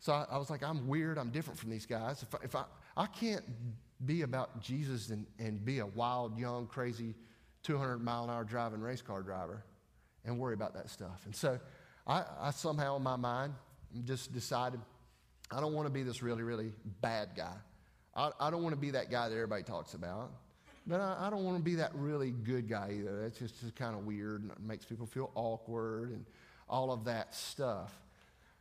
so 0.00 0.12
I, 0.12 0.26
I 0.32 0.38
was 0.38 0.50
like, 0.50 0.64
I'm 0.64 0.88
weird. 0.88 1.16
I'm 1.16 1.30
different 1.30 1.56
from 1.56 1.70
these 1.70 1.86
guys. 1.86 2.24
If 2.24 2.34
I, 2.34 2.38
if 2.42 2.56
I, 2.56 2.64
I 2.96 3.06
can't 3.06 3.44
be 4.04 4.22
about 4.22 4.60
Jesus 4.60 5.10
and, 5.10 5.24
and 5.38 5.64
be 5.64 5.78
a 5.78 5.86
wild, 5.86 6.36
young, 6.36 6.66
crazy 6.66 7.14
200 7.62 7.98
mile 7.98 8.24
an 8.24 8.30
hour 8.30 8.42
driving 8.42 8.80
race 8.80 9.02
car 9.02 9.22
driver 9.22 9.62
and 10.24 10.36
worry 10.36 10.54
about 10.54 10.74
that 10.74 10.90
stuff. 10.90 11.22
And 11.26 11.36
so 11.36 11.60
I, 12.08 12.24
I 12.40 12.50
somehow 12.50 12.96
in 12.96 13.04
my 13.04 13.16
mind 13.16 13.54
just 14.04 14.32
decided 14.32 14.80
I 15.48 15.60
don't 15.60 15.74
want 15.74 15.86
to 15.86 15.92
be 15.92 16.02
this 16.02 16.24
really, 16.24 16.42
really 16.42 16.72
bad 17.00 17.28
guy. 17.36 17.54
I, 18.16 18.30
I 18.40 18.50
don't 18.50 18.64
want 18.64 18.74
to 18.74 18.80
be 18.80 18.90
that 18.90 19.12
guy 19.12 19.28
that 19.28 19.34
everybody 19.34 19.62
talks 19.62 19.94
about. 19.94 20.32
But 20.86 21.00
I, 21.00 21.26
I 21.26 21.30
don't 21.30 21.44
want 21.44 21.56
to 21.56 21.62
be 21.62 21.76
that 21.76 21.94
really 21.94 22.30
good 22.30 22.68
guy 22.68 22.94
either. 22.98 23.22
That's 23.22 23.38
just, 23.38 23.60
just 23.60 23.74
kind 23.74 23.96
of 23.96 24.04
weird 24.04 24.42
and 24.42 24.52
makes 24.66 24.84
people 24.84 25.06
feel 25.06 25.30
awkward 25.34 26.10
and 26.10 26.26
all 26.68 26.92
of 26.92 27.04
that 27.04 27.34
stuff. 27.34 27.92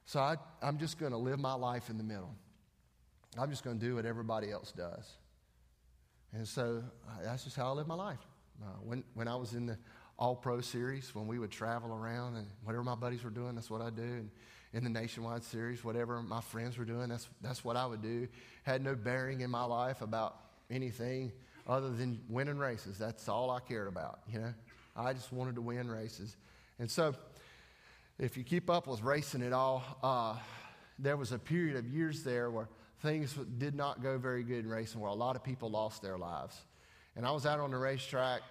So 0.06 0.20
I, 0.20 0.36
I'm 0.62 0.78
just 0.78 1.00
going 1.00 1.12
to 1.12 1.18
live 1.18 1.40
my 1.40 1.54
life 1.54 1.90
in 1.90 1.98
the 1.98 2.04
middle. 2.04 2.34
I'm 3.38 3.50
just 3.50 3.64
going 3.64 3.80
to 3.80 3.86
do 3.86 3.96
what 3.96 4.06
everybody 4.06 4.52
else 4.52 4.72
does. 4.72 5.10
And 6.34 6.48
so 6.48 6.84
that's 7.24 7.44
just 7.44 7.56
how 7.56 7.68
I 7.68 7.72
live 7.72 7.88
my 7.88 7.96
life. 7.96 8.20
Uh, 8.62 8.68
when, 8.84 9.04
when 9.14 9.28
I 9.28 9.36
was 9.36 9.54
in 9.54 9.66
the 9.66 9.78
All 10.18 10.36
Pro 10.36 10.62
series, 10.62 11.14
when 11.14 11.28
we 11.28 11.40
would 11.40 11.52
travel 11.52 11.94
around 11.94 12.36
and 12.36 12.48
whatever 12.64 12.84
my 12.84 12.96
buddies 12.96 13.24
were 13.24 13.30
doing, 13.30 13.56
that's 13.56 13.70
what 13.70 13.82
I 13.82 13.90
do. 13.90 14.02
And 14.02 14.30
in 14.74 14.84
the 14.84 14.90
Nationwide 14.90 15.44
series, 15.44 15.84
whatever 15.84 16.22
my 16.22 16.42
friends 16.42 16.78
were 16.78 16.86
doing, 16.86 17.10
that's, 17.10 17.28
that's 17.42 17.64
what 17.64 17.76
I 17.76 17.86
would 17.86 18.02
do. 18.02 18.28
Had 18.64 18.84
no 18.84 18.96
bearing 18.96 19.42
in 19.42 19.50
my 19.50 19.64
life 19.64 20.02
about 20.02 20.38
anything 20.70 21.32
other 21.68 21.90
than 21.90 22.20
winning 22.30 22.58
races. 22.58 22.98
That's 22.98 23.28
all 23.30 23.52
I 23.52 23.60
cared 23.60 23.88
about, 23.88 24.20
you 24.32 24.40
know. 24.40 24.54
I 24.96 25.14
just 25.14 25.32
wanted 25.32 25.56
to 25.56 25.62
win 25.62 25.90
races. 25.90 26.36
And 26.80 26.90
so, 26.90 27.16
if 28.20 28.38
you 28.38 28.44
keep 28.44 28.70
up 28.70 28.86
with 28.86 29.02
racing 29.02 29.42
at 29.42 29.54
all, 29.54 29.84
uh, 30.04 30.36
there 31.00 31.18
was 31.18 31.32
a 31.32 31.40
period 31.40 31.76
of 31.76 31.88
years 31.88 32.24
there 32.24 32.52
where 32.52 32.70
things 33.02 33.34
did 33.58 33.76
not 33.76 34.04
go 34.04 34.18
very 34.18 34.44
good 34.44 34.66
in 34.66 34.70
racing, 34.70 35.02
where 35.02 35.10
a 35.10 35.16
lot 35.16 35.36
of 35.36 35.44
people 35.44 35.70
lost 35.70 36.02
their 36.02 36.18
lives. 36.18 36.56
And 37.16 37.26
I 37.26 37.32
was 37.32 37.46
out 37.46 37.60
on 37.60 37.72
the 37.72 37.78
racetrack 37.78 38.42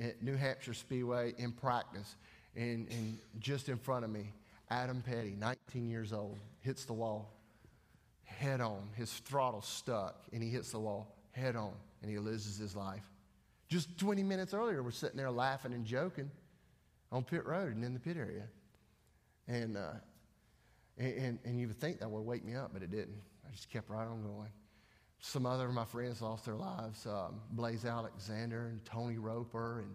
at 0.00 0.22
New 0.22 0.36
Hampshire 0.36 0.74
Speedway 0.74 1.34
in 1.38 1.52
practice, 1.52 2.16
and, 2.56 2.88
and 2.90 3.18
just 3.38 3.68
in 3.68 3.78
front 3.78 4.04
of 4.04 4.10
me, 4.10 4.32
Adam 4.70 5.02
Petty, 5.02 5.36
19 5.38 5.88
years 5.88 6.12
old, 6.12 6.38
hits 6.60 6.84
the 6.84 6.92
wall 6.92 7.30
head 8.24 8.60
on. 8.60 8.88
His 8.94 9.12
throttle 9.12 9.62
stuck, 9.62 10.16
and 10.32 10.42
he 10.42 10.50
hits 10.50 10.72
the 10.72 10.80
wall 10.80 11.14
head 11.32 11.56
on 11.56 11.72
and 12.04 12.12
he 12.12 12.18
loses 12.18 12.58
his 12.58 12.76
life. 12.76 13.02
Just 13.66 13.96
20 13.96 14.22
minutes 14.22 14.52
earlier, 14.52 14.82
we're 14.82 14.90
sitting 14.90 15.16
there 15.16 15.30
laughing 15.30 15.72
and 15.72 15.86
joking 15.86 16.30
on 17.10 17.24
pit 17.24 17.46
road 17.46 17.74
and 17.74 17.82
in 17.82 17.94
the 17.94 17.98
pit 17.98 18.18
area. 18.18 18.42
And, 19.48 19.78
uh, 19.78 19.94
and, 20.98 21.38
and 21.46 21.58
you 21.58 21.68
would 21.68 21.80
think 21.80 22.00
that 22.00 22.10
would 22.10 22.20
wake 22.20 22.44
me 22.44 22.54
up, 22.56 22.74
but 22.74 22.82
it 22.82 22.90
didn't. 22.90 23.16
I 23.48 23.50
just 23.52 23.70
kept 23.70 23.88
right 23.88 24.06
on 24.06 24.22
going. 24.22 24.50
Some 25.20 25.46
other 25.46 25.66
of 25.66 25.72
my 25.72 25.86
friends 25.86 26.20
lost 26.20 26.44
their 26.44 26.56
lives. 26.56 27.06
Um, 27.06 27.40
Blaise 27.52 27.86
Alexander 27.86 28.66
and 28.66 28.84
Tony 28.84 29.16
Roper. 29.16 29.78
And, 29.78 29.94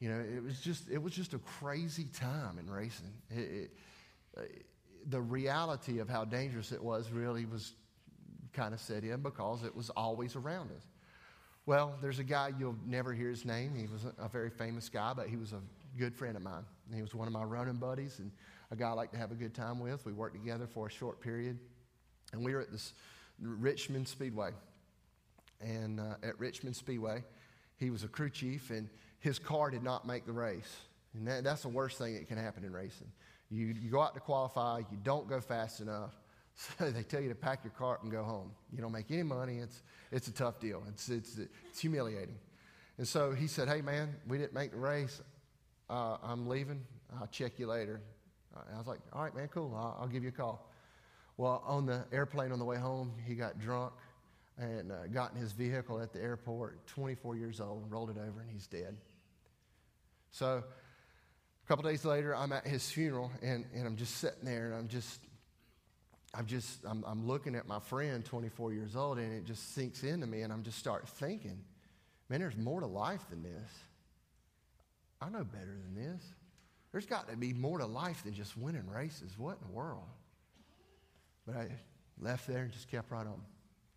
you 0.00 0.08
know, 0.08 0.18
it 0.18 0.42
was 0.42 0.60
just, 0.60 0.90
it 0.90 1.00
was 1.00 1.12
just 1.12 1.32
a 1.32 1.38
crazy 1.38 2.08
time 2.12 2.58
in 2.58 2.68
racing. 2.68 3.12
It, 3.30 3.38
it, 3.38 3.70
uh, 4.36 4.40
the 5.06 5.20
reality 5.20 6.00
of 6.00 6.08
how 6.08 6.24
dangerous 6.24 6.72
it 6.72 6.82
was 6.82 7.12
really 7.12 7.44
was 7.44 7.74
kind 8.52 8.74
of 8.74 8.80
set 8.80 9.04
in 9.04 9.20
because 9.20 9.62
it 9.62 9.76
was 9.76 9.90
always 9.90 10.34
around 10.34 10.72
us. 10.72 10.82
Well, 11.70 11.94
there's 12.02 12.18
a 12.18 12.24
guy 12.24 12.50
you'll 12.58 12.74
never 12.84 13.14
hear 13.14 13.28
his 13.28 13.44
name. 13.44 13.76
He 13.76 13.86
was 13.86 14.04
a, 14.18 14.28
very 14.28 14.50
famous 14.50 14.88
guy, 14.88 15.12
but 15.14 15.28
he 15.28 15.36
was 15.36 15.52
a 15.52 15.60
good 15.96 16.16
friend 16.16 16.34
of 16.34 16.42
mine. 16.42 16.64
And 16.86 16.96
he 16.96 17.00
was 17.00 17.14
one 17.14 17.28
of 17.28 17.32
my 17.32 17.44
running 17.44 17.76
buddies 17.76 18.18
and 18.18 18.32
a 18.72 18.74
guy 18.74 18.88
I 18.88 18.92
like 18.94 19.12
to 19.12 19.18
have 19.18 19.30
a 19.30 19.36
good 19.36 19.54
time 19.54 19.78
with. 19.78 20.04
We 20.04 20.10
worked 20.10 20.34
together 20.34 20.66
for 20.66 20.88
a 20.88 20.90
short 20.90 21.20
period. 21.20 21.60
And 22.32 22.44
we 22.44 22.54
were 22.54 22.60
at 22.60 22.72
this 22.72 22.92
Richmond 23.40 24.08
Speedway. 24.08 24.50
And 25.60 26.00
uh, 26.00 26.16
at 26.24 26.40
Richmond 26.40 26.74
Speedway, 26.74 27.22
he 27.76 27.90
was 27.90 28.02
a 28.02 28.08
crew 28.08 28.30
chief, 28.30 28.70
and 28.70 28.88
his 29.20 29.38
car 29.38 29.70
did 29.70 29.84
not 29.84 30.04
make 30.08 30.26
the 30.26 30.32
race. 30.32 30.76
And 31.14 31.24
that, 31.28 31.44
that's 31.44 31.62
the 31.62 31.68
worst 31.68 31.98
thing 31.98 32.14
that 32.14 32.26
can 32.26 32.36
happen 32.36 32.64
in 32.64 32.72
racing. 32.72 33.12
You, 33.48 33.66
you 33.80 33.92
go 33.92 34.00
out 34.00 34.14
to 34.14 34.20
qualify, 34.20 34.78
you 34.90 34.98
don't 35.04 35.28
go 35.28 35.40
fast 35.40 35.80
enough, 35.80 36.19
so 36.78 36.90
they 36.90 37.02
tell 37.02 37.20
you 37.20 37.28
to 37.28 37.34
pack 37.34 37.64
your 37.64 37.72
cart 37.72 38.02
and 38.02 38.12
go 38.12 38.22
home. 38.22 38.52
You 38.72 38.82
don't 38.82 38.92
make 38.92 39.10
any 39.10 39.22
money. 39.22 39.58
It's, 39.58 39.82
it's 40.12 40.28
a 40.28 40.32
tough 40.32 40.60
deal. 40.60 40.82
It's, 40.88 41.08
it's, 41.08 41.38
it's 41.38 41.80
humiliating. 41.80 42.36
And 42.98 43.08
so 43.08 43.32
he 43.32 43.46
said, 43.46 43.68
Hey, 43.68 43.80
man, 43.80 44.14
we 44.28 44.36
didn't 44.36 44.52
make 44.52 44.72
the 44.72 44.76
race. 44.76 45.22
Uh, 45.88 46.18
I'm 46.22 46.46
leaving. 46.46 46.84
I'll 47.18 47.28
check 47.28 47.58
you 47.58 47.66
later. 47.66 48.00
I 48.54 48.76
was 48.76 48.86
like, 48.86 49.00
All 49.12 49.22
right, 49.22 49.34
man, 49.34 49.48
cool. 49.48 49.74
I'll, 49.74 49.98
I'll, 50.02 50.08
give 50.08 50.22
you 50.22 50.28
a 50.28 50.32
call. 50.32 50.68
Well, 51.38 51.62
on 51.66 51.86
the 51.86 52.04
airplane 52.12 52.52
on 52.52 52.58
the 52.58 52.64
way 52.64 52.76
home, 52.76 53.12
he 53.26 53.34
got 53.34 53.58
drunk 53.58 53.92
and 54.58 54.92
uh, 54.92 55.06
got 55.06 55.32
in 55.32 55.40
his 55.40 55.52
vehicle 55.52 56.00
at 56.00 56.12
the 56.12 56.20
airport, 56.20 56.86
24 56.88 57.36
years 57.36 57.60
old, 57.60 57.82
and 57.82 57.90
rolled 57.90 58.10
it 58.10 58.18
over, 58.18 58.40
and 58.40 58.50
he's 58.50 58.66
dead. 58.66 58.98
So 60.32 60.62
a 61.64 61.68
couple 61.68 61.88
days 61.88 62.04
later, 62.04 62.36
I'm 62.36 62.52
at 62.52 62.66
his 62.66 62.90
funeral, 62.90 63.32
and, 63.40 63.64
and 63.74 63.86
I'm 63.86 63.96
just 63.96 64.16
sitting 64.16 64.44
there, 64.44 64.66
and 64.66 64.74
I'm 64.74 64.88
just, 64.88 65.20
I'm 66.34 66.46
just, 66.46 66.84
I'm, 66.84 67.04
I'm 67.06 67.26
looking 67.26 67.56
at 67.56 67.66
my 67.66 67.80
friend, 67.80 68.24
24 68.24 68.72
years 68.72 68.94
old, 68.94 69.18
and 69.18 69.32
it 69.32 69.44
just 69.44 69.74
sinks 69.74 70.04
into 70.04 70.26
me, 70.26 70.42
and 70.42 70.52
I'm 70.52 70.62
just 70.62 70.78
start 70.78 71.08
thinking, 71.08 71.58
man, 72.28 72.40
there's 72.40 72.56
more 72.56 72.80
to 72.80 72.86
life 72.86 73.22
than 73.30 73.42
this. 73.42 73.70
I 75.20 75.28
know 75.28 75.44
better 75.44 75.76
than 75.82 75.94
this. 75.94 76.22
There's 76.92 77.06
got 77.06 77.28
to 77.30 77.36
be 77.36 77.52
more 77.52 77.78
to 77.78 77.86
life 77.86 78.22
than 78.24 78.32
just 78.32 78.56
winning 78.56 78.88
races. 78.88 79.38
What 79.38 79.58
in 79.60 79.68
the 79.68 79.74
world? 79.74 80.06
But 81.46 81.56
I 81.56 81.68
left 82.20 82.46
there 82.46 82.62
and 82.62 82.72
just 82.72 82.88
kept 82.88 83.10
right 83.10 83.26
on. 83.26 83.40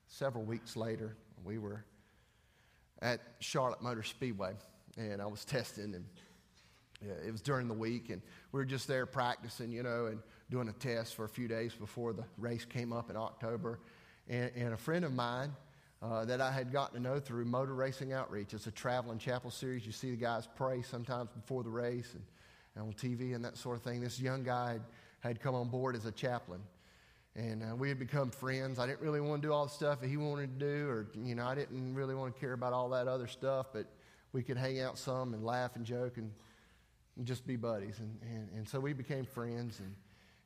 Several 0.08 0.44
weeks 0.44 0.76
later, 0.76 1.16
we 1.44 1.58
were 1.60 1.86
at 3.02 3.22
Charlotte 3.40 3.82
Motor 3.82 4.04
Speedway, 4.04 4.54
and 4.98 5.22
I 5.22 5.28
was 5.28 5.46
testing, 5.46 5.94
and 5.94 6.06
yeah, 7.06 7.14
it 7.26 7.32
was 7.32 7.42
during 7.42 7.68
the 7.68 7.74
week, 7.74 8.10
and 8.10 8.22
we 8.52 8.60
were 8.60 8.66
just 8.66 8.88
there 8.88 9.06
practicing, 9.06 9.72
you 9.72 9.84
know, 9.84 10.08
and 10.08 10.20
doing 10.50 10.68
a 10.70 10.74
test 10.74 11.16
for 11.16 11.26
a 11.26 11.30
few 11.30 11.48
days 11.48 11.74
before 11.74 12.14
the 12.14 12.24
race 12.38 12.66
came 12.66 12.94
up 12.94 13.10
in 13.10 13.16
October. 13.16 13.80
And, 14.28 14.52
and 14.56 14.74
a 14.74 14.78
friend 14.78 15.04
of 15.04 15.14
mine 15.14 15.52
uh, 16.02 16.26
that 16.26 16.42
I 16.42 16.52
had 16.52 16.72
gotten 16.72 17.02
to 17.02 17.02
know 17.02 17.20
through 17.20 17.46
Motor 17.46 17.74
Racing 17.74 18.14
Outreach, 18.14 18.54
it's 18.54 18.68
a 18.68 18.72
traveling 18.72 19.18
chapel 19.18 19.50
series. 19.50 19.86
You 19.86 19.92
see 19.92 20.12
the 20.12 20.18
guys 20.18 20.48
pray 20.56 20.82
sometimes 20.82 21.30
before 21.30 21.64
the 21.64 21.70
race 21.70 22.14
and, 22.14 22.24
and 22.76 22.86
on 22.86 22.94
TV 22.94 23.36
and 23.36 23.44
that 23.46 23.58
sort 23.58 23.78
of 23.78 23.84
thing. 23.84 24.02
This 24.02 24.20
young 24.20 24.44
guy 24.44 24.74
had, 24.74 24.82
had 25.22 25.42
come 25.42 25.56
on 25.56 25.70
board 25.70 25.96
as 25.96 26.06
a 26.06 26.12
chaplain. 26.12 26.62
And 27.36 27.64
uh, 27.64 27.76
we 27.76 27.90
had 27.90 27.98
become 27.98 28.30
friends. 28.30 28.78
I 28.78 28.86
didn't 28.86 29.02
really 29.02 29.22
want 29.22 29.42
to 29.42 29.48
do 29.48 29.54
all 29.54 29.66
the 29.66 29.72
stuff 29.72 30.02
that 30.02 30.08
he 30.08 30.18
wanted 30.18 30.60
to 30.60 30.66
do, 30.66 30.88
or, 30.88 31.08
you 31.24 31.34
know, 31.34 31.48
I 31.48 31.56
didn't 31.56 31.96
really 31.96 32.14
want 32.14 32.34
to 32.34 32.40
care 32.40 32.54
about 32.54 32.74
all 32.74 32.90
that 32.90 33.08
other 33.08 33.26
stuff, 33.26 33.68
but 33.74 33.88
we 34.34 34.44
could 34.44 34.58
hang 34.58 34.82
out 34.82 35.00
some 35.00 35.34
and 35.34 35.44
laugh 35.44 35.76
and 35.76 35.84
joke 35.84 36.18
and, 36.18 36.32
and 37.18 37.26
just 37.26 37.48
be 37.48 37.56
buddies. 37.56 38.00
And, 38.00 38.20
and, 38.22 38.50
and 38.56 38.70
so 38.70 38.80
we 38.80 38.94
became 38.94 39.26
friends, 39.26 39.80
and 39.80 39.96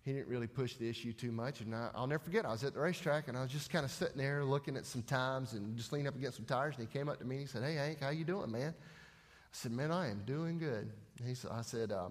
he 0.08 0.14
didn't 0.14 0.30
really 0.30 0.48
push 0.48 0.76
the 0.76 0.88
issue 0.88 1.12
too 1.12 1.34
much. 1.34 1.60
And 1.60 1.76
I, 1.76 1.90
will 1.94 2.08
never 2.08 2.24
forget, 2.24 2.46
I 2.46 2.52
was 2.54 2.64
at 2.64 2.74
the 2.74 2.80
racetrack, 2.80 3.28
and 3.28 3.38
I 3.38 3.42
was 3.42 3.52
just 3.52 3.70
kind 3.70 3.84
of 3.84 3.92
sitting 3.92 4.16
there 4.16 4.46
looking 4.46 4.78
at 4.78 4.86
some 4.86 5.04
times 5.04 5.52
and 5.52 5.76
just 5.76 5.92
leaning 5.92 6.08
up 6.08 6.16
against 6.16 6.38
some 6.38 6.46
tires, 6.46 6.76
and 6.78 6.88
he 6.88 6.98
came 6.98 7.10
up 7.10 7.20
to 7.20 7.26
me 7.26 7.36
and 7.36 7.42
he 7.42 7.48
said, 7.48 7.62
Hey, 7.62 7.76
Hank, 7.76 8.00
how 8.00 8.12
you 8.12 8.24
doing, 8.24 8.50
man? 8.50 8.74
I 8.74 9.52
said, 9.52 9.74
Man, 9.74 9.92
I 9.92 10.10
am 10.10 10.24
doing 10.26 10.60
good. 10.60 10.90
He 11.26 11.34
said, 11.34 11.52
I 11.54 11.62
said, 11.62 11.92
uh, 11.92 12.08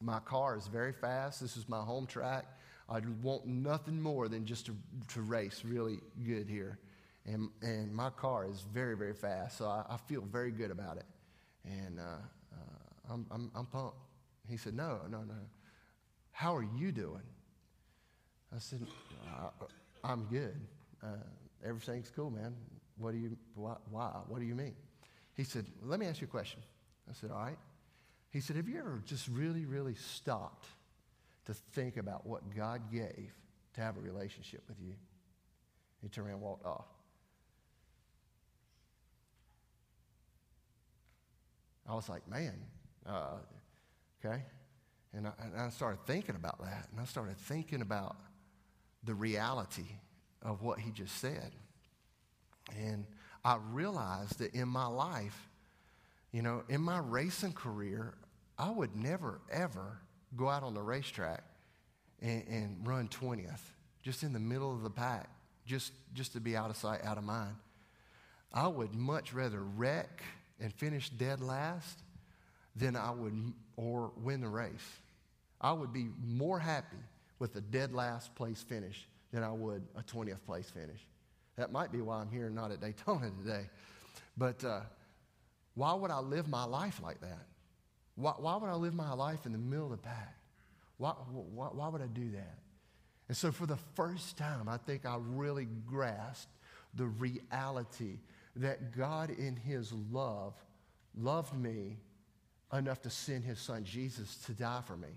My 0.00 0.20
car 0.20 0.56
is 0.56 0.68
very 0.68 0.92
fast. 0.92 1.40
This 1.40 1.56
is 1.56 1.68
my 1.68 1.80
home 1.80 2.06
track. 2.06 2.44
I 2.88 3.00
want 3.20 3.46
nothing 3.46 4.00
more 4.00 4.28
than 4.28 4.46
just 4.46 4.66
to, 4.66 4.76
to 5.14 5.22
race 5.22 5.62
really 5.64 5.98
good 6.24 6.48
here. 6.48 6.78
And, 7.26 7.48
and 7.62 7.92
my 7.92 8.10
car 8.10 8.46
is 8.46 8.64
very, 8.72 8.96
very 8.96 9.14
fast, 9.14 9.58
so 9.58 9.64
I, 9.64 9.84
I 9.90 9.96
feel 9.96 10.20
very 10.20 10.52
good 10.52 10.70
about 10.70 10.98
it. 10.98 11.06
And 11.64 11.98
uh, 11.98 12.02
uh, 12.52 13.12
I'm, 13.12 13.26
I'm, 13.32 13.50
I'm 13.56 13.66
pumped. 13.66 13.96
He 14.48 14.56
said, 14.56 14.74
No, 14.74 15.00
no, 15.10 15.22
no. 15.22 15.34
How 16.32 16.56
are 16.56 16.66
you 16.76 16.92
doing? 16.92 17.22
I 18.54 18.58
said, 18.58 18.86
I'm 20.04 20.24
good. 20.24 20.60
Uh, 21.02 21.08
everything's 21.64 22.10
cool, 22.10 22.30
man. 22.30 22.54
What 22.98 23.12
do 23.12 23.18
you, 23.18 23.36
why, 23.54 23.76
why? 23.90 24.10
What 24.26 24.40
do 24.40 24.46
you 24.46 24.54
mean? 24.54 24.74
He 25.34 25.44
said, 25.44 25.66
Let 25.82 25.98
me 26.00 26.06
ask 26.06 26.20
you 26.20 26.26
a 26.26 26.30
question. 26.30 26.60
I 27.08 27.14
said, 27.14 27.30
All 27.30 27.38
right. 27.38 27.58
He 28.30 28.40
said, 28.40 28.56
Have 28.56 28.68
you 28.68 28.78
ever 28.78 29.02
just 29.06 29.28
really, 29.28 29.64
really 29.64 29.94
stopped 29.94 30.66
to 31.46 31.54
think 31.54 31.96
about 31.96 32.26
what 32.26 32.54
God 32.54 32.90
gave 32.92 33.32
to 33.74 33.80
have 33.80 33.96
a 33.96 34.00
relationship 34.00 34.62
with 34.68 34.78
you? 34.80 34.94
He 36.02 36.08
turned 36.08 36.26
around 36.26 36.36
and 36.36 36.42
walked 36.42 36.66
off. 36.66 36.86
I 41.88 41.94
was 41.94 42.08
like, 42.08 42.28
man, 42.28 42.54
uh, 43.06 43.36
okay. 44.24 44.42
And 45.14 45.26
I, 45.26 45.32
and 45.42 45.60
I 45.60 45.68
started 45.70 46.04
thinking 46.06 46.36
about 46.36 46.60
that. 46.62 46.88
And 46.90 47.00
I 47.00 47.04
started 47.04 47.36
thinking 47.36 47.82
about 47.82 48.16
the 49.04 49.14
reality 49.14 49.86
of 50.42 50.62
what 50.62 50.78
he 50.78 50.90
just 50.90 51.18
said. 51.18 51.52
And 52.78 53.04
I 53.44 53.58
realized 53.72 54.38
that 54.38 54.54
in 54.54 54.68
my 54.68 54.86
life, 54.86 55.48
you 56.32 56.42
know, 56.42 56.62
in 56.68 56.80
my 56.80 56.98
racing 56.98 57.52
career, 57.52 58.14
I 58.58 58.70
would 58.70 58.96
never, 58.96 59.40
ever 59.50 59.98
go 60.36 60.48
out 60.48 60.62
on 60.62 60.74
the 60.74 60.80
racetrack 60.80 61.42
and, 62.20 62.44
and 62.48 62.86
run 62.86 63.08
20th, 63.08 63.60
just 64.02 64.22
in 64.22 64.32
the 64.32 64.40
middle 64.40 64.72
of 64.72 64.82
the 64.82 64.90
pack, 64.90 65.28
just, 65.66 65.92
just 66.14 66.32
to 66.32 66.40
be 66.40 66.56
out 66.56 66.70
of 66.70 66.76
sight, 66.76 67.04
out 67.04 67.18
of 67.18 67.24
mind. 67.24 67.56
I 68.52 68.68
would 68.68 68.94
much 68.94 69.32
rather 69.32 69.60
wreck 69.60 70.22
and 70.60 70.72
finish 70.72 71.10
dead 71.10 71.40
last 71.40 71.98
than 72.76 72.96
I 72.96 73.10
would 73.10 73.52
or 73.76 74.12
win 74.16 74.40
the 74.40 74.48
race. 74.48 75.00
I 75.60 75.72
would 75.72 75.92
be 75.92 76.08
more 76.24 76.58
happy 76.58 76.96
with 77.38 77.54
a 77.56 77.60
dead 77.60 77.92
last 77.92 78.34
place 78.34 78.62
finish 78.62 79.06
than 79.32 79.42
I 79.42 79.52
would 79.52 79.82
a 79.96 80.02
20th 80.02 80.44
place 80.44 80.70
finish. 80.70 81.00
That 81.56 81.72
might 81.72 81.92
be 81.92 82.00
why 82.00 82.20
I'm 82.20 82.30
here 82.30 82.46
and 82.46 82.54
not 82.54 82.70
at 82.70 82.80
Daytona 82.80 83.30
today. 83.42 83.68
But 84.36 84.64
uh, 84.64 84.80
why 85.74 85.94
would 85.94 86.10
I 86.10 86.20
live 86.20 86.48
my 86.48 86.64
life 86.64 87.00
like 87.02 87.20
that? 87.20 87.46
Why, 88.14 88.32
why, 88.38 88.56
would 88.56 88.68
I 88.68 88.74
live 88.74 88.94
my 88.94 89.12
life 89.12 89.46
in 89.46 89.52
the 89.52 89.58
middle 89.58 89.86
of 89.86 89.90
the 89.92 89.96
pack? 89.96 90.36
Why, 90.98 91.10
why, 91.10 91.68
why 91.68 91.88
would 91.88 92.02
I 92.02 92.06
do 92.06 92.30
that? 92.32 92.58
And 93.28 93.36
so, 93.36 93.50
for 93.50 93.66
the 93.66 93.78
first 93.94 94.36
time, 94.36 94.68
I 94.68 94.76
think 94.76 95.06
I 95.06 95.16
really 95.18 95.66
grasped 95.86 96.52
the 96.94 97.06
reality 97.06 98.18
that 98.56 98.94
God, 98.94 99.30
in 99.30 99.56
His 99.56 99.92
love, 100.10 100.54
loved 101.16 101.56
me 101.56 101.96
enough 102.72 103.02
to 103.02 103.10
send 103.10 103.44
His 103.44 103.58
Son 103.58 103.84
Jesus 103.84 104.36
to 104.46 104.52
die 104.52 104.80
for 104.86 104.96
me. 104.96 105.08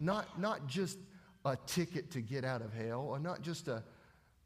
Not, 0.00 0.38
not 0.40 0.66
just 0.66 0.98
a 1.44 1.56
ticket 1.66 2.10
to 2.12 2.20
get 2.20 2.44
out 2.44 2.62
of 2.62 2.72
hell, 2.72 3.06
or 3.08 3.18
not 3.18 3.42
just 3.42 3.68
a, 3.68 3.82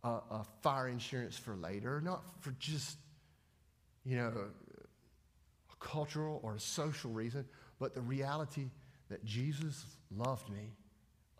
a, 0.03 0.09
a 0.09 0.47
fire 0.63 0.89
insurance 0.89 1.37
for 1.37 1.55
later, 1.57 2.01
not 2.01 2.23
for 2.41 2.53
just, 2.59 2.99
you 4.05 4.17
know, 4.17 4.33
a 5.73 5.85
cultural 5.85 6.41
or 6.43 6.55
a 6.55 6.61
social 6.61 7.11
reason, 7.11 7.45
but 7.79 7.95
the 7.95 8.01
reality 8.01 8.71
that 9.09 9.25
Jesus 9.25 9.85
loved 10.17 10.51
me 10.51 10.73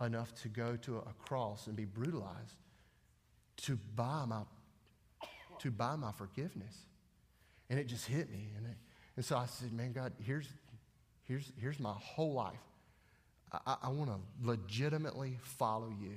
enough 0.01 0.35
to 0.43 0.49
go 0.49 0.77
to 0.77 0.99
a 0.99 1.15
cross 1.27 1.67
and 1.67 1.77
be 1.77 1.85
brutalized 1.85 2.57
to 3.57 3.79
buy 3.95 4.25
my, 4.27 4.43
to 5.61 5.71
buy 5.71 5.97
my 5.97 6.13
forgiveness. 6.13 6.77
And 7.71 7.79
it 7.79 7.87
just 7.87 8.07
hit 8.07 8.31
me. 8.31 8.51
And, 8.57 8.67
it, 8.67 8.77
and 9.17 9.25
so 9.25 9.37
I 9.37 9.47
said, 9.47 9.73
man, 9.73 9.93
God, 9.93 10.13
here's, 10.25 10.49
here's, 11.25 11.53
here's 11.61 11.79
my 11.79 11.95
whole 11.97 12.33
life. 12.33 12.59
I, 13.53 13.77
I 13.85 13.89
want 13.89 14.11
to 14.11 14.19
legitimately 14.43 15.39
follow 15.43 15.93
you. 16.01 16.15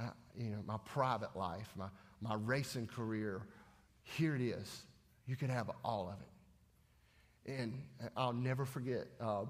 Uh, 0.00 0.10
you 0.36 0.50
know, 0.50 0.58
my 0.66 0.78
private 0.84 1.36
life, 1.36 1.68
my, 1.76 1.88
my 2.20 2.34
racing 2.34 2.86
career, 2.86 3.42
here 4.02 4.34
it 4.34 4.40
is. 4.40 4.82
You 5.26 5.36
can 5.36 5.50
have 5.50 5.70
all 5.84 6.08
of 6.08 6.20
it. 6.20 7.60
And 7.60 7.82
I'll 8.16 8.32
never 8.32 8.64
forget 8.64 9.06
um, 9.20 9.48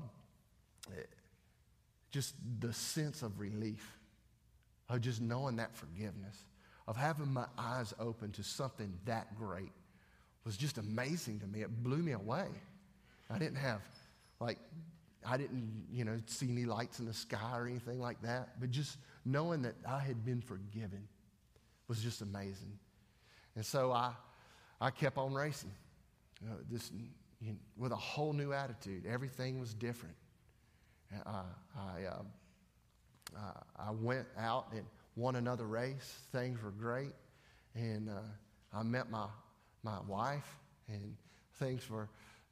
just 2.11 2.35
the 2.61 2.73
sense 2.73 3.23
of 3.23 3.39
relief 3.39 3.99
of 4.89 5.01
just 5.01 5.21
knowing 5.21 5.57
that 5.57 5.77
forgiveness, 5.77 6.45
of 6.87 6.97
having 6.97 7.33
my 7.33 7.45
eyes 7.59 7.93
open 8.01 8.33
to 8.33 8.43
something 8.43 8.93
that 9.05 9.37
great 9.37 9.73
was 10.49 10.57
just 10.57 10.79
amazing 10.79 11.41
to 11.41 11.47
me. 11.47 11.61
It 11.61 11.83
blew 11.83 11.99
me 11.99 12.13
away. 12.13 12.47
I 13.29 13.39
didn't 13.39 13.59
have 13.59 13.83
like 14.41 14.59
I 15.27 15.37
didn't, 15.37 15.85
you 15.93 16.07
know, 16.07 16.17
see 16.25 16.51
any 16.51 16.65
lights 16.65 17.01
in 17.01 17.05
the 17.05 17.13
sky 17.13 17.51
or 17.53 17.67
anything 17.67 18.01
like 18.01 18.23
that. 18.23 18.59
But 18.59 18.71
just 18.71 18.97
knowing 19.27 19.61
that 19.63 19.75
I 19.87 19.99
had 19.99 20.25
been 20.25 20.41
forgiven 20.41 21.07
was 21.87 22.03
just 22.03 22.23
amazing. 22.23 22.79
And 23.57 23.67
so 23.67 23.93
I, 23.93 24.13
I 24.81 24.91
kept 24.91 25.19
on 25.19 25.35
racing 25.35 25.73
you 26.41 26.49
know, 26.49 26.57
this, 26.71 26.93
you 27.43 27.53
know, 27.53 27.59
with 27.77 27.93
a 27.93 27.97
whole 27.97 28.33
new 28.33 28.55
attitude. 28.55 29.05
Everything 29.07 29.61
was 29.61 29.75
different. 29.75 30.15
I, 31.27 31.43
I, 31.77 32.05
uh, 32.07 33.43
I 33.77 33.91
went 33.91 34.27
out 34.39 34.69
and 34.73 34.87
won 35.15 35.37
another 35.37 35.67
race. 35.67 36.21
Things 36.33 36.63
were 36.63 36.71
great. 36.71 37.13
And 37.75 38.09
uh, 38.09 38.23
I 38.73 38.83
met 38.83 39.11
my, 39.11 39.27
my 39.83 39.99
wife, 40.07 40.59
and 40.89 41.15
things 41.59 41.89
were 41.89 42.09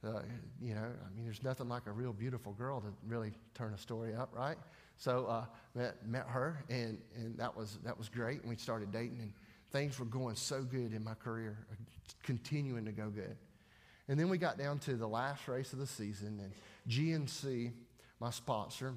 uh, 0.06 0.20
you 0.60 0.74
know, 0.74 0.82
I 0.84 1.14
mean, 1.14 1.24
there's 1.24 1.42
nothing 1.42 1.68
like 1.68 1.86
a 1.86 1.92
real 1.92 2.12
beautiful 2.12 2.52
girl 2.52 2.80
to 2.80 2.88
really 3.06 3.32
turn 3.54 3.72
a 3.72 3.78
story 3.78 4.14
up, 4.14 4.30
right? 4.32 4.56
So 4.98 5.26
uh, 5.26 5.44
met 5.74 6.06
met 6.06 6.26
her, 6.28 6.64
and 6.68 6.98
and 7.16 7.36
that 7.38 7.56
was 7.56 7.78
that 7.84 7.96
was 7.96 8.08
great. 8.08 8.40
And 8.40 8.48
we 8.48 8.56
started 8.56 8.92
dating, 8.92 9.18
and 9.20 9.32
things 9.72 9.98
were 9.98 10.06
going 10.06 10.36
so 10.36 10.62
good 10.62 10.92
in 10.92 11.02
my 11.02 11.14
career, 11.14 11.58
uh, 11.70 11.74
continuing 12.22 12.84
to 12.84 12.92
go 12.92 13.08
good. 13.08 13.36
And 14.08 14.18
then 14.18 14.28
we 14.28 14.38
got 14.38 14.58
down 14.58 14.78
to 14.80 14.94
the 14.94 15.08
last 15.08 15.48
race 15.48 15.72
of 15.72 15.78
the 15.78 15.86
season, 15.86 16.40
and 16.40 16.52
GNC, 16.88 17.72
my 18.20 18.30
sponsor, 18.30 18.94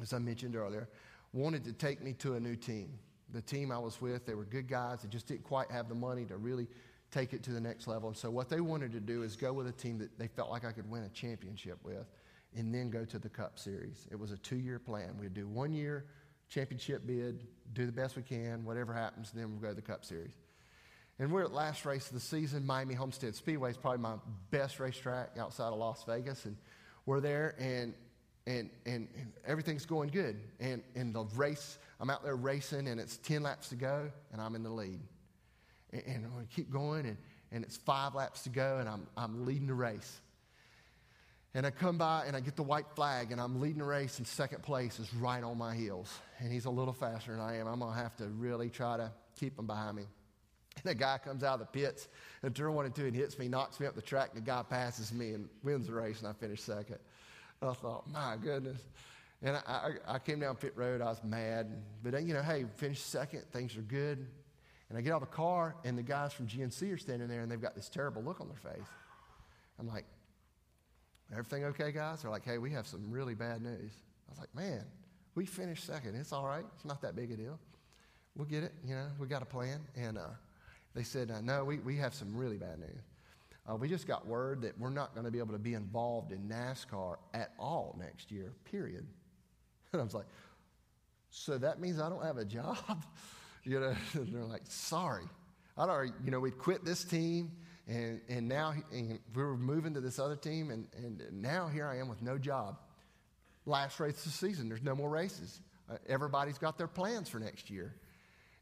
as 0.00 0.12
I 0.12 0.18
mentioned 0.18 0.56
earlier, 0.56 0.88
wanted 1.32 1.64
to 1.64 1.72
take 1.72 2.02
me 2.02 2.14
to 2.14 2.34
a 2.34 2.40
new 2.40 2.56
team. 2.56 2.98
The 3.32 3.42
team 3.42 3.70
I 3.70 3.78
was 3.78 4.00
with, 4.00 4.26
they 4.26 4.34
were 4.34 4.44
good 4.44 4.68
guys. 4.68 5.02
They 5.02 5.08
just 5.08 5.26
didn't 5.26 5.44
quite 5.44 5.70
have 5.70 5.88
the 5.88 5.94
money 5.94 6.24
to 6.26 6.36
really 6.36 6.68
take 7.12 7.32
it 7.32 7.42
to 7.44 7.52
the 7.52 7.60
next 7.60 7.86
level. 7.86 8.08
And 8.08 8.16
so 8.16 8.30
what 8.30 8.48
they 8.48 8.60
wanted 8.60 8.90
to 8.92 9.00
do 9.00 9.22
is 9.22 9.36
go 9.36 9.52
with 9.52 9.68
a 9.68 9.72
team 9.72 9.98
that 9.98 10.18
they 10.18 10.26
felt 10.26 10.50
like 10.50 10.64
I 10.64 10.72
could 10.72 10.90
win 10.90 11.04
a 11.04 11.08
championship 11.10 11.78
with. 11.84 12.06
and 12.54 12.74
then 12.74 12.90
go 12.90 13.02
to 13.06 13.18
the 13.18 13.30
Cup 13.30 13.58
Series. 13.58 14.06
It 14.10 14.18
was 14.18 14.30
a 14.30 14.36
two 14.36 14.56
year 14.56 14.78
plan. 14.78 15.16
We'd 15.18 15.32
do 15.32 15.46
one 15.46 15.72
year 15.72 16.04
championship 16.52 17.06
bid, 17.06 17.46
do 17.72 17.86
the 17.86 17.92
best 17.92 18.14
we 18.14 18.22
can, 18.22 18.64
whatever 18.64 18.92
happens, 18.92 19.32
then 19.32 19.50
we'll 19.50 19.60
go 19.60 19.68
to 19.68 19.74
the 19.74 19.80
Cup 19.80 20.04
Series. 20.04 20.34
And 21.18 21.32
we're 21.32 21.44
at 21.44 21.52
last 21.52 21.86
race 21.86 22.08
of 22.08 22.14
the 22.14 22.20
season. 22.20 22.66
Miami 22.66 22.94
Homestead 22.94 23.34
Speedway 23.34 23.70
is 23.70 23.76
probably 23.76 24.00
my 24.00 24.16
best 24.50 24.78
racetrack 24.78 25.38
outside 25.38 25.68
of 25.68 25.78
Las 25.78 26.04
Vegas. 26.06 26.44
And 26.44 26.56
we're 27.06 27.20
there, 27.20 27.54
and, 27.58 27.94
and, 28.46 28.70
and, 28.86 29.08
and 29.16 29.32
everything's 29.46 29.86
going 29.86 30.10
good. 30.10 30.40
And, 30.60 30.82
and 30.94 31.14
the 31.14 31.24
race, 31.36 31.78
I'm 32.00 32.10
out 32.10 32.22
there 32.22 32.36
racing, 32.36 32.88
and 32.88 33.00
it's 33.00 33.16
10 33.18 33.42
laps 33.42 33.68
to 33.70 33.76
go, 33.76 34.10
and 34.32 34.40
I'm 34.40 34.54
in 34.54 34.62
the 34.62 34.70
lead. 34.70 35.00
And, 35.92 36.02
and 36.06 36.26
I 36.26 36.54
keep 36.54 36.70
going, 36.70 37.06
and, 37.06 37.16
and 37.50 37.64
it's 37.64 37.76
five 37.76 38.14
laps 38.14 38.42
to 38.44 38.48
go, 38.48 38.78
and 38.78 38.88
I'm, 38.88 39.06
I'm 39.16 39.46
leading 39.46 39.66
the 39.66 39.74
race. 39.74 40.20
And 41.54 41.66
I 41.66 41.70
come 41.70 41.98
by 41.98 42.24
and 42.26 42.34
I 42.34 42.40
get 42.40 42.56
the 42.56 42.62
white 42.62 42.86
flag, 42.94 43.30
and 43.30 43.40
I'm 43.40 43.60
leading 43.60 43.78
the 43.78 43.84
race, 43.84 44.18
and 44.18 44.26
second 44.26 44.62
place 44.62 44.98
is 44.98 45.12
right 45.14 45.42
on 45.42 45.58
my 45.58 45.74
heels. 45.74 46.12
And 46.38 46.50
he's 46.50 46.64
a 46.64 46.70
little 46.70 46.94
faster 46.94 47.32
than 47.32 47.40
I 47.40 47.58
am. 47.58 47.66
I'm 47.66 47.78
going 47.80 47.94
to 47.94 48.00
have 48.00 48.16
to 48.16 48.26
really 48.28 48.70
try 48.70 48.96
to 48.96 49.12
keep 49.38 49.58
him 49.58 49.66
behind 49.66 49.96
me. 49.96 50.04
And 50.76 50.84
the 50.84 50.94
guy 50.94 51.18
comes 51.18 51.44
out 51.44 51.60
of 51.60 51.60
the 51.60 51.66
pits 51.66 52.08
and 52.42 52.54
turn 52.56 52.72
one 52.72 52.86
and 52.86 52.94
two 52.94 53.04
and 53.04 53.14
hits 53.14 53.38
me, 53.38 53.48
knocks 53.48 53.78
me 53.78 53.86
up 53.86 53.94
the 53.94 54.00
track. 54.00 54.30
And 54.32 54.42
the 54.42 54.46
guy 54.46 54.62
passes 54.62 55.12
me 55.12 55.32
and 55.34 55.48
wins 55.62 55.88
the 55.88 55.92
race, 55.92 56.20
and 56.20 56.28
I 56.28 56.32
finish 56.32 56.62
second. 56.62 56.98
And 57.60 57.70
I 57.70 57.74
thought, 57.74 58.10
my 58.10 58.36
goodness. 58.42 58.78
And 59.42 59.56
I, 59.56 59.60
I, 59.66 60.14
I, 60.14 60.18
came 60.20 60.40
down 60.40 60.56
pit 60.56 60.72
road. 60.74 61.02
I 61.02 61.06
was 61.06 61.22
mad. 61.22 61.66
But, 62.02 62.22
you 62.22 62.32
know, 62.32 62.42
hey, 62.42 62.64
finished 62.76 63.10
second. 63.10 63.42
Things 63.52 63.76
are 63.76 63.82
good. 63.82 64.26
And 64.92 64.98
I 64.98 65.00
get 65.00 65.14
out 65.14 65.22
of 65.22 65.30
the 65.30 65.34
car, 65.34 65.74
and 65.84 65.96
the 65.96 66.02
guys 66.02 66.34
from 66.34 66.46
GNC 66.46 66.92
are 66.92 66.98
standing 66.98 67.26
there, 67.26 67.40
and 67.40 67.50
they've 67.50 67.60
got 67.60 67.74
this 67.74 67.88
terrible 67.88 68.22
look 68.22 68.42
on 68.42 68.48
their 68.48 68.72
face. 68.72 68.86
I'm 69.80 69.88
like, 69.88 70.04
Everything 71.32 71.64
okay, 71.64 71.92
guys? 71.92 72.22
They're 72.22 72.30
like, 72.30 72.44
hey, 72.44 72.58
we 72.58 72.70
have 72.72 72.86
some 72.86 73.10
really 73.10 73.34
bad 73.34 73.62
news. 73.62 73.92
I 74.28 74.30
was 74.30 74.38
like, 74.38 74.54
man, 74.54 74.84
we 75.34 75.46
finished 75.46 75.84
second. 75.86 76.14
It's 76.14 76.32
all 76.32 76.46
right. 76.46 76.64
It's 76.74 76.84
not 76.84 77.00
that 77.02 77.16
big 77.16 77.30
a 77.32 77.36
deal. 77.36 77.58
We'll 78.36 78.46
get 78.46 78.62
it. 78.62 78.72
You 78.86 78.94
know, 78.94 79.06
we 79.18 79.26
got 79.26 79.40
a 79.40 79.46
plan. 79.46 79.80
And 79.96 80.18
uh, 80.18 80.28
they 80.94 81.02
said, 81.02 81.30
uh, 81.30 81.40
no, 81.40 81.64
we, 81.64 81.78
we 81.78 81.96
have 81.96 82.12
some 82.12 82.36
really 82.36 82.58
bad 82.58 82.78
news. 82.78 83.02
Uh, 83.66 83.76
we 83.76 83.88
just 83.88 84.06
got 84.06 84.26
word 84.26 84.60
that 84.62 84.78
we're 84.78 84.90
not 84.90 85.14
going 85.14 85.24
to 85.24 85.30
be 85.30 85.38
able 85.38 85.52
to 85.52 85.58
be 85.58 85.72
involved 85.72 86.32
in 86.32 86.40
NASCAR 86.48 87.16
at 87.32 87.52
all 87.58 87.96
next 87.98 88.30
year, 88.30 88.52
period. 88.64 89.06
And 89.92 90.00
I 90.00 90.04
was 90.04 90.14
like, 90.14 90.24
so 91.28 91.58
that 91.58 91.78
means 91.78 92.00
I 92.00 92.08
don't 92.08 92.24
have 92.24 92.38
a 92.38 92.46
job? 92.46 92.78
you 93.64 93.80
know, 93.80 93.94
and 94.14 94.32
they're 94.32 94.44
like, 94.44 94.62
sorry. 94.68 95.24
I 95.76 95.86
don't, 95.86 96.12
you 96.24 96.30
know, 96.30 96.40
we'd 96.40 96.58
quit 96.58 96.84
this 96.84 97.04
team 97.04 97.52
and, 97.88 98.20
and 98.28 98.48
now 98.48 98.74
and 98.92 99.18
we 99.34 99.42
were 99.42 99.56
moving 99.56 99.94
to 99.94 100.00
this 100.00 100.18
other 100.18 100.36
team, 100.36 100.70
and, 100.70 100.86
and 100.96 101.22
now 101.32 101.68
here 101.68 101.86
I 101.86 101.98
am 101.98 102.08
with 102.08 102.22
no 102.22 102.38
job. 102.38 102.78
Last 103.66 103.98
race 104.00 104.18
of 104.18 104.24
the 104.24 104.30
season, 104.30 104.68
there's 104.68 104.82
no 104.82 104.94
more 104.94 105.10
races. 105.10 105.60
Uh, 105.90 105.96
everybody's 106.08 106.58
got 106.58 106.78
their 106.78 106.86
plans 106.86 107.28
for 107.28 107.38
next 107.38 107.70
year. 107.70 107.94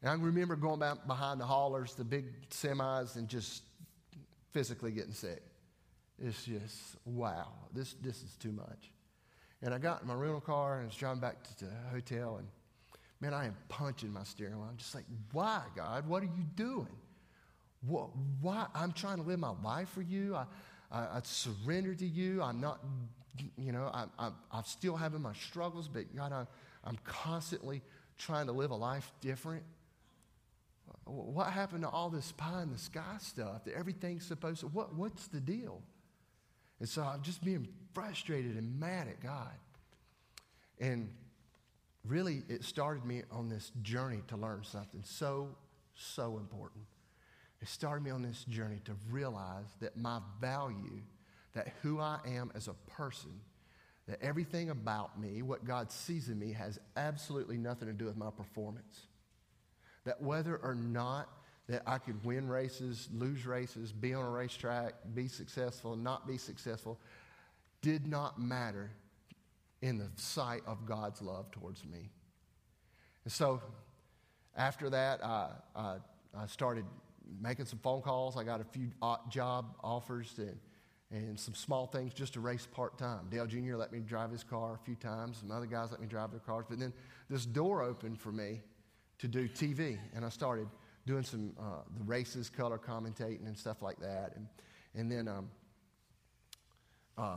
And 0.03 0.11
I 0.11 0.15
remember 0.15 0.57
going 0.57 0.81
back 0.81 1.07
behind 1.07 1.41
the 1.41 1.45
haulers, 1.45 1.95
the 1.95 2.05
big 2.05 2.49
semis, 2.51 3.17
and 3.17 3.29
just 3.29 3.63
physically 4.53 4.91
getting 4.91 5.13
sick. 5.13 5.43
It's 6.19 6.45
just, 6.45 6.97
wow, 7.05 7.49
this, 7.75 7.95
this 8.03 8.23
is 8.23 8.37
too 8.37 8.53
much. 8.53 8.91
And 9.63 9.75
I 9.75 9.79
got 9.79 10.03
in 10.03 10.09
my 10.09 10.15
rental 10.15 10.41
car 10.41 10.79
and 10.79 10.87
was 10.87 10.97
driving 10.97 11.21
back 11.21 11.43
to 11.59 11.65
the 11.67 11.71
hotel, 11.91 12.37
and 12.39 12.49
man, 13.21 13.35
I 13.35 13.47
am 13.47 13.57
punching 13.69 14.13
my 14.13 14.25
steering 14.25 14.57
wheel. 14.57 14.67
I'm 14.69 14.77
just 14.77 14.95
like, 14.95 15.05
why, 15.33 15.63
God? 15.77 16.09
What 16.09 16.23
are 16.23 16.27
you 16.27 16.45
doing? 16.57 16.87
What, 17.87 18.11
why? 18.41 18.67
I'm 18.75 18.93
trying 18.93 19.17
to 19.19 19.23
live 19.23 19.39
my 19.39 19.53
life 19.63 19.91
for 19.91 20.03
you. 20.03 20.35
I, 20.35 20.45
I, 20.91 21.01
I 21.01 21.21
surrender 21.23 21.95
to 21.95 22.07
you. 22.07 22.43
I'm 22.43 22.61
not, 22.61 22.81
you 23.57 23.73
know, 23.73 23.91
I, 23.93 24.05
I, 24.19 24.31
I'm 24.53 24.65
still 24.65 24.97
having 24.97 25.23
my 25.23 25.35
struggles, 25.35 25.89
but 25.89 26.15
God, 26.17 26.33
I, 26.33 26.47
I'm 26.85 26.99
constantly 27.05 27.83
trying 28.19 28.47
to 28.47 28.53
live 28.53 28.71
a 28.71 28.77
life 28.77 29.11
different. 29.21 29.63
What 31.05 31.49
happened 31.49 31.83
to 31.83 31.89
all 31.89 32.11
this 32.11 32.33
pie 32.33 32.63
in 32.63 32.71
the 32.71 32.79
sky 32.79 33.17
stuff 33.21 33.65
that 33.65 33.75
everything's 33.75 34.27
supposed 34.27 34.61
to, 34.61 34.67
what, 34.67 34.95
what's 34.95 35.27
the 35.29 35.41
deal? 35.41 35.83
And 36.79 36.89
so 36.89 37.03
I'm 37.03 37.23
just 37.23 37.45
being 37.45 37.69
frustrated 37.95 38.57
and 38.57 38.79
mad 38.79 39.09
at 39.09 39.23
God. 39.23 39.53
And 40.79 41.11
really, 42.07 42.43
it 42.49 42.65
started 42.65 43.05
me 43.05 43.23
on 43.31 43.49
this 43.49 43.73
journey 43.83 44.23
to 44.29 44.37
learn 44.37 44.65
something 44.65 45.03
so, 45.05 45.49
so 45.95 46.39
important. 46.39 46.85
It 47.61 47.69
started 47.69 48.03
me 48.03 48.11
on 48.11 48.23
this 48.23 48.45
journey 48.45 48.81
to 48.87 48.93
realize 49.11 49.67
that 49.81 49.97
my 49.97 50.21
value, 50.41 51.03
that 51.55 51.73
who 51.83 52.01
I 52.01 52.19
am 52.27 52.51
as 52.55 52.69
a 52.69 52.75
person, 52.91 53.41
that 54.09 54.23
everything 54.23 54.71
about 54.71 55.21
me, 55.21 55.43
what 55.43 55.65
God 55.65 55.93
sees 55.93 56.29
in 56.29 56.39
me, 56.39 56.53
has 56.53 56.79
absolutely 56.97 57.59
nothing 57.59 57.89
to 57.89 57.95
do 57.95 58.07
with 58.07 58.17
my 58.17 58.31
performance. 58.31 59.07
That 60.05 60.23
whether 60.23 60.57
or 60.57 60.75
not 60.75 61.29
that 61.69 61.83
I 61.87 61.99
could 61.99 62.25
win 62.25 62.49
races, 62.49 63.09
lose 63.13 63.47
races, 63.47 63.93
be 63.93 64.15
on 64.15 64.25
a 64.25 64.31
racetrack, 64.31 64.95
be 65.15 65.29
successful, 65.29 65.95
not 65.97 66.27
be 66.27 66.39
successful, 66.39 66.99
did 67.83 68.07
not 68.07 68.41
matter 68.41 68.91
in 69.83 69.99
the 69.99 70.09
sight 70.17 70.63
of 70.67 70.85
God's 70.87 71.23
love 71.23 71.51
towards 71.51 71.85
me. 71.85 72.11
And 73.25 73.33
so 73.33 73.61
after 74.57 74.91
that, 74.91 75.25
I, 75.25 75.51
I, 75.75 75.97
I 76.37 76.47
started 76.47 76.85
making 77.41 77.67
some 77.67 77.79
phone 77.79 78.03
calls. 78.03 78.37
I 78.37 78.45
got 78.45 78.61
a 78.61 78.65
few 78.65 78.91
job 79.29 79.77
offers 79.83 80.35
and, 80.39 80.59
and 81.11 81.39
some 81.39 81.55
small 81.55 81.87
things 81.87 82.13
just 82.13 82.35
to 82.35 82.41
race 82.41 82.67
part 82.67 82.99
time. 82.99 83.27
Dale 83.31 83.47
Jr. 83.47 83.77
let 83.77 83.93
me 83.93 84.01
drive 84.01 84.31
his 84.31 84.43
car 84.43 84.79
a 84.81 84.85
few 84.85 84.97
times. 84.97 85.39
Some 85.39 85.51
other 85.51 85.67
guys 85.67 85.91
let 85.91 86.01
me 86.01 86.07
drive 86.07 86.31
their 86.31 86.41
cars. 86.41 86.67
But 86.69 86.79
then 86.79 86.93
this 87.29 87.47
door 87.47 87.83
opened 87.83 88.21
for 88.21 88.33
me 88.33 88.61
to 89.19 89.29
do 89.29 89.49
TV, 89.49 89.99
and 90.15 90.25
I 90.25 90.31
started 90.31 90.67
doing 91.07 91.23
some 91.23 91.53
uh, 91.59 91.83
the 91.99 92.05
races, 92.05 92.49
color 92.49 92.79
commentating, 92.79 93.47
and 93.47 93.57
stuff 93.57 93.83
like 93.83 93.99
that. 94.01 94.33
And, 94.37 94.47
and 94.95 95.11
then 95.11 95.29
um, 95.29 95.51
uh, 97.21 97.35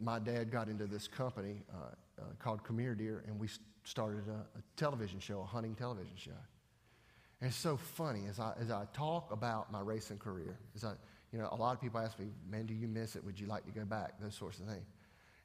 my 0.00 0.18
dad 0.18 0.50
got 0.50 0.68
into 0.68 0.86
this 0.86 1.08
company 1.08 1.62
uh, 1.72 2.20
uh 2.20 2.24
called 2.38 2.62
Premier 2.62 2.94
Deer, 2.94 3.24
and 3.26 3.38
we 3.38 3.48
started 3.84 4.24
a, 4.28 4.58
a 4.58 4.62
television 4.76 5.18
show, 5.18 5.40
a 5.40 5.44
hunting 5.44 5.74
television 5.74 6.12
show. 6.16 6.30
And 7.40 7.48
it's 7.48 7.56
so 7.56 7.76
funny 7.76 8.26
as 8.28 8.40
I, 8.40 8.52
as 8.60 8.70
I 8.70 8.84
talk 8.92 9.32
about 9.32 9.70
my 9.72 9.80
racing 9.80 10.18
career, 10.18 10.58
as 10.74 10.84
I, 10.84 10.92
you 11.32 11.38
know, 11.38 11.48
a 11.52 11.56
lot 11.56 11.74
of 11.74 11.80
people 11.80 12.00
ask 12.00 12.18
me, 12.18 12.26
man, 12.50 12.66
do 12.66 12.74
you 12.74 12.88
miss 12.88 13.16
it? 13.16 13.24
Would 13.24 13.38
you 13.38 13.46
like 13.46 13.64
to 13.66 13.72
go 13.72 13.84
back? 13.84 14.20
Those 14.20 14.34
sorts 14.34 14.58
of 14.58 14.66
things. 14.66 14.86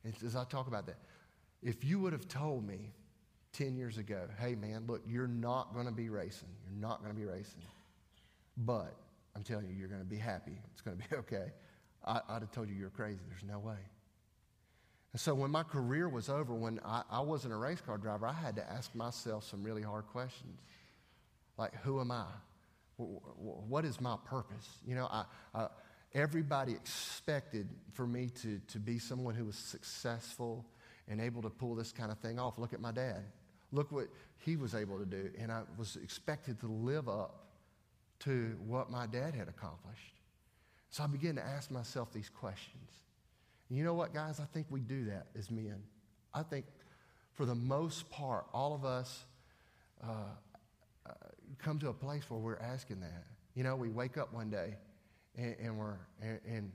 And 0.03 0.14
as 0.26 0.36
I 0.36 0.43
talk 0.45 0.68
about 0.68 0.88
that, 0.88 0.97
if 1.61 1.84
you 1.84 1.99
would 1.99 2.11
have 2.11 2.28
told 2.28 2.68
me 2.68 2.91
10 3.53 3.78
years 3.78 3.97
ago, 3.97 4.28
hey, 4.39 4.55
man, 4.55 4.86
look, 4.88 5.03
you're 5.07 5.28
not 5.28 5.74
going 5.74 5.86
to 5.86 5.91
be 5.91 6.09
racing. 6.09 6.49
You're 6.66 6.82
not 6.82 7.01
going 7.01 7.14
to 7.14 7.20
be 7.20 7.26
racing. 7.26 7.61
But 8.57 8.95
I'm 9.36 9.43
telling 9.43 9.68
you, 9.68 9.76
you're 9.76 9.88
going 9.88 10.01
to 10.01 10.07
be 10.07 10.18
happy. 10.18 10.59
It's 10.74 10.82
going 10.82 10.97
to 10.97 11.09
be 11.09 11.16
okay. 11.18 11.51
I, 12.06 12.22
would 12.34 12.41
have 12.41 12.51
told 12.51 12.70
you 12.70 12.76
you're 12.76 12.89
crazy. 12.89 13.20
There's 13.30 13.43
no 13.43 13.60
way. 13.60 13.78
And 15.14 15.22
so 15.22 15.36
when 15.36 15.51
my 15.51 15.64
career 15.64 16.10
was 16.10 16.28
over, 16.28 16.54
when 16.54 16.80
I, 16.84 17.04
I 17.10 17.22
wasn't 17.22 17.54
a 17.54 17.58
race 17.58 17.82
car 17.82 17.97
driver, 17.97 18.26
I 18.26 18.34
had 18.34 18.56
to 18.56 18.72
ask 18.72 18.93
myself 18.95 19.43
some 19.43 19.64
really 19.64 19.84
hard 19.84 20.08
questions. 20.08 20.60
Like, 21.58 21.76
who 21.84 22.01
am 22.01 22.12
I? 22.12 22.26
What 22.97 23.86
is 23.86 24.01
my 24.01 24.18
purpose? 24.26 24.68
You 24.86 24.95
know, 24.95 25.08
I, 25.12 25.26
I, 25.54 25.68
everybody 26.14 26.74
expected 26.74 27.70
for 27.91 28.08
me 28.08 28.30
to, 28.41 28.60
to 28.70 28.80
be 28.80 28.97
someone 28.97 29.36
who 29.36 29.45
was 29.45 29.56
successful 29.56 30.66
and 31.08 31.22
able 31.22 31.41
to 31.43 31.49
pull 31.49 31.76
this 31.76 31.91
kind 31.91 32.12
of 32.12 32.18
thing 32.20 32.39
off. 32.39 32.58
Look 32.58 32.74
at 32.74 32.82
my 32.82 32.91
dad. 32.91 33.24
Look 33.72 33.91
what 33.91 34.08
he 34.39 34.56
was 34.56 34.74
able 34.74 34.97
to 34.97 35.06
do. 35.06 35.30
And 35.38 35.51
I 35.51 35.62
was 35.78 35.95
expected 36.04 36.60
to 36.62 36.68
live 36.68 37.08
up 37.08 37.47
to 38.20 38.56
what 38.66 38.89
my 38.89 39.06
dad 39.06 39.36
had 39.36 39.47
accomplished. 39.47 40.23
So 40.94 41.04
I 41.04 41.08
began 41.08 41.34
to 41.38 41.41
ask 41.41 41.72
myself 41.72 42.14
these 42.14 42.30
questions. 42.30 42.88
And 43.68 43.80
you 43.80 43.84
know 43.84 43.96
what, 43.96 44.14
guys? 44.14 44.39
I 44.39 44.46
think 44.54 44.68
we 44.70 44.80
do 44.80 45.06
that 45.06 45.26
as 45.36 45.50
men. 45.50 45.82
I 46.36 46.44
think 46.44 46.66
for 47.32 47.48
the 47.48 47.56
most 47.56 48.12
part, 48.12 48.46
all 48.54 48.76
of 48.76 48.86
us 48.86 49.26
uh, 50.04 50.36
come 51.58 51.80
to 51.80 51.89
a 51.89 51.94
place 51.94 52.30
where 52.30 52.39
we're 52.39 52.60
asking 52.60 53.00
that. 53.00 53.26
You 53.56 53.64
know, 53.64 53.76
we 53.76 53.89
wake 53.89 54.20
up 54.20 54.32
one 54.36 54.52
day 54.52 54.76
and, 55.36 55.56
and 55.60 55.80
we're, 55.80 55.98
and, 56.22 56.39
and, 56.48 56.72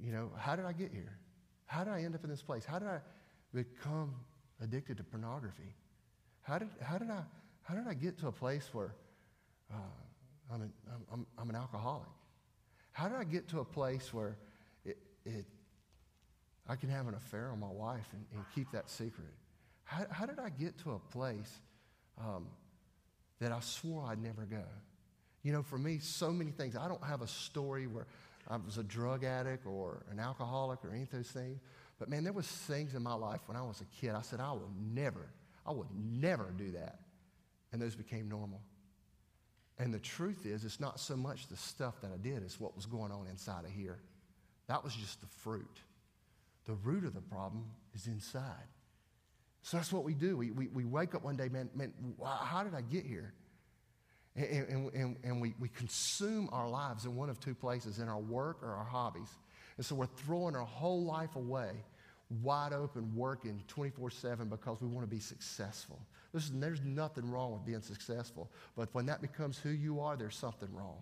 you 0.00 0.12
know, 0.12 0.30
how 0.38 0.54
did 0.54 0.64
I 0.64 0.74
get 0.74 0.92
here? 0.92 1.18
How 1.66 1.82
did 1.82 1.92
I 1.92 2.02
end 2.04 2.14
up 2.14 2.22
in 2.22 2.30
this 2.30 2.42
place? 2.42 2.64
How 2.64 2.78
did 2.78 2.86
I 2.86 3.00
become 3.52 4.14
addicted 4.62 4.96
to 4.98 5.02
pornography? 5.02 5.74
How 6.42 6.60
did, 6.60 6.68
how 6.80 6.98
did, 6.98 7.10
I, 7.10 7.22
how 7.62 7.74
did 7.74 7.88
I 7.88 7.94
get 7.94 8.16
to 8.18 8.28
a 8.28 8.32
place 8.32 8.68
where 8.72 8.94
uh, 9.72 9.78
I'm, 10.52 10.62
an, 10.62 10.72
I'm, 11.12 11.26
I'm 11.38 11.50
an 11.50 11.56
alcoholic? 11.56 12.08
How 12.92 13.08
did 13.08 13.16
I 13.16 13.24
get 13.24 13.48
to 13.48 13.60
a 13.60 13.64
place 13.64 14.12
where 14.12 14.36
it, 14.84 14.98
it, 15.24 15.46
I 16.68 16.76
can 16.76 16.90
have 16.90 17.08
an 17.08 17.14
affair 17.14 17.50
on 17.50 17.60
my 17.60 17.70
wife 17.70 18.06
and, 18.12 18.24
and 18.34 18.44
keep 18.54 18.70
that 18.72 18.90
secret? 18.90 19.32
How, 19.84 20.04
how, 20.10 20.26
did 20.26 20.38
I 20.38 20.50
get 20.50 20.78
to 20.78 20.92
a 20.92 20.98
place 20.98 21.60
um, 22.18 22.46
that 23.42 23.52
I 23.52 23.60
swore 23.60 24.06
I'd 24.06 24.22
never 24.22 24.42
go. 24.42 24.62
You 25.42 25.52
know, 25.52 25.62
for 25.62 25.76
me, 25.76 25.98
so 25.98 26.30
many 26.30 26.52
things. 26.52 26.76
I 26.76 26.86
don't 26.86 27.02
have 27.02 27.22
a 27.22 27.26
story 27.26 27.86
where 27.86 28.06
I 28.48 28.56
was 28.56 28.78
a 28.78 28.84
drug 28.84 29.24
addict 29.24 29.66
or 29.66 30.04
an 30.10 30.20
alcoholic 30.20 30.84
or 30.84 30.92
any 30.92 31.02
of 31.02 31.10
those 31.10 31.28
things. 31.28 31.58
But 31.98 32.08
man, 32.08 32.24
there 32.24 32.32
was 32.32 32.46
things 32.46 32.94
in 32.94 33.02
my 33.02 33.14
life 33.14 33.40
when 33.46 33.56
I 33.56 33.62
was 33.62 33.80
a 33.80 34.00
kid. 34.00 34.10
I 34.14 34.22
said, 34.22 34.40
I 34.40 34.52
will 34.52 34.70
never, 34.92 35.28
I 35.66 35.72
would 35.72 35.88
never 35.94 36.52
do 36.56 36.70
that. 36.72 37.00
And 37.72 37.82
those 37.82 37.96
became 37.96 38.28
normal. 38.28 38.60
And 39.82 39.92
the 39.92 39.98
truth 39.98 40.46
is, 40.46 40.64
it's 40.64 40.78
not 40.78 41.00
so 41.00 41.16
much 41.16 41.48
the 41.48 41.56
stuff 41.56 42.00
that 42.02 42.12
I 42.14 42.16
did, 42.16 42.44
it's 42.44 42.60
what 42.60 42.76
was 42.76 42.86
going 42.86 43.10
on 43.10 43.26
inside 43.28 43.64
of 43.64 43.72
here. 43.72 43.98
That 44.68 44.84
was 44.84 44.94
just 44.94 45.20
the 45.20 45.26
fruit. 45.26 45.80
The 46.66 46.74
root 46.74 47.04
of 47.04 47.14
the 47.14 47.20
problem 47.20 47.64
is 47.92 48.06
inside. 48.06 48.68
So 49.62 49.76
that's 49.76 49.92
what 49.92 50.04
we 50.04 50.14
do. 50.14 50.36
We, 50.36 50.52
we, 50.52 50.68
we 50.68 50.84
wake 50.84 51.16
up 51.16 51.24
one 51.24 51.36
day, 51.36 51.48
man, 51.48 51.68
man, 51.74 51.92
how 52.24 52.62
did 52.62 52.74
I 52.76 52.82
get 52.82 53.04
here? 53.04 53.34
And, 54.36 54.68
and, 54.68 54.94
and, 54.94 55.16
and 55.24 55.42
we, 55.42 55.54
we 55.58 55.68
consume 55.68 56.48
our 56.52 56.68
lives 56.68 57.04
in 57.04 57.16
one 57.16 57.28
of 57.28 57.40
two 57.40 57.54
places 57.54 57.98
in 57.98 58.08
our 58.08 58.20
work 58.20 58.62
or 58.62 58.68
our 58.68 58.84
hobbies. 58.84 59.30
And 59.78 59.84
so 59.84 59.96
we're 59.96 60.06
throwing 60.06 60.54
our 60.54 60.64
whole 60.64 61.02
life 61.02 61.34
away, 61.34 61.72
wide 62.40 62.72
open, 62.72 63.12
working 63.16 63.60
24 63.66 64.10
7 64.10 64.48
because 64.48 64.80
we 64.80 64.86
want 64.86 65.04
to 65.04 65.10
be 65.12 65.20
successful. 65.20 65.98
Listen, 66.32 66.60
there's 66.60 66.80
nothing 66.82 67.30
wrong 67.30 67.52
with 67.52 67.64
being 67.64 67.82
successful, 67.82 68.50
but 68.76 68.88
when 68.92 69.06
that 69.06 69.20
becomes 69.20 69.58
who 69.58 69.68
you 69.68 70.00
are, 70.00 70.16
there's 70.16 70.36
something 70.36 70.72
wrong. 70.72 70.98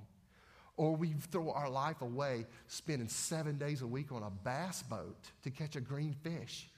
Or 0.76 0.96
we 0.96 1.12
throw 1.30 1.50
our 1.50 1.68
life 1.68 2.00
away 2.00 2.46
spending 2.66 3.08
seven 3.08 3.58
days 3.58 3.82
a 3.82 3.86
week 3.86 4.12
on 4.12 4.22
a 4.22 4.30
bass 4.30 4.82
boat 4.82 5.30
to 5.42 5.50
catch 5.50 5.76
a 5.76 5.80
green 5.80 6.14
fish, 6.22 6.68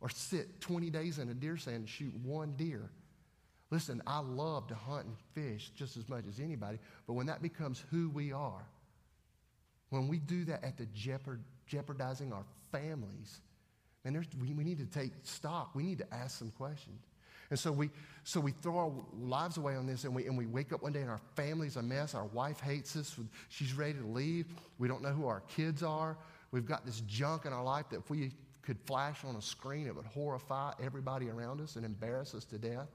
or 0.00 0.08
sit 0.08 0.60
20 0.60 0.90
days 0.90 1.18
in 1.18 1.28
a 1.28 1.34
deer 1.34 1.56
stand 1.56 1.76
and 1.76 1.88
shoot 1.88 2.14
one 2.24 2.54
deer. 2.56 2.90
Listen, 3.70 4.02
I 4.06 4.20
love 4.20 4.66
to 4.68 4.74
hunt 4.74 5.06
and 5.06 5.16
fish 5.34 5.70
just 5.76 5.96
as 5.96 6.08
much 6.08 6.24
as 6.26 6.40
anybody, 6.40 6.78
but 7.06 7.12
when 7.12 7.26
that 7.26 7.42
becomes 7.42 7.84
who 7.90 8.08
we 8.08 8.32
are, 8.32 8.64
when 9.90 10.08
we 10.08 10.18
do 10.18 10.44
that 10.46 10.64
at 10.64 10.78
the 10.78 10.86
jeopard, 10.86 11.40
jeopardizing 11.66 12.32
our 12.32 12.44
families, 12.72 13.40
man, 14.04 14.26
we, 14.40 14.54
we 14.54 14.64
need 14.64 14.78
to 14.78 14.86
take 14.86 15.12
stock. 15.22 15.74
We 15.74 15.82
need 15.82 15.98
to 15.98 16.14
ask 16.14 16.38
some 16.38 16.50
questions. 16.50 17.02
And 17.50 17.58
so 17.58 17.72
we, 17.72 17.90
so 18.24 18.40
we 18.40 18.52
throw 18.52 18.76
our 18.76 18.92
lives 19.18 19.56
away 19.56 19.74
on 19.74 19.86
this 19.86 20.04
and 20.04 20.14
we, 20.14 20.26
and 20.26 20.36
we 20.36 20.46
wake 20.46 20.72
up 20.72 20.82
one 20.82 20.92
day 20.92 21.00
and 21.00 21.10
our 21.10 21.20
family's 21.34 21.76
a 21.76 21.82
mess. 21.82 22.14
Our 22.14 22.26
wife 22.26 22.60
hates 22.60 22.94
us. 22.96 23.18
She's 23.48 23.72
ready 23.72 23.94
to 23.94 24.06
leave. 24.06 24.46
We 24.78 24.86
don't 24.86 25.02
know 25.02 25.12
who 25.12 25.26
our 25.26 25.40
kids 25.48 25.82
are. 25.82 26.18
We've 26.50 26.66
got 26.66 26.84
this 26.84 27.00
junk 27.02 27.46
in 27.46 27.52
our 27.52 27.64
life 27.64 27.88
that 27.90 27.98
if 27.98 28.10
we 28.10 28.32
could 28.62 28.78
flash 28.86 29.24
on 29.24 29.36
a 29.36 29.42
screen, 29.42 29.86
it 29.86 29.96
would 29.96 30.04
horrify 30.06 30.72
everybody 30.82 31.30
around 31.30 31.60
us 31.62 31.76
and 31.76 31.86
embarrass 31.86 32.34
us 32.34 32.44
to 32.46 32.58
death. 32.58 32.88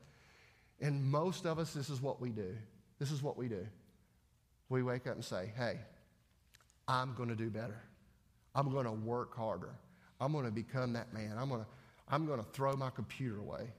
And 0.80 1.04
most 1.04 1.45
of 1.45 1.58
us, 1.58 1.74
this 1.74 1.89
is 1.89 2.01
what 2.01 2.22
we 2.22 2.30
do. 2.30 2.56
This 2.99 3.12
is 3.12 3.24
what 3.24 3.38
we 3.38 3.47
do. 3.47 3.66
We 4.70 4.84
wake 4.84 5.08
up 5.08 5.16
and 5.16 5.26
say, 5.26 5.51
hey, 5.58 5.80
I'm 6.88 7.16
going 7.16 7.30
to 7.30 7.36
do 7.36 7.49
better. 7.49 7.82
I'm 8.54 8.72
going 8.72 8.86
to 8.86 8.91
work 8.91 9.36
harder. 9.36 9.74
I'm 10.20 10.32
going 10.32 10.45
to 10.45 10.51
become 10.51 10.93
that 10.93 11.12
man. 11.14 11.38
I'm 11.39 11.49
going 11.49 11.62
to, 11.62 11.68
I'm 12.08 12.26
going 12.28 12.39
to 12.39 12.45
throw 12.51 12.76
my 12.76 12.89
computer 12.89 13.39
away. 13.39 13.72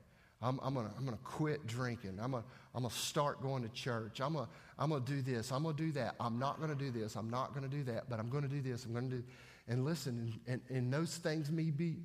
I'm, 0.45 0.61
I'm 0.62 0.74
going 0.74 0.86
to 0.86 0.92
I'm 0.97 1.05
gonna 1.05 1.16
quit 1.24 1.66
drinking. 1.66 2.18
I'm 2.22 2.32
going 2.32 2.42
to 2.42 2.49
I'm 2.74 2.82
gonna 2.82 2.95
start 2.95 3.42
going 3.42 3.62
to 3.62 3.68
church. 3.70 4.20
I'm 4.20 4.34
going 4.34 4.47
to 4.47 4.51
I'm 4.78 4.90
gonna 4.90 5.05
do 5.05 5.22
this. 5.22 5.51
I'm 5.51 5.62
going 5.62 5.74
to 5.74 5.82
do 5.82 5.92
that. 5.92 6.16
I'm 6.20 6.38
not 6.38 6.59
going 6.59 6.70
to 6.70 6.76
do 6.76 6.90
this. 6.90 7.16
I'm 7.16 7.30
not 7.30 7.55
going 7.55 7.68
to 7.68 7.74
do 7.74 7.82
that, 7.84 8.11
but 8.11 8.18
I'm 8.18 8.28
going 8.28 8.42
to 8.42 8.49
do 8.49 8.61
this. 8.61 8.84
I'm 8.84 8.92
going 8.92 9.09
to 9.11 9.16
do. 9.16 9.24
And 9.68 9.84
listen, 9.84 10.38
and, 10.47 10.61
and 10.68 10.92
those 10.92 11.16
things 11.16 11.51
may 11.51 11.70
be 11.70 11.97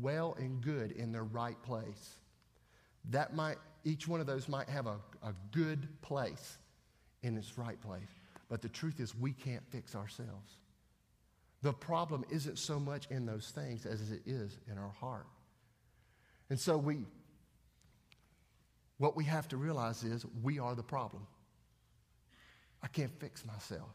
well 0.00 0.36
and 0.38 0.60
good 0.60 0.92
in 0.92 1.10
their 1.10 1.24
right 1.24 1.60
place. 1.62 2.14
That 3.10 3.34
might, 3.34 3.56
each 3.84 4.06
one 4.06 4.20
of 4.20 4.26
those 4.26 4.48
might 4.48 4.68
have 4.68 4.86
a, 4.86 4.96
a 5.22 5.34
good 5.50 5.88
place 6.02 6.58
in 7.22 7.36
its 7.36 7.58
right 7.58 7.80
place. 7.80 8.08
But 8.48 8.62
the 8.62 8.68
truth 8.68 9.00
is, 9.00 9.16
we 9.16 9.32
can't 9.32 9.62
fix 9.70 9.96
ourselves. 9.96 10.52
The 11.62 11.72
problem 11.72 12.24
isn't 12.30 12.58
so 12.58 12.78
much 12.78 13.08
in 13.10 13.26
those 13.26 13.50
things 13.50 13.84
as 13.84 14.12
it 14.12 14.22
is 14.26 14.58
in 14.70 14.78
our 14.78 14.92
heart. 15.00 15.26
And 16.50 16.58
so 16.58 16.78
we, 16.78 16.98
what 18.98 19.16
we 19.16 19.24
have 19.24 19.48
to 19.48 19.56
realize 19.56 20.04
is 20.04 20.26
we 20.42 20.58
are 20.58 20.74
the 20.74 20.82
problem. 20.82 21.26
I 22.82 22.88
can't 22.88 23.12
fix 23.18 23.44
myself. 23.44 23.88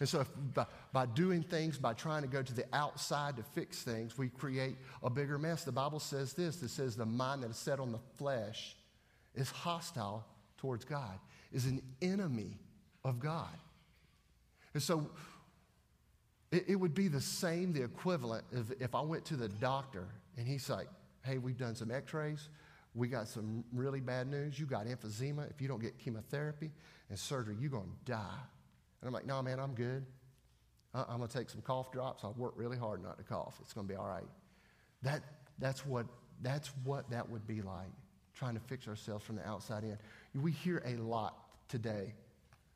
And 0.00 0.08
so, 0.08 0.24
by, 0.54 0.66
by, 0.92 1.06
doing 1.06 1.42
things, 1.42 1.76
by 1.76 1.92
trying 1.92 2.22
to 2.22 2.28
go 2.28 2.42
to 2.42 2.54
the 2.54 2.64
outside 2.72 3.36
to 3.36 3.42
fix 3.42 3.82
things, 3.82 4.16
we 4.16 4.28
create 4.28 4.76
a 5.02 5.10
bigger 5.10 5.38
mess. 5.38 5.64
The 5.64 5.72
Bible 5.72 5.98
says 5.98 6.34
this 6.34 6.62
it 6.62 6.68
says, 6.68 6.94
the 6.94 7.06
mind 7.06 7.42
that 7.42 7.50
is 7.50 7.56
set 7.56 7.80
on 7.80 7.90
the 7.90 7.98
flesh 8.16 8.76
is 9.34 9.50
hostile 9.50 10.24
towards 10.56 10.84
God, 10.84 11.18
is 11.52 11.66
an 11.66 11.82
enemy 12.00 12.58
of 13.04 13.18
God. 13.18 13.56
And 14.72 14.82
so, 14.82 15.10
it, 16.52 16.64
it 16.68 16.76
would 16.76 16.94
be 16.94 17.08
the 17.08 17.20
same, 17.20 17.72
the 17.72 17.82
equivalent, 17.82 18.44
if, 18.52 18.80
if 18.80 18.94
I 18.94 19.00
went 19.00 19.24
to 19.26 19.36
the 19.36 19.48
doctor 19.48 20.06
and 20.36 20.46
he's 20.46 20.70
like, 20.70 20.88
hey, 21.22 21.38
we've 21.38 21.58
done 21.58 21.74
some 21.74 21.90
x 21.90 22.14
rays, 22.14 22.48
we 22.94 23.08
got 23.08 23.28
some 23.28 23.64
really 23.72 24.00
bad 24.00 24.28
news. 24.28 24.58
You 24.58 24.66
got 24.66 24.86
emphysema. 24.86 25.50
If 25.50 25.60
you 25.60 25.68
don't 25.68 25.80
get 25.80 25.98
chemotherapy 25.98 26.70
and 27.10 27.18
surgery, 27.18 27.56
you're 27.60 27.70
going 27.70 27.84
to 27.84 28.12
die. 28.12 28.40
And 29.00 29.08
I'm 29.08 29.14
like, 29.14 29.26
no, 29.26 29.42
man, 29.42 29.60
I'm 29.60 29.74
good. 29.74 30.04
Uh, 30.94 31.04
I'm 31.08 31.18
going 31.18 31.28
to 31.28 31.38
take 31.38 31.50
some 31.50 31.60
cough 31.60 31.92
drops. 31.92 32.24
I'll 32.24 32.34
work 32.36 32.54
really 32.56 32.78
hard 32.78 33.02
not 33.02 33.18
to 33.18 33.24
cough. 33.24 33.56
It's 33.60 33.72
going 33.72 33.86
to 33.86 33.92
be 33.92 33.96
all 33.96 34.08
right. 34.08 34.26
That, 35.02 35.22
that's, 35.58 35.86
what, 35.86 36.06
that's 36.42 36.68
what 36.84 37.08
that 37.10 37.28
would 37.28 37.46
be 37.46 37.62
like, 37.62 37.88
trying 38.34 38.54
to 38.54 38.60
fix 38.60 38.88
ourselves 38.88 39.24
from 39.24 39.36
the 39.36 39.46
outside 39.46 39.84
in. 39.84 39.96
We 40.40 40.50
hear 40.50 40.82
a 40.84 40.96
lot 40.96 41.36
today 41.68 42.14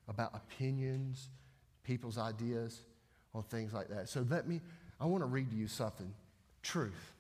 about 0.09 0.35
opinions, 0.35 1.29
people's 1.85 2.19
ideas 2.19 2.81
on 3.35 3.43
things 3.45 3.73
like 3.73 3.89
that. 3.89 4.09
So 4.09 4.25
let 4.29 4.47
me, 4.47 4.61
I 5.01 5.07
want 5.07 5.23
to 5.23 5.27
read 5.27 5.51
to 5.51 5.57
you 5.57 5.67
something. 5.67 6.13
Truth 6.63 7.12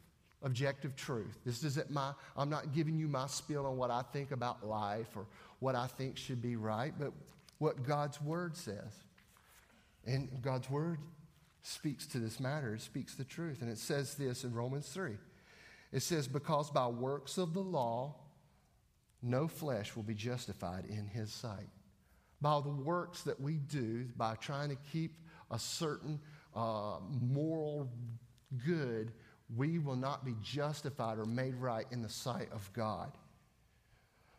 objective 0.42 0.96
truth. 0.96 1.38
This 1.44 1.64
isn't 1.64 1.90
my, 1.90 2.12
I'm 2.36 2.50
not 2.50 2.72
giving 2.74 2.96
you 2.96 3.08
my 3.08 3.26
spiel 3.26 3.66
on 3.66 3.76
what 3.76 3.90
I 3.90 4.02
think 4.12 4.32
about 4.32 4.66
life 4.66 5.08
or 5.16 5.26
what 5.60 5.74
I 5.74 5.86
think 5.86 6.16
should 6.16 6.42
be 6.42 6.56
right, 6.56 6.92
but 6.98 7.12
what 7.58 7.84
God's 7.84 8.20
Word 8.20 8.56
says. 8.56 8.92
And 10.04 10.28
God's 10.42 10.68
Word 10.68 10.98
speaks 11.62 12.06
to 12.08 12.18
this 12.18 12.40
matter, 12.40 12.74
it 12.74 12.80
speaks 12.80 13.14
the 13.14 13.24
truth. 13.24 13.62
And 13.62 13.70
it 13.70 13.78
says 13.78 14.14
this 14.14 14.44
in 14.44 14.52
Romans 14.52 14.88
3 14.88 15.16
it 15.92 16.02
says, 16.02 16.26
Because 16.26 16.70
by 16.70 16.86
works 16.86 17.38
of 17.38 17.52
the 17.52 17.60
law, 17.60 18.16
no 19.22 19.46
flesh 19.46 19.94
will 19.94 20.02
be 20.02 20.14
justified 20.14 20.86
in 20.86 21.06
his 21.06 21.32
sight. 21.32 21.68
By 22.40 22.60
the 22.60 22.70
works 22.70 23.22
that 23.22 23.40
we 23.40 23.58
do, 23.58 24.06
by 24.16 24.34
trying 24.34 24.70
to 24.70 24.76
keep 24.90 25.16
a 25.50 25.58
certain 25.58 26.18
uh, 26.56 26.96
moral 27.20 27.92
good, 28.66 29.12
we 29.56 29.78
will 29.78 29.96
not 29.96 30.24
be 30.24 30.34
justified 30.42 31.18
or 31.18 31.24
made 31.24 31.54
right 31.56 31.86
in 31.90 32.02
the 32.02 32.08
sight 32.08 32.48
of 32.52 32.70
God. 32.72 33.12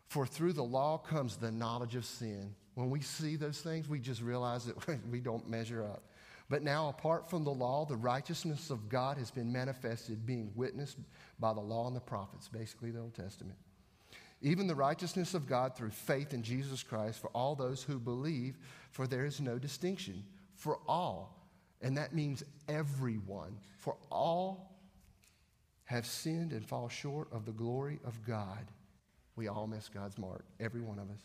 For 0.08 0.26
through 0.26 0.52
the 0.52 0.62
law 0.62 0.98
comes 0.98 1.36
the 1.36 1.50
knowledge 1.50 1.96
of 1.96 2.04
sin. 2.04 2.54
When 2.74 2.90
we 2.90 3.00
see 3.00 3.36
those 3.36 3.60
things, 3.60 3.88
we 3.88 4.00
just 4.00 4.22
realize 4.22 4.64
that 4.66 4.76
we 5.10 5.20
don't 5.20 5.48
measure 5.48 5.84
up. 5.84 6.02
But 6.50 6.62
now, 6.62 6.88
apart 6.88 7.28
from 7.28 7.44
the 7.44 7.50
law, 7.50 7.86
the 7.86 7.96
righteousness 7.96 8.70
of 8.70 8.88
God 8.88 9.16
has 9.16 9.30
been 9.30 9.50
manifested, 9.50 10.26
being 10.26 10.52
witnessed 10.54 10.98
by 11.38 11.54
the 11.54 11.60
law 11.60 11.86
and 11.86 11.96
the 11.96 12.00
prophets, 12.00 12.48
basically 12.48 12.90
the 12.90 13.00
Old 13.00 13.14
Testament. 13.14 13.56
Even 14.42 14.66
the 14.66 14.74
righteousness 14.74 15.32
of 15.32 15.46
God 15.46 15.74
through 15.74 15.90
faith 15.90 16.34
in 16.34 16.42
Jesus 16.42 16.82
Christ 16.82 17.18
for 17.18 17.28
all 17.28 17.54
those 17.54 17.82
who 17.82 17.98
believe, 17.98 18.58
for 18.90 19.06
there 19.06 19.24
is 19.24 19.40
no 19.40 19.58
distinction. 19.58 20.22
For 20.54 20.78
all, 20.86 21.48
and 21.80 21.96
that 21.96 22.14
means 22.14 22.44
everyone, 22.68 23.58
for 23.78 23.96
all 24.10 24.73
have 25.84 26.06
sinned 26.06 26.52
and 26.52 26.64
fall 26.64 26.88
short 26.88 27.28
of 27.32 27.44
the 27.44 27.52
glory 27.52 28.00
of 28.04 28.24
God. 28.26 28.66
We 29.36 29.48
all 29.48 29.66
miss 29.66 29.88
God's 29.88 30.18
mark, 30.18 30.44
every 30.58 30.80
one 30.80 30.98
of 30.98 31.10
us. 31.10 31.20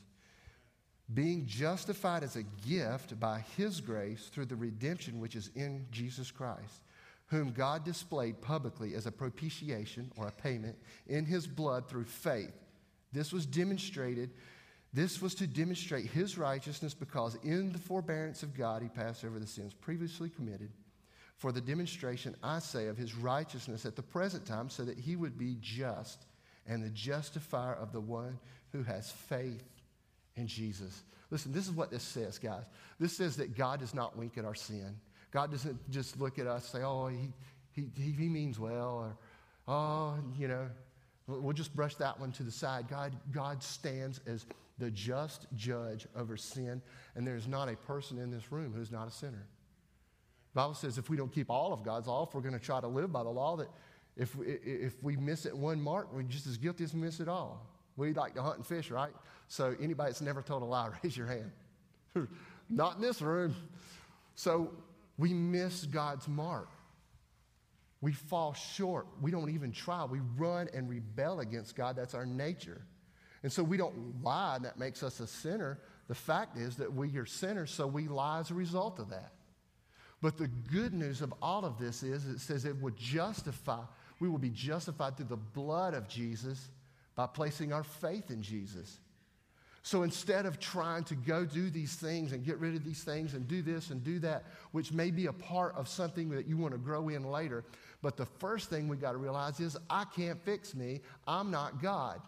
Being 1.13 1.45
justified 1.45 2.23
as 2.23 2.35
a 2.35 2.43
gift 2.67 3.19
by 3.19 3.43
His 3.57 3.81
grace 3.81 4.29
through 4.31 4.45
the 4.45 4.55
redemption 4.55 5.19
which 5.19 5.35
is 5.35 5.49
in 5.55 5.87
Jesus 5.91 6.29
Christ, 6.29 6.83
whom 7.27 7.51
God 7.51 7.83
displayed 7.83 8.41
publicly 8.41 8.95
as 8.95 9.05
a 9.05 9.11
propitiation 9.11 10.11
or 10.17 10.27
a 10.27 10.31
payment 10.31 10.77
in 11.07 11.25
His 11.25 11.47
blood 11.47 11.87
through 11.87 12.05
faith. 12.05 12.53
This 13.11 13.31
was 13.31 13.45
demonstrated. 13.45 14.31
This 14.93 15.21
was 15.21 15.35
to 15.35 15.47
demonstrate 15.47 16.07
his 16.07 16.37
righteousness 16.37 16.93
because 16.93 17.35
in 17.43 17.71
the 17.71 17.79
forbearance 17.79 18.41
of 18.41 18.55
God 18.55 18.81
he 18.81 18.89
passed 18.89 19.23
over 19.23 19.39
the 19.39 19.47
sins 19.47 19.73
previously 19.73 20.29
committed 20.29 20.71
for 21.39 21.53
the 21.53 21.61
demonstration, 21.61 22.35
I 22.43 22.59
say, 22.59 22.87
of 22.87 22.97
his 22.97 23.15
righteousness 23.15 23.85
at 23.85 23.95
the 23.95 24.03
present 24.03 24.45
time, 24.45 24.69
so 24.69 24.83
that 24.83 24.99
he 24.99 25.15
would 25.15 25.37
be 25.37 25.57
just 25.61 26.25
and 26.67 26.83
the 26.83 26.89
justifier 26.89 27.73
of 27.73 27.93
the 27.93 28.01
one 28.01 28.37
who 28.73 28.83
has 28.83 29.09
faith 29.09 29.63
in 30.35 30.47
Jesus. 30.47 31.01
Listen, 31.31 31.53
this 31.53 31.65
is 31.65 31.71
what 31.71 31.91
this 31.91 32.03
says, 32.03 32.37
guys. 32.37 32.65
This 32.99 33.15
says 33.15 33.37
that 33.37 33.55
God 33.55 33.79
does 33.79 33.93
not 33.93 34.17
wink 34.17 34.37
at 34.37 34.43
our 34.43 34.53
sin. 34.53 34.97
God 35.31 35.49
doesn't 35.49 35.89
just 35.89 36.19
look 36.19 36.39
at 36.39 36.45
us 36.45 36.73
and 36.73 36.81
say, 36.81 36.85
oh, 36.85 37.07
he, 37.07 37.29
he, 37.71 37.87
he 38.11 38.27
means 38.27 38.59
well, 38.59 39.15
or, 39.67 39.73
oh, 39.73 40.15
you 40.37 40.49
know, 40.49 40.67
we'll 41.27 41.53
just 41.53 41.73
brush 41.73 41.95
that 41.95 42.19
one 42.19 42.33
to 42.33 42.43
the 42.43 42.51
side. 42.51 42.89
God, 42.89 43.15
God 43.31 43.63
stands 43.63 44.19
as 44.27 44.45
the 44.77 44.91
just 44.91 45.47
judge 45.55 46.05
over 46.17 46.35
sin, 46.35 46.81
and 47.15 47.25
there's 47.25 47.47
not 47.47 47.69
a 47.69 47.75
person 47.75 48.17
in 48.17 48.29
this 48.29 48.51
room 48.51 48.73
who's 48.75 48.91
not 48.91 49.07
a 49.07 49.11
sinner. 49.11 49.47
The 50.53 50.61
Bible 50.61 50.73
says 50.73 50.97
if 50.97 51.09
we 51.09 51.17
don't 51.17 51.31
keep 51.31 51.49
all 51.49 51.73
of 51.73 51.83
God's 51.83 52.07
law, 52.07 52.25
if 52.27 52.33
we're 52.33 52.41
going 52.41 52.57
to 52.57 52.63
try 52.63 52.81
to 52.81 52.87
live 52.87 53.11
by 53.11 53.23
the 53.23 53.29
law, 53.29 53.55
that 53.57 53.69
if, 54.17 54.35
if 54.45 55.01
we 55.03 55.15
miss 55.15 55.45
it 55.45 55.55
one 55.55 55.79
mark, 55.79 56.13
we're 56.13 56.23
just 56.23 56.47
as 56.47 56.57
guilty 56.57 56.83
as 56.83 56.93
we 56.93 57.01
miss 57.01 57.19
it 57.19 57.27
all. 57.27 57.65
We 57.95 58.13
like 58.13 58.33
to 58.35 58.41
hunt 58.41 58.57
and 58.57 58.65
fish, 58.65 58.91
right? 58.91 59.13
So 59.47 59.75
anybody 59.79 60.09
that's 60.09 60.21
never 60.21 60.41
told 60.41 60.61
a 60.61 60.65
lie, 60.65 60.89
raise 61.03 61.15
your 61.15 61.27
hand. 61.27 61.51
Not 62.69 62.95
in 62.95 63.01
this 63.01 63.21
room. 63.21 63.55
So 64.35 64.71
we 65.17 65.33
miss 65.33 65.85
God's 65.85 66.27
mark. 66.27 66.69
We 68.01 68.13
fall 68.13 68.53
short. 68.53 69.07
We 69.21 69.31
don't 69.31 69.49
even 69.49 69.71
try. 69.71 70.05
We 70.05 70.19
run 70.37 70.69
and 70.73 70.89
rebel 70.89 71.41
against 71.41 71.75
God. 71.75 71.95
That's 71.95 72.13
our 72.13 72.25
nature. 72.25 72.81
And 73.43 73.51
so 73.51 73.63
we 73.63 73.77
don't 73.77 74.23
lie, 74.23 74.55
and 74.55 74.65
that 74.65 74.77
makes 74.77 75.03
us 75.03 75.19
a 75.19 75.27
sinner. 75.27 75.79
The 76.07 76.15
fact 76.15 76.57
is 76.57 76.77
that 76.77 76.93
we 76.93 77.17
are 77.17 77.25
sinners, 77.25 77.71
so 77.71 77.87
we 77.87 78.07
lie 78.07 78.39
as 78.39 78.51
a 78.51 78.53
result 78.53 78.99
of 78.99 79.09
that. 79.09 79.33
But 80.21 80.37
the 80.37 80.47
good 80.47 80.93
news 80.93 81.21
of 81.21 81.33
all 81.41 81.63
of 81.63 81.77
this 81.77 82.03
is 82.03 82.25
it 82.25 82.39
says 82.39 82.65
it 82.65 82.81
would 82.81 82.97
justify, 82.97 83.81
we 84.19 84.27
will 84.27 84.37
be 84.37 84.49
justified 84.49 85.15
through 85.15 85.27
the 85.27 85.37
blood 85.37 85.93
of 85.93 86.07
Jesus 86.09 86.69
by 87.15 87.25
placing 87.27 87.71
our 87.71 87.83
faith 87.83 88.29
in 88.29 88.41
Jesus. 88.41 88.99
So 89.81 90.03
instead 90.03 90.45
of 90.45 90.59
trying 90.59 91.05
to 91.05 91.15
go 91.15 91.45
do 91.45 91.69
these 91.69 91.95
things 91.95 92.33
and 92.33 92.43
get 92.43 92.59
rid 92.59 92.75
of 92.75 92.83
these 92.83 93.03
things 93.03 93.33
and 93.33 93.47
do 93.47 93.61
this 93.61 93.91
and 93.91 94.03
do 94.03 94.19
that, 94.19 94.43
which 94.71 94.91
may 94.91 95.09
be 95.09 95.27
a 95.27 95.33
part 95.33 95.73
of 95.75 95.87
something 95.87 96.29
that 96.31 96.47
you 96.47 96.57
want 96.57 96.73
to 96.73 96.77
grow 96.77 97.09
in 97.09 97.23
later, 97.23 97.63
but 98.01 98.17
the 98.17 98.25
first 98.25 98.69
thing 98.69 98.87
we 98.87 98.97
got 98.97 99.13
to 99.13 99.17
realize 99.17 99.59
is 99.59 99.77
I 99.89 100.03
can't 100.15 100.39
fix 100.43 100.75
me. 100.75 100.99
I'm 101.27 101.49
not 101.49 101.81
God. 101.81 102.21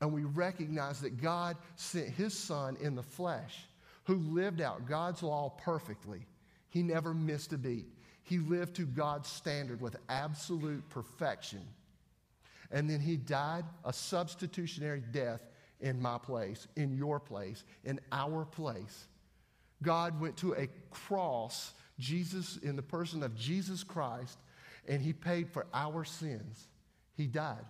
And 0.00 0.12
we 0.14 0.24
recognize 0.24 1.00
that 1.02 1.20
God 1.20 1.56
sent 1.76 2.08
his 2.08 2.36
son 2.36 2.78
in 2.80 2.94
the 2.94 3.02
flesh 3.02 3.66
who 4.04 4.16
lived 4.16 4.62
out 4.62 4.88
God's 4.88 5.22
law 5.22 5.50
perfectly. 5.62 6.26
He 6.70 6.82
never 6.82 7.12
missed 7.12 7.52
a 7.52 7.58
beat. 7.58 7.86
He 8.22 8.38
lived 8.38 8.76
to 8.76 8.86
God's 8.86 9.28
standard 9.28 9.80
with 9.80 9.96
absolute 10.08 10.88
perfection. 10.88 11.60
And 12.70 12.88
then 12.88 13.00
he 13.00 13.16
died 13.16 13.64
a 13.84 13.92
substitutionary 13.92 15.02
death 15.10 15.40
in 15.80 16.00
my 16.00 16.18
place, 16.18 16.68
in 16.76 16.96
your 16.96 17.18
place, 17.18 17.64
in 17.84 18.00
our 18.12 18.44
place. 18.44 19.08
God 19.82 20.20
went 20.20 20.36
to 20.38 20.54
a 20.54 20.68
cross, 20.90 21.72
Jesus, 21.98 22.58
in 22.58 22.76
the 22.76 22.82
person 22.82 23.22
of 23.22 23.34
Jesus 23.34 23.82
Christ, 23.82 24.38
and 24.86 25.02
he 25.02 25.12
paid 25.12 25.48
for 25.48 25.66
our 25.74 26.04
sins. 26.04 26.68
He 27.16 27.26
died, 27.26 27.64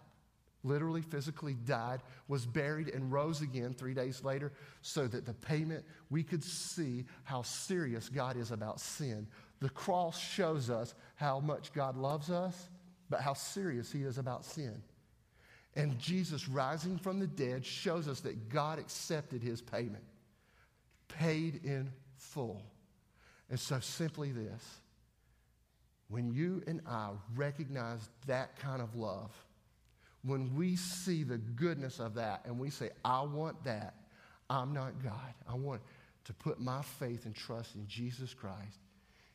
literally, 0.63 1.03
physically 1.03 1.55
died, 1.55 2.01
was 2.29 2.47
buried, 2.47 2.89
and 2.89 3.13
rose 3.13 3.41
again 3.41 3.75
three 3.75 3.95
days 3.95 4.23
later 4.25 4.53
so 4.83 5.07
that 5.07 5.27
the 5.27 5.35
payment, 5.35 5.85
we 6.11 6.23
could 6.23 6.45
see 6.45 7.05
how 7.25 7.43
serious 7.43 8.09
God 8.09 8.37
is 8.37 8.51
about 8.51 8.81
sin. 8.81 9.27
The 9.61 9.71
cross 9.71 10.19
shows 10.19 10.71
us 10.71 10.95
how 11.17 11.41
much 11.41 11.73
God 11.73 11.97
loves 11.97 12.31
us, 12.31 12.69
but 13.09 13.21
how 13.21 13.35
serious 13.35 13.91
he 13.91 14.03
is 14.03 14.19
about 14.19 14.45
sin. 14.45 14.83
And 15.77 15.99
Jesus 15.99 16.49
rising 16.49 16.99
from 16.99 17.21
the 17.21 17.27
dead 17.27 17.65
shows 17.65 18.09
us 18.09 18.21
that 18.21 18.49
God 18.49 18.79
accepted 18.79 19.43
his 19.43 19.63
payment, 19.63 20.05
paid 21.09 21.65
in 21.65 21.91
full. 22.17 22.63
And 23.49 23.59
so, 23.59 23.81
simply 23.81 24.33
this 24.33 24.81
when 26.09 26.33
you 26.33 26.61
and 26.67 26.81
I 26.89 27.11
recognize 27.37 28.09
that 28.27 28.59
kind 28.59 28.83
of 28.83 28.97
love, 28.97 29.31
when 30.23 30.55
we 30.55 30.77
see 30.77 31.23
the 31.23 31.39
goodness 31.39 31.99
of 31.99 32.15
that 32.15 32.43
and 32.45 32.59
we 32.59 32.71
say, 32.71 32.91
I 33.05 33.23
want 33.23 33.63
that, 33.65 33.95
I'm 34.49 34.73
not 34.73 35.03
God. 35.03 35.35
I 35.49 35.55
want 35.55 35.81
to 36.25 36.33
put 36.35 36.61
my 36.61 36.83
faith 36.83 37.25
and 37.25 37.35
trust 37.35 37.75
in 37.75 37.87
Jesus 37.87 38.35
Christ. 38.35 38.79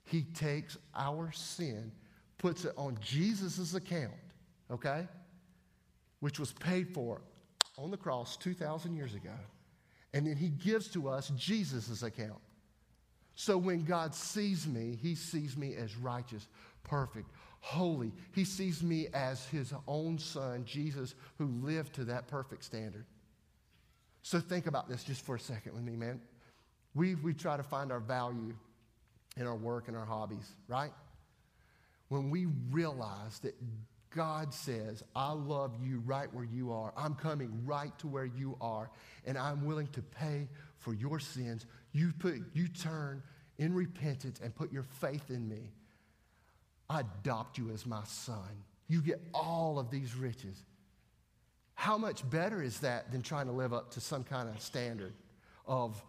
He 0.03 0.23
takes 0.23 0.77
our 0.95 1.31
sin, 1.31 1.91
puts 2.37 2.65
it 2.65 2.73
on 2.77 2.97
Jesus' 3.01 3.73
account, 3.73 4.13
okay? 4.69 5.07
which 6.25 6.39
was 6.39 6.53
paid 6.53 6.89
for 6.89 7.21
on 7.77 7.91
the 7.91 7.97
cross 7.97 8.35
2,000 8.37 8.95
years 8.95 9.13
ago. 9.13 9.37
And 10.13 10.25
then 10.25 10.35
he 10.35 10.49
gives 10.49 10.87
to 10.89 11.07
us 11.09 11.29
Jesus' 11.37 12.01
account. 12.01 12.39
So 13.35 13.57
when 13.57 13.83
God 13.83 14.15
sees 14.15 14.65
me, 14.65 14.97
he 14.99 15.13
sees 15.13 15.57
me 15.57 15.75
as 15.75 15.95
righteous, 15.97 16.47
perfect, 16.83 17.29
holy. 17.65 18.11
He 18.31 18.45
sees 18.45 18.83
me 18.83 19.07
as 19.11 19.43
his 19.47 19.73
own 19.87 20.19
son, 20.19 20.65
Jesus, 20.65 21.15
who 21.39 21.47
lived 21.63 21.93
to 21.95 22.05
that 22.05 22.27
perfect 22.27 22.63
standard. 22.63 23.05
So 24.21 24.39
think 24.39 24.67
about 24.67 24.87
this 24.87 25.03
just 25.03 25.25
for 25.25 25.35
a 25.35 25.39
second 25.39 25.73
with 25.73 25.81
me, 25.81 25.95
man. 25.95 26.21
We, 26.93 27.15
we 27.15 27.33
try 27.33 27.57
to 27.57 27.63
find 27.63 27.91
our 27.91 27.99
value 27.99 28.53
in 29.35 29.47
our 29.47 29.55
work 29.55 29.87
and 29.87 29.97
our 29.97 30.05
hobbies, 30.05 30.47
right? 30.67 30.91
When 32.09 32.29
we 32.29 32.45
realize 32.69 33.39
that 33.39 33.55
God 34.15 34.53
says, 34.53 35.03
I 35.15 35.31
love 35.31 35.73
you 35.83 36.03
right 36.05 36.31
where 36.31 36.45
you 36.45 36.71
are. 36.71 36.93
I'm 36.95 37.15
coming 37.15 37.51
right 37.65 37.97
to 37.97 38.07
where 38.07 38.25
you 38.25 38.57
are, 38.61 38.91
and 39.25 39.39
I'm 39.39 39.65
willing 39.65 39.87
to 39.87 40.03
pay 40.03 40.47
for 40.77 40.93
your 40.93 41.19
sins. 41.19 41.65
You, 41.93 42.13
put, 42.19 42.35
you 42.53 42.67
turn 42.67 43.23
in 43.57 43.73
repentance 43.73 44.39
and 44.43 44.53
put 44.55 44.71
your 44.71 44.83
faith 44.83 45.31
in 45.31 45.49
me. 45.49 45.71
I 46.89 47.01
adopt 47.01 47.57
you 47.57 47.71
as 47.71 47.85
my 47.85 48.03
son. 48.03 48.63
You 48.87 49.01
get 49.01 49.21
all 49.33 49.79
of 49.79 49.89
these 49.89 50.15
riches. 50.15 50.63
How 51.73 51.97
much 51.97 52.27
better 52.29 52.61
is 52.61 52.79
that 52.79 53.11
than 53.11 53.21
trying 53.21 53.47
to 53.47 53.51
live 53.51 53.73
up 53.73 53.91
to 53.91 54.01
some 54.01 54.23
kind 54.23 54.47
of 54.47 54.61
standard 54.61 55.13
of, 55.65 56.01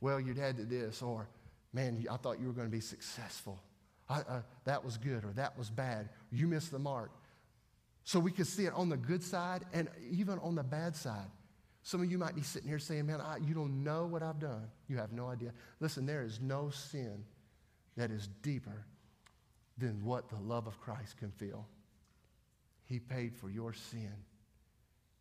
well, 0.00 0.20
your 0.20 0.34
dad 0.34 0.56
did 0.56 0.68
this, 0.68 1.00
or 1.02 1.28
man, 1.72 2.04
I 2.10 2.16
thought 2.16 2.40
you 2.40 2.46
were 2.46 2.52
going 2.52 2.66
to 2.66 2.72
be 2.72 2.80
successful. 2.80 3.60
I, 4.08 4.20
uh, 4.20 4.42
that 4.64 4.84
was 4.84 4.98
good, 4.98 5.24
or 5.24 5.32
that 5.34 5.56
was 5.56 5.70
bad. 5.70 6.10
You 6.30 6.46
missed 6.46 6.72
the 6.72 6.78
mark. 6.78 7.10
So 8.02 8.20
we 8.20 8.32
can 8.32 8.44
see 8.44 8.66
it 8.66 8.74
on 8.74 8.90
the 8.90 8.98
good 8.98 9.22
side 9.22 9.64
and 9.72 9.88
even 10.10 10.38
on 10.40 10.54
the 10.54 10.62
bad 10.62 10.94
side. 10.94 11.30
Some 11.82 12.02
of 12.02 12.10
you 12.10 12.18
might 12.18 12.34
be 12.34 12.42
sitting 12.42 12.68
here 12.68 12.78
saying, 12.78 13.06
Man, 13.06 13.20
I, 13.20 13.38
you 13.38 13.54
don't 13.54 13.82
know 13.82 14.04
what 14.04 14.22
I've 14.22 14.38
done. 14.38 14.68
You 14.88 14.98
have 14.98 15.12
no 15.12 15.28
idea. 15.28 15.52
Listen, 15.80 16.04
there 16.04 16.22
is 16.22 16.40
no 16.40 16.70
sin 16.70 17.24
that 17.96 18.10
is 18.10 18.28
deeper 18.42 18.84
than 19.78 20.04
what 20.04 20.28
the 20.28 20.36
love 20.36 20.66
of 20.66 20.80
Christ 20.80 21.18
can 21.18 21.30
feel. 21.30 21.66
He 22.84 22.98
paid 22.98 23.34
for 23.34 23.50
your 23.50 23.72
sin. 23.72 24.12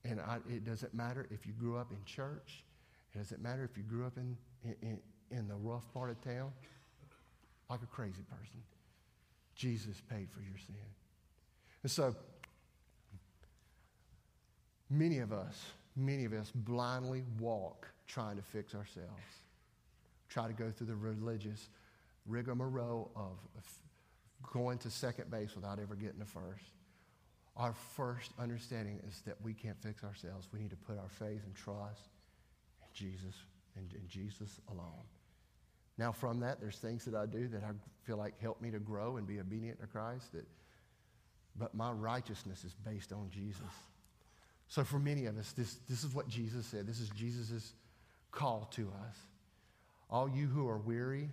And 0.05 0.19
I, 0.19 0.37
it 0.49 0.65
doesn't 0.65 0.93
matter 0.93 1.27
if 1.31 1.45
you 1.45 1.53
grew 1.53 1.77
up 1.77 1.91
in 1.91 2.03
church, 2.05 2.63
it 3.13 3.17
doesn't 3.17 3.41
matter 3.41 3.63
if 3.63 3.77
you 3.77 3.83
grew 3.83 4.05
up 4.05 4.17
in, 4.17 4.37
in, 4.81 4.99
in 5.31 5.47
the 5.47 5.55
rough 5.55 5.91
part 5.93 6.09
of 6.09 6.21
town, 6.21 6.51
like 7.69 7.81
a 7.81 7.87
crazy 7.87 8.23
person. 8.29 8.61
Jesus 9.55 10.01
paid 10.09 10.27
for 10.31 10.41
your 10.41 10.57
sin. 10.57 10.75
And 11.83 11.91
so, 11.91 12.15
Many 14.93 15.19
of 15.19 15.33
us, 15.33 15.59
many 15.95 16.25
of 16.25 16.33
us 16.33 16.51
blindly 16.53 17.23
walk 17.39 17.87
trying 18.05 18.35
to 18.35 18.43
fix 18.43 18.75
ourselves, 18.75 19.09
try 20.29 20.47
to 20.47 20.53
go 20.53 20.69
through 20.69 20.87
the 20.87 20.95
religious 20.95 21.69
rigmarole 22.27 23.11
of 23.15 23.39
going 24.51 24.77
to 24.79 24.89
second 24.89 25.31
base 25.31 25.55
without 25.55 25.79
ever 25.79 25.95
getting 25.95 26.19
to 26.19 26.25
first. 26.25 26.65
Our 27.55 27.73
first 27.95 28.31
understanding 28.39 28.99
is 29.07 29.21
that 29.25 29.35
we 29.41 29.53
can't 29.53 29.79
fix 29.81 30.03
ourselves. 30.03 30.47
We 30.51 30.59
need 30.59 30.71
to 30.71 30.75
put 30.75 30.97
our 30.97 31.09
faith 31.09 31.41
and 31.45 31.55
trust 31.55 32.09
in 32.81 32.87
Jesus 32.93 33.35
and 33.75 33.91
in 33.93 34.07
Jesus 34.07 34.59
alone. 34.69 35.05
Now, 35.97 36.11
from 36.11 36.39
that, 36.39 36.59
there's 36.59 36.77
things 36.77 37.05
that 37.05 37.13
I 37.13 37.27
do 37.27 37.47
that 37.49 37.63
I 37.63 37.71
feel 38.03 38.17
like 38.17 38.39
help 38.41 38.59
me 38.61 38.71
to 38.71 38.79
grow 38.79 39.17
and 39.17 39.27
be 39.27 39.39
obedient 39.39 39.79
to 39.81 39.87
Christ. 39.87 40.31
That, 40.33 40.47
but 41.55 41.75
my 41.75 41.91
righteousness 41.91 42.63
is 42.63 42.73
based 42.73 43.13
on 43.13 43.29
Jesus. 43.29 43.61
So, 44.67 44.83
for 44.83 44.97
many 44.97 45.27
of 45.27 45.37
us, 45.37 45.51
this, 45.51 45.77
this 45.87 46.03
is 46.03 46.15
what 46.15 46.27
Jesus 46.27 46.65
said. 46.65 46.87
This 46.87 46.99
is 46.99 47.09
Jesus' 47.09 47.73
call 48.31 48.67
to 48.71 48.91
us. 49.07 49.17
All 50.09 50.27
you 50.27 50.47
who 50.47 50.67
are 50.67 50.79
weary 50.79 51.29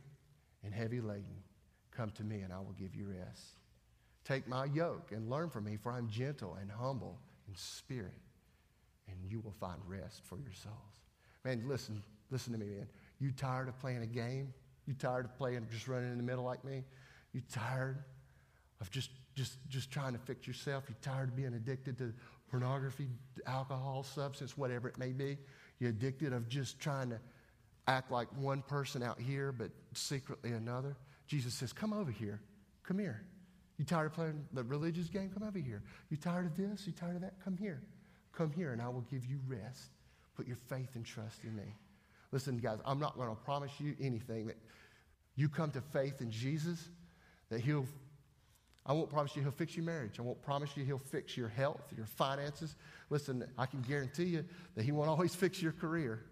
and 0.62 0.74
heavy 0.74 1.00
laden, 1.00 1.42
come 2.00 2.10
to 2.12 2.24
me 2.24 2.40
and 2.40 2.50
I 2.50 2.58
will 2.58 2.74
give 2.78 2.94
you 2.94 3.04
rest. 3.04 3.58
Take 4.24 4.48
my 4.48 4.64
yoke 4.64 5.12
and 5.12 5.28
learn 5.28 5.50
from 5.50 5.64
me, 5.64 5.76
for 5.76 5.92
I'm 5.92 6.08
gentle 6.08 6.56
and 6.58 6.70
humble 6.70 7.18
in 7.46 7.54
spirit, 7.54 8.14
and 9.06 9.18
you 9.28 9.40
will 9.40 9.54
find 9.60 9.78
rest 9.86 10.22
for 10.24 10.38
your 10.38 10.52
souls. 10.52 10.74
Man, 11.44 11.62
listen, 11.66 12.02
listen 12.30 12.54
to 12.54 12.58
me, 12.58 12.66
man. 12.66 12.86
You 13.18 13.32
tired 13.32 13.68
of 13.68 13.78
playing 13.80 14.02
a 14.02 14.06
game? 14.06 14.54
You 14.86 14.94
tired 14.94 15.26
of 15.26 15.36
playing, 15.36 15.66
just 15.70 15.88
running 15.88 16.10
in 16.10 16.16
the 16.16 16.22
middle 16.22 16.44
like 16.44 16.64
me? 16.64 16.84
You 17.34 17.42
tired 17.52 18.02
of 18.80 18.90
just, 18.90 19.10
just, 19.34 19.58
just 19.68 19.90
trying 19.90 20.14
to 20.14 20.18
fix 20.18 20.46
yourself? 20.46 20.84
You 20.88 20.94
tired 21.02 21.28
of 21.28 21.36
being 21.36 21.52
addicted 21.52 21.98
to 21.98 22.14
pornography, 22.50 23.08
alcohol, 23.46 24.04
substance, 24.04 24.56
whatever 24.56 24.88
it 24.88 24.96
may 24.96 25.12
be. 25.12 25.36
You're 25.78 25.90
addicted 25.90 26.32
of 26.32 26.48
just 26.48 26.80
trying 26.80 27.10
to 27.10 27.20
act 27.86 28.10
like 28.10 28.28
one 28.36 28.62
person 28.62 29.02
out 29.02 29.20
here, 29.20 29.52
but 29.52 29.70
secretly 29.94 30.52
another. 30.52 30.96
Jesus 31.26 31.54
says, 31.54 31.72
Come 31.72 31.92
over 31.92 32.10
here. 32.10 32.40
Come 32.82 32.98
here. 32.98 33.22
You 33.78 33.84
tired 33.84 34.06
of 34.06 34.12
playing 34.12 34.44
the 34.52 34.62
religious 34.64 35.08
game? 35.08 35.30
Come 35.32 35.46
over 35.46 35.58
here. 35.58 35.82
You 36.10 36.16
tired 36.16 36.46
of 36.46 36.56
this? 36.56 36.86
You 36.86 36.92
tired 36.92 37.16
of 37.16 37.22
that? 37.22 37.34
Come 37.42 37.56
here. 37.56 37.82
Come 38.32 38.50
here, 38.50 38.72
and 38.72 38.82
I 38.82 38.88
will 38.88 39.06
give 39.10 39.24
you 39.24 39.38
rest. 39.46 39.90
Put 40.36 40.46
your 40.46 40.58
faith 40.68 40.96
and 40.96 41.04
trust 41.04 41.44
in 41.44 41.56
me. 41.56 41.74
Listen, 42.32 42.58
guys, 42.58 42.78
I'm 42.84 43.00
not 43.00 43.16
going 43.16 43.28
to 43.28 43.34
promise 43.34 43.72
you 43.78 43.96
anything 44.00 44.46
that 44.48 44.56
You 45.34 45.48
come 45.48 45.70
to 45.70 45.80
faith 45.80 46.20
in 46.20 46.30
Jesus, 46.30 46.90
that 47.48 47.60
He'll, 47.60 47.86
I 48.84 48.92
won't 48.92 49.08
promise 49.08 49.34
you 49.34 49.42
He'll 49.42 49.50
fix 49.50 49.76
your 49.76 49.84
marriage. 49.84 50.18
I 50.18 50.22
won't 50.22 50.42
promise 50.42 50.76
you 50.76 50.84
He'll 50.84 50.98
fix 50.98 51.36
your 51.36 51.48
health, 51.48 51.82
your 51.96 52.06
finances. 52.06 52.76
Listen, 53.08 53.44
I 53.56 53.66
can 53.66 53.80
guarantee 53.82 54.24
you 54.24 54.44
that 54.74 54.84
He 54.84 54.92
won't 54.92 55.08
always 55.08 55.34
fix 55.34 55.62
your 55.62 55.72
career, 55.72 56.24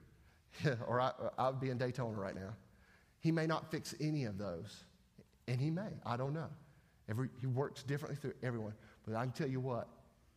or 0.86 1.00
I, 1.00 1.12
I 1.36 1.48
would 1.48 1.60
be 1.60 1.70
in 1.70 1.78
Daytona 1.78 2.16
right 2.16 2.34
now. 2.34 2.54
He 3.20 3.32
may 3.32 3.46
not 3.46 3.70
fix 3.70 3.94
any 4.00 4.24
of 4.24 4.38
those, 4.38 4.84
and 5.46 5.60
He 5.60 5.70
may. 5.70 5.90
I 6.06 6.16
don't 6.16 6.32
know. 6.32 6.48
Every, 7.08 7.30
he 7.40 7.46
works 7.46 7.82
differently 7.82 8.16
through 8.20 8.34
everyone. 8.42 8.74
But 9.06 9.16
I 9.16 9.22
can 9.22 9.32
tell 9.32 9.48
you 9.48 9.60
what, 9.60 9.88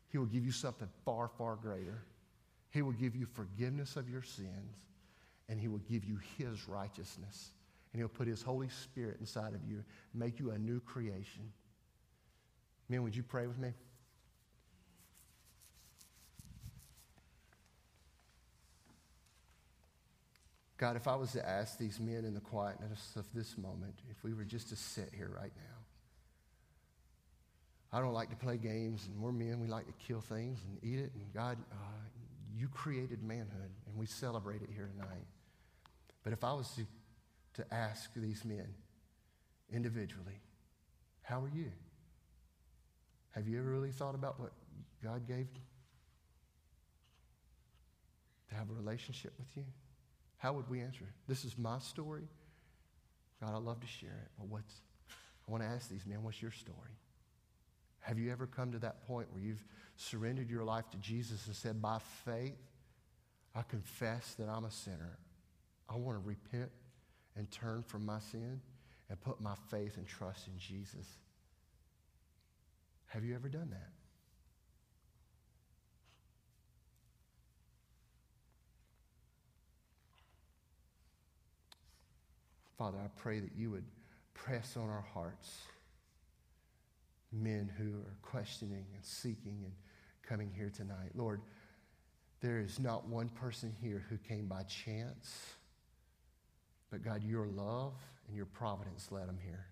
He 0.10 0.18
will 0.18 0.26
give 0.26 0.46
you 0.46 0.52
something 0.52 0.88
far, 1.06 1.30
far 1.38 1.56
greater. 1.56 2.06
He 2.70 2.82
will 2.82 2.94
give 2.94 3.16
you 3.16 3.26
forgiveness 3.26 3.98
of 3.98 4.10
your 4.10 4.24
sins, 4.24 4.86
and 5.50 5.60
He 5.60 5.68
will 5.68 5.80
give 5.90 6.06
you 6.06 6.18
His 6.38 6.68
righteousness. 6.68 7.52
And 7.92 8.00
He'll 8.00 8.08
put 8.08 8.28
His 8.28 8.42
Holy 8.42 8.70
Spirit 8.70 9.18
inside 9.20 9.54
of 9.54 9.64
you, 9.68 9.84
make 10.14 10.40
you 10.40 10.52
a 10.52 10.58
new 10.58 10.80
creation. 10.80 11.52
Men, 12.88 13.04
would 13.04 13.16
you 13.16 13.24
pray 13.24 13.48
with 13.48 13.58
me? 13.58 13.74
God, 20.82 20.96
if 20.96 21.08
I 21.08 21.16
was 21.16 21.32
to 21.34 21.48
ask 21.48 21.78
these 21.78 22.00
men 22.00 22.26
in 22.26 22.34
the 22.34 22.40
quietness 22.40 23.14
of 23.16 23.26
this 23.36 23.56
moment, 23.56 23.94
if 24.10 24.24
we 24.24 24.34
were 24.34 24.44
just 24.44 24.70
to 24.70 24.76
sit 24.76 25.12
here 25.16 25.30
right 25.30 25.52
now, 25.56 25.78
I 27.94 28.02
don't 28.02 28.14
like 28.14 28.32
to 28.32 28.36
play 28.36 28.58
games, 28.58 29.08
and 29.08 29.22
we're 29.22 29.32
men, 29.32 29.60
we 29.60 29.68
like 29.68 29.86
to 29.86 29.94
kill 30.08 30.22
things 30.22 30.58
and 30.68 30.80
eat 30.82 30.98
it. 30.98 31.12
And 31.14 31.32
God, 31.36 31.60
uh, 31.72 31.76
you 32.58 32.68
created 32.68 33.22
manhood, 33.22 33.70
and 33.86 33.96
we 33.96 34.08
celebrate 34.08 34.64
it 34.64 34.70
here 34.74 34.90
tonight. 34.92 35.28
But 36.24 36.34
if 36.34 36.44
I 36.44 36.54
was 36.54 36.68
to, 36.72 37.62
to 37.62 37.72
ask 37.72 38.10
these 38.16 38.44
men 38.44 38.74
individually, 39.72 40.42
how 41.22 41.42
are 41.44 41.52
you? 41.54 41.72
Have 43.36 43.48
you 43.48 43.60
ever 43.60 43.70
really 43.70 43.92
thought 43.92 44.16
about 44.16 44.40
what 44.40 44.52
God 45.04 45.28
gave 45.28 45.46
to 48.50 48.56
have 48.56 48.68
a 48.72 48.74
relationship 48.74 49.34
with 49.38 49.56
you? 49.56 49.64
How 50.42 50.54
would 50.54 50.68
we 50.72 50.82
answer? 50.82 51.06
This 51.28 51.46
is 51.46 51.56
my 51.56 51.78
story. 51.78 52.24
God, 53.40 53.54
I 53.54 53.60
love 53.60 53.80
to 53.80 53.88
share 53.88 54.10
it. 54.10 54.32
But 54.40 54.48
what's 54.48 54.82
I 55.48 55.52
want 55.52 55.64
to 55.64 55.70
ask 55.70 55.88
these 55.88 56.06
men, 56.08 56.24
what's 56.24 56.42
your 56.42 56.52
story? 56.52 56.98
Have 58.00 58.18
you 58.18 58.32
ever 58.32 58.48
come 58.48 58.72
to 58.72 58.80
that 58.80 59.06
point 59.06 59.32
where 59.32 59.44
you've 59.44 59.64
surrendered 59.98 60.50
your 60.50 60.64
life 60.64 60.90
to 60.92 60.98
Jesus 60.98 61.46
and 61.46 61.56
said, 61.56 61.80
by 61.80 62.00
faith, 62.26 62.58
I 63.54 63.62
confess 63.62 64.34
that 64.40 64.50
I'm 64.50 64.66
a 64.66 64.72
sinner. 64.72 65.20
I 65.88 65.96
want 65.98 66.20
to 66.20 66.28
repent 66.28 66.72
and 67.36 67.52
turn 67.52 67.84
from 67.84 68.04
my 68.04 68.18
sin 68.20 68.62
and 69.10 69.22
put 69.22 69.42
my 69.42 69.54
faith 69.70 69.98
and 69.98 70.08
trust 70.08 70.48
in 70.48 70.58
Jesus. 70.58 71.06
Have 73.08 73.24
you 73.24 73.36
ever 73.36 73.48
done 73.48 73.70
that? 73.70 73.90
Father, 82.82 82.98
I 82.98 83.10
pray 83.16 83.40
that 83.40 83.52
you 83.56 83.70
would 83.70 83.86
press 84.34 84.76
on 84.76 84.90
our 84.90 85.06
hearts 85.14 85.62
men 87.32 87.70
who 87.78 88.00
are 88.00 88.18
questioning 88.24 88.88
and 88.96 89.06
seeking 89.06 89.60
and 89.64 89.72
coming 90.24 90.50
here 90.52 90.72
tonight. 90.76 91.12
Lord, 91.14 91.42
there 92.40 92.60
is 92.60 92.80
not 92.80 93.08
one 93.08 93.30
person 93.30 93.72
here 93.80 94.04
who 94.10 94.18
came 94.18 94.48
by 94.48 94.64
chance, 94.64 95.54
but 96.90 97.04
God, 97.04 97.24
your 97.24 97.46
love 97.46 97.94
and 98.28 98.36
your 98.36 98.48
providence 98.48 99.12
led 99.12 99.28
them 99.28 99.38
here. 99.46 99.68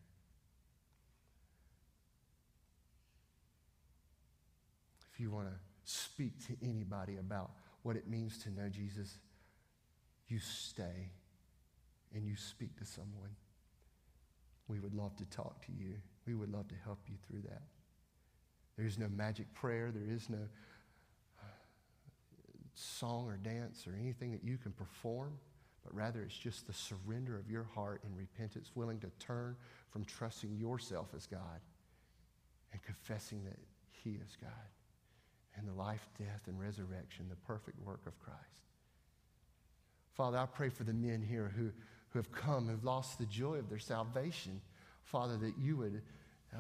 If 5.12 5.20
you 5.20 5.32
want 5.32 5.48
to 5.48 5.56
speak 5.84 6.46
to 6.46 6.56
anybody 6.62 7.18
about 7.18 7.54
what 7.82 7.96
it 7.96 8.08
means 8.08 8.38
to 8.44 8.52
know 8.52 8.70
Jesus, 8.70 9.18
you 10.28 10.38
stay 10.38 11.10
and 12.14 12.26
you 12.26 12.36
speak 12.36 12.78
to 12.80 12.86
someone. 12.86 13.36
We 14.68 14.80
would 14.80 14.94
love 14.94 15.16
to 15.18 15.26
talk 15.26 15.66
to 15.66 15.72
you. 15.72 15.96
We 16.26 16.36
would 16.36 16.52
love 16.52 16.68
to 16.70 16.76
help 16.84 17.00
you 17.08 17.16
through 17.28 17.42
that. 17.50 17.64
There's 18.78 18.98
no 18.98 19.08
magic 19.10 19.54
prayer. 19.54 19.92
There 19.92 20.14
is 20.16 20.30
no 20.30 20.38
uh, 20.38 21.46
song 22.76 23.28
or 23.28 23.38
dance 23.38 23.86
or 23.88 23.96
anything 24.00 24.32
that 24.32 24.44
you 24.44 24.58
can 24.58 24.72
perform, 24.72 25.34
but 25.84 25.94
rather 25.94 26.22
it's 26.22 26.38
just 26.38 26.68
the 26.68 26.74
surrender 26.74 27.38
of 27.38 27.50
your 27.50 27.68
heart 27.76 28.02
in 28.06 28.16
repentance, 28.16 28.72
willing 28.76 29.00
to 29.00 29.10
turn 29.20 29.56
from 29.90 30.06
trusting 30.06 30.56
yourself 30.56 31.08
as 31.16 31.26
God 31.26 31.62
and 32.72 32.82
confessing 32.84 33.44
that 33.46 33.58
He 33.92 34.12
is 34.12 34.38
God 34.40 34.52
and 35.58 35.68
the 35.68 35.74
life, 35.74 36.08
death, 36.18 36.44
and 36.48 36.60
resurrection, 36.60 37.26
the 37.30 37.36
perfect 37.36 37.80
work 37.86 38.02
of 38.08 38.18
Christ. 38.20 38.40
Father, 40.14 40.38
I 40.38 40.46
pray 40.46 40.70
for 40.70 40.84
the 40.84 40.94
men 40.94 41.22
here 41.22 41.52
who, 41.56 41.72
who 42.10 42.20
have 42.20 42.32
come, 42.32 42.68
who've 42.68 42.84
lost 42.84 43.20
the 43.20 43.26
joy 43.26 43.56
of 43.56 43.70
their 43.70 43.80
salvation. 43.80 44.62
Father, 45.04 45.38
that 45.38 45.54
you 45.58 45.78
would 45.78 46.02
uh, 46.56 46.60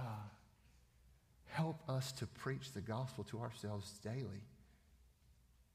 help 1.48 1.78
us 1.90 2.12
to 2.14 2.28
preach 2.28 2.72
the 2.74 2.82
gospel 2.82 3.24
to 3.26 3.40
ourselves 3.40 3.92
daily. 4.04 4.44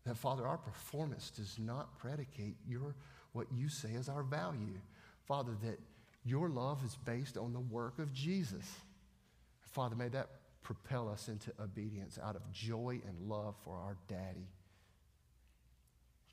That, 0.07 0.17
Father, 0.17 0.47
our 0.47 0.59
performance 0.59 1.31
does 1.31 1.59
not 1.59 1.99
predicate 1.99 2.57
your, 2.69 2.95
what 3.33 3.47
you 3.53 3.69
say 3.69 3.91
is 3.91 4.09
our 4.09 4.23
value. 4.23 4.79
Father, 5.27 5.53
that 5.63 5.81
your 6.25 6.49
love 6.49 6.85
is 6.85 6.97
based 7.05 7.37
on 7.37 7.53
the 7.53 7.61
work 7.61 7.99
of 7.99 8.13
Jesus. 8.13 8.65
Father, 9.61 9.97
may 9.97 10.09
that 10.09 10.29
propel 10.63 11.09
us 11.09 11.29
into 11.29 11.53
obedience 11.61 12.19
out 12.23 12.37
of 12.37 12.51
joy 12.53 13.01
and 13.07 13.29
love 13.29 13.55
for 13.65 13.77
our 13.77 13.97
daddy. 14.09 14.49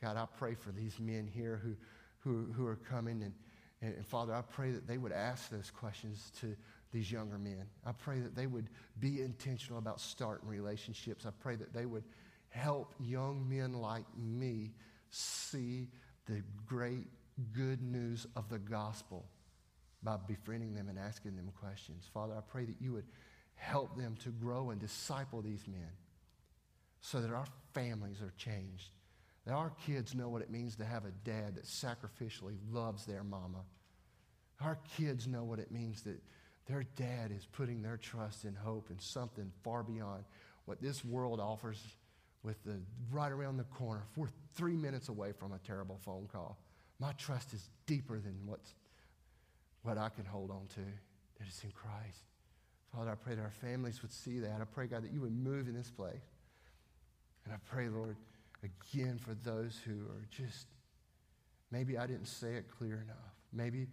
God, 0.02 0.18
I 0.18 0.26
pray 0.38 0.56
for 0.56 0.72
these 0.72 1.00
men 1.00 1.28
here 1.28 1.60
who, 1.64 1.76
who, 2.24 2.48
who 2.56 2.66
are 2.66 2.76
coming. 2.76 3.24
And, 3.24 3.34
and, 3.82 3.96
and, 3.96 4.06
Father, 4.06 4.34
I 4.34 4.42
pray 4.42 4.72
that 4.72 4.88
they 4.88 4.98
would 4.98 5.12
ask 5.12 5.50
those 5.50 5.72
questions 5.72 6.32
to 6.42 6.56
these 6.92 7.12
younger 7.12 7.38
men. 7.38 7.66
I 7.86 7.92
pray 7.92 8.20
that 8.20 8.36
they 8.36 8.48
would 8.48 8.70
be 9.00 9.22
intentional 9.22 9.80
about 9.80 10.00
starting 10.00 10.48
relationships. 10.48 11.26
I 11.26 11.32
pray 11.40 11.56
that 11.56 11.74
they 11.74 11.86
would 11.86 12.04
help 12.50 12.94
young 13.00 13.48
men 13.48 13.74
like 13.74 14.06
me 14.18 14.72
see 15.10 15.88
the 16.28 16.42
great 16.66 17.08
good 17.54 17.82
news 17.82 18.28
of 18.36 18.50
the 18.50 18.60
gospel 18.60 19.26
by 20.04 20.18
befriending 20.28 20.74
them 20.74 20.90
and 20.90 21.00
asking 21.00 21.36
them 21.36 21.52
questions. 21.60 22.06
Father, 22.14 22.34
I 22.36 22.42
pray 22.42 22.66
that 22.66 22.76
you 22.80 22.94
would 22.94 23.06
help 23.56 23.96
them 23.96 24.16
to 24.24 24.30
grow 24.30 24.72
and 24.72 24.80
disciple 24.80 25.42
these 25.42 25.66
men 25.68 25.90
so 27.00 27.22
that 27.22 27.32
our 27.32 27.46
families 27.74 28.22
are 28.22 28.34
changed 28.38 28.90
that 29.46 29.54
our 29.54 29.72
kids 29.86 30.14
know 30.14 30.30
what 30.30 30.42
it 30.42 30.52
means 30.52 30.76
to 30.76 30.86
have 30.86 31.06
a 31.06 31.12
dad 31.24 31.56
that 31.56 31.66
sacrificially 31.66 32.58
loves 32.72 33.06
their 33.06 33.24
mama. 33.24 33.64
Our 34.62 34.78
kids 34.98 35.28
know 35.28 35.44
what 35.44 35.60
it 35.60 35.72
means 35.72 36.04
that 36.04 36.22
their 36.68 36.84
dad 36.96 37.32
is 37.36 37.46
putting 37.52 37.82
their 37.82 37.98
trust 37.98 38.44
and 38.44 38.56
hope 38.56 38.92
in 38.92 39.00
something 39.00 39.52
far 39.64 39.82
beyond 39.82 40.24
what 40.66 40.82
this 40.82 41.04
world 41.04 41.40
offers 41.40 41.82
with 42.44 42.64
the 42.64 42.80
right 43.12 43.32
around 43.32 43.58
the 43.58 43.64
corner. 43.64 44.04
We're 44.16 44.30
three 44.54 44.76
minutes 44.76 45.10
away 45.10 45.32
from 45.32 45.54
a 45.54 45.60
terrible 45.60 46.00
phone 46.04 46.28
call, 46.32 46.58
my 47.02 47.14
trust 47.14 47.54
is 47.54 47.68
deeper 47.88 48.20
than 48.20 48.36
what's, 48.46 48.76
what 49.82 49.98
I 49.98 50.10
can 50.10 50.24
hold 50.24 50.52
on 50.52 50.68
to, 50.76 50.82
that 51.40 51.48
is 51.48 51.60
in 51.64 51.72
Christ. 51.72 52.20
Father, 52.96 53.10
I 53.10 53.16
pray 53.16 53.34
that 53.34 53.42
our 53.42 53.50
families 53.50 54.04
would 54.04 54.12
see 54.12 54.40
that. 54.40 54.62
I 54.62 54.66
pray, 54.66 54.86
God, 54.86 55.04
that 55.04 55.12
you 55.12 55.22
would 55.22 55.32
move 55.32 55.68
in 55.68 55.74
this 55.74 55.90
place. 55.90 56.22
And 57.46 57.54
I 57.54 57.58
pray, 57.74 57.90
Lord, 57.90 58.18
again 58.64 59.18
for 59.18 59.34
those 59.34 59.80
who 59.86 60.06
are 60.08 60.26
just, 60.30 60.68
maybe 61.72 61.98
I 61.98 62.06
didn't 62.06 62.28
say 62.28 62.54
it 62.54 62.66
clear 62.78 63.02
enough. 63.04 63.36
Maybe 63.54 63.88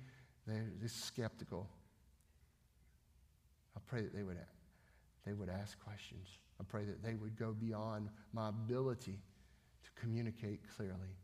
they're 0.46 0.70
just 0.80 1.04
skeptical. 1.04 1.68
I 3.76 3.80
pray 3.86 4.02
that 4.02 4.14
they 4.14 4.22
would, 4.22 4.38
they 5.26 5.32
would 5.32 5.48
ask 5.48 5.78
questions. 5.82 6.28
I 6.60 6.64
pray 6.64 6.84
that 6.84 7.02
they 7.02 7.14
would 7.14 7.38
go 7.38 7.52
beyond 7.52 8.08
my 8.32 8.48
ability 8.48 9.18
to 9.84 10.00
communicate 10.00 10.60
clearly 10.76 11.16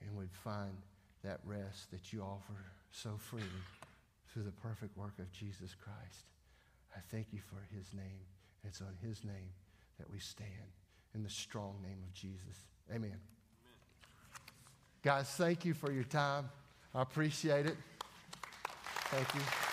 and 0.00 0.16
would 0.16 0.32
find 0.32 0.76
that 1.24 1.40
rest 1.44 1.90
that 1.90 2.12
you 2.12 2.22
offer 2.22 2.72
so 2.90 3.10
freely 3.18 3.46
through 4.32 4.44
the 4.44 4.52
perfect 4.52 4.96
work 4.96 5.18
of 5.18 5.30
Jesus 5.32 5.74
Christ. 5.74 6.24
I 6.96 7.00
thank 7.10 7.28
you 7.32 7.40
for 7.40 7.66
his 7.74 7.92
name. 7.92 8.20
It's 8.64 8.80
on 8.80 8.96
his 9.02 9.24
name 9.24 9.50
that 9.98 10.10
we 10.10 10.18
stand 10.18 10.48
in 11.14 11.22
the 11.22 11.30
strong 11.30 11.76
name 11.82 11.98
of 12.06 12.12
Jesus. 12.14 12.66
Amen. 12.90 13.04
Amen. 13.04 13.20
Guys, 15.02 15.28
thank 15.30 15.64
you 15.64 15.74
for 15.74 15.92
your 15.92 16.04
time. 16.04 16.48
I 16.94 17.02
appreciate 17.02 17.66
it. 17.66 17.76
Thank 19.10 19.34
you. 19.34 19.69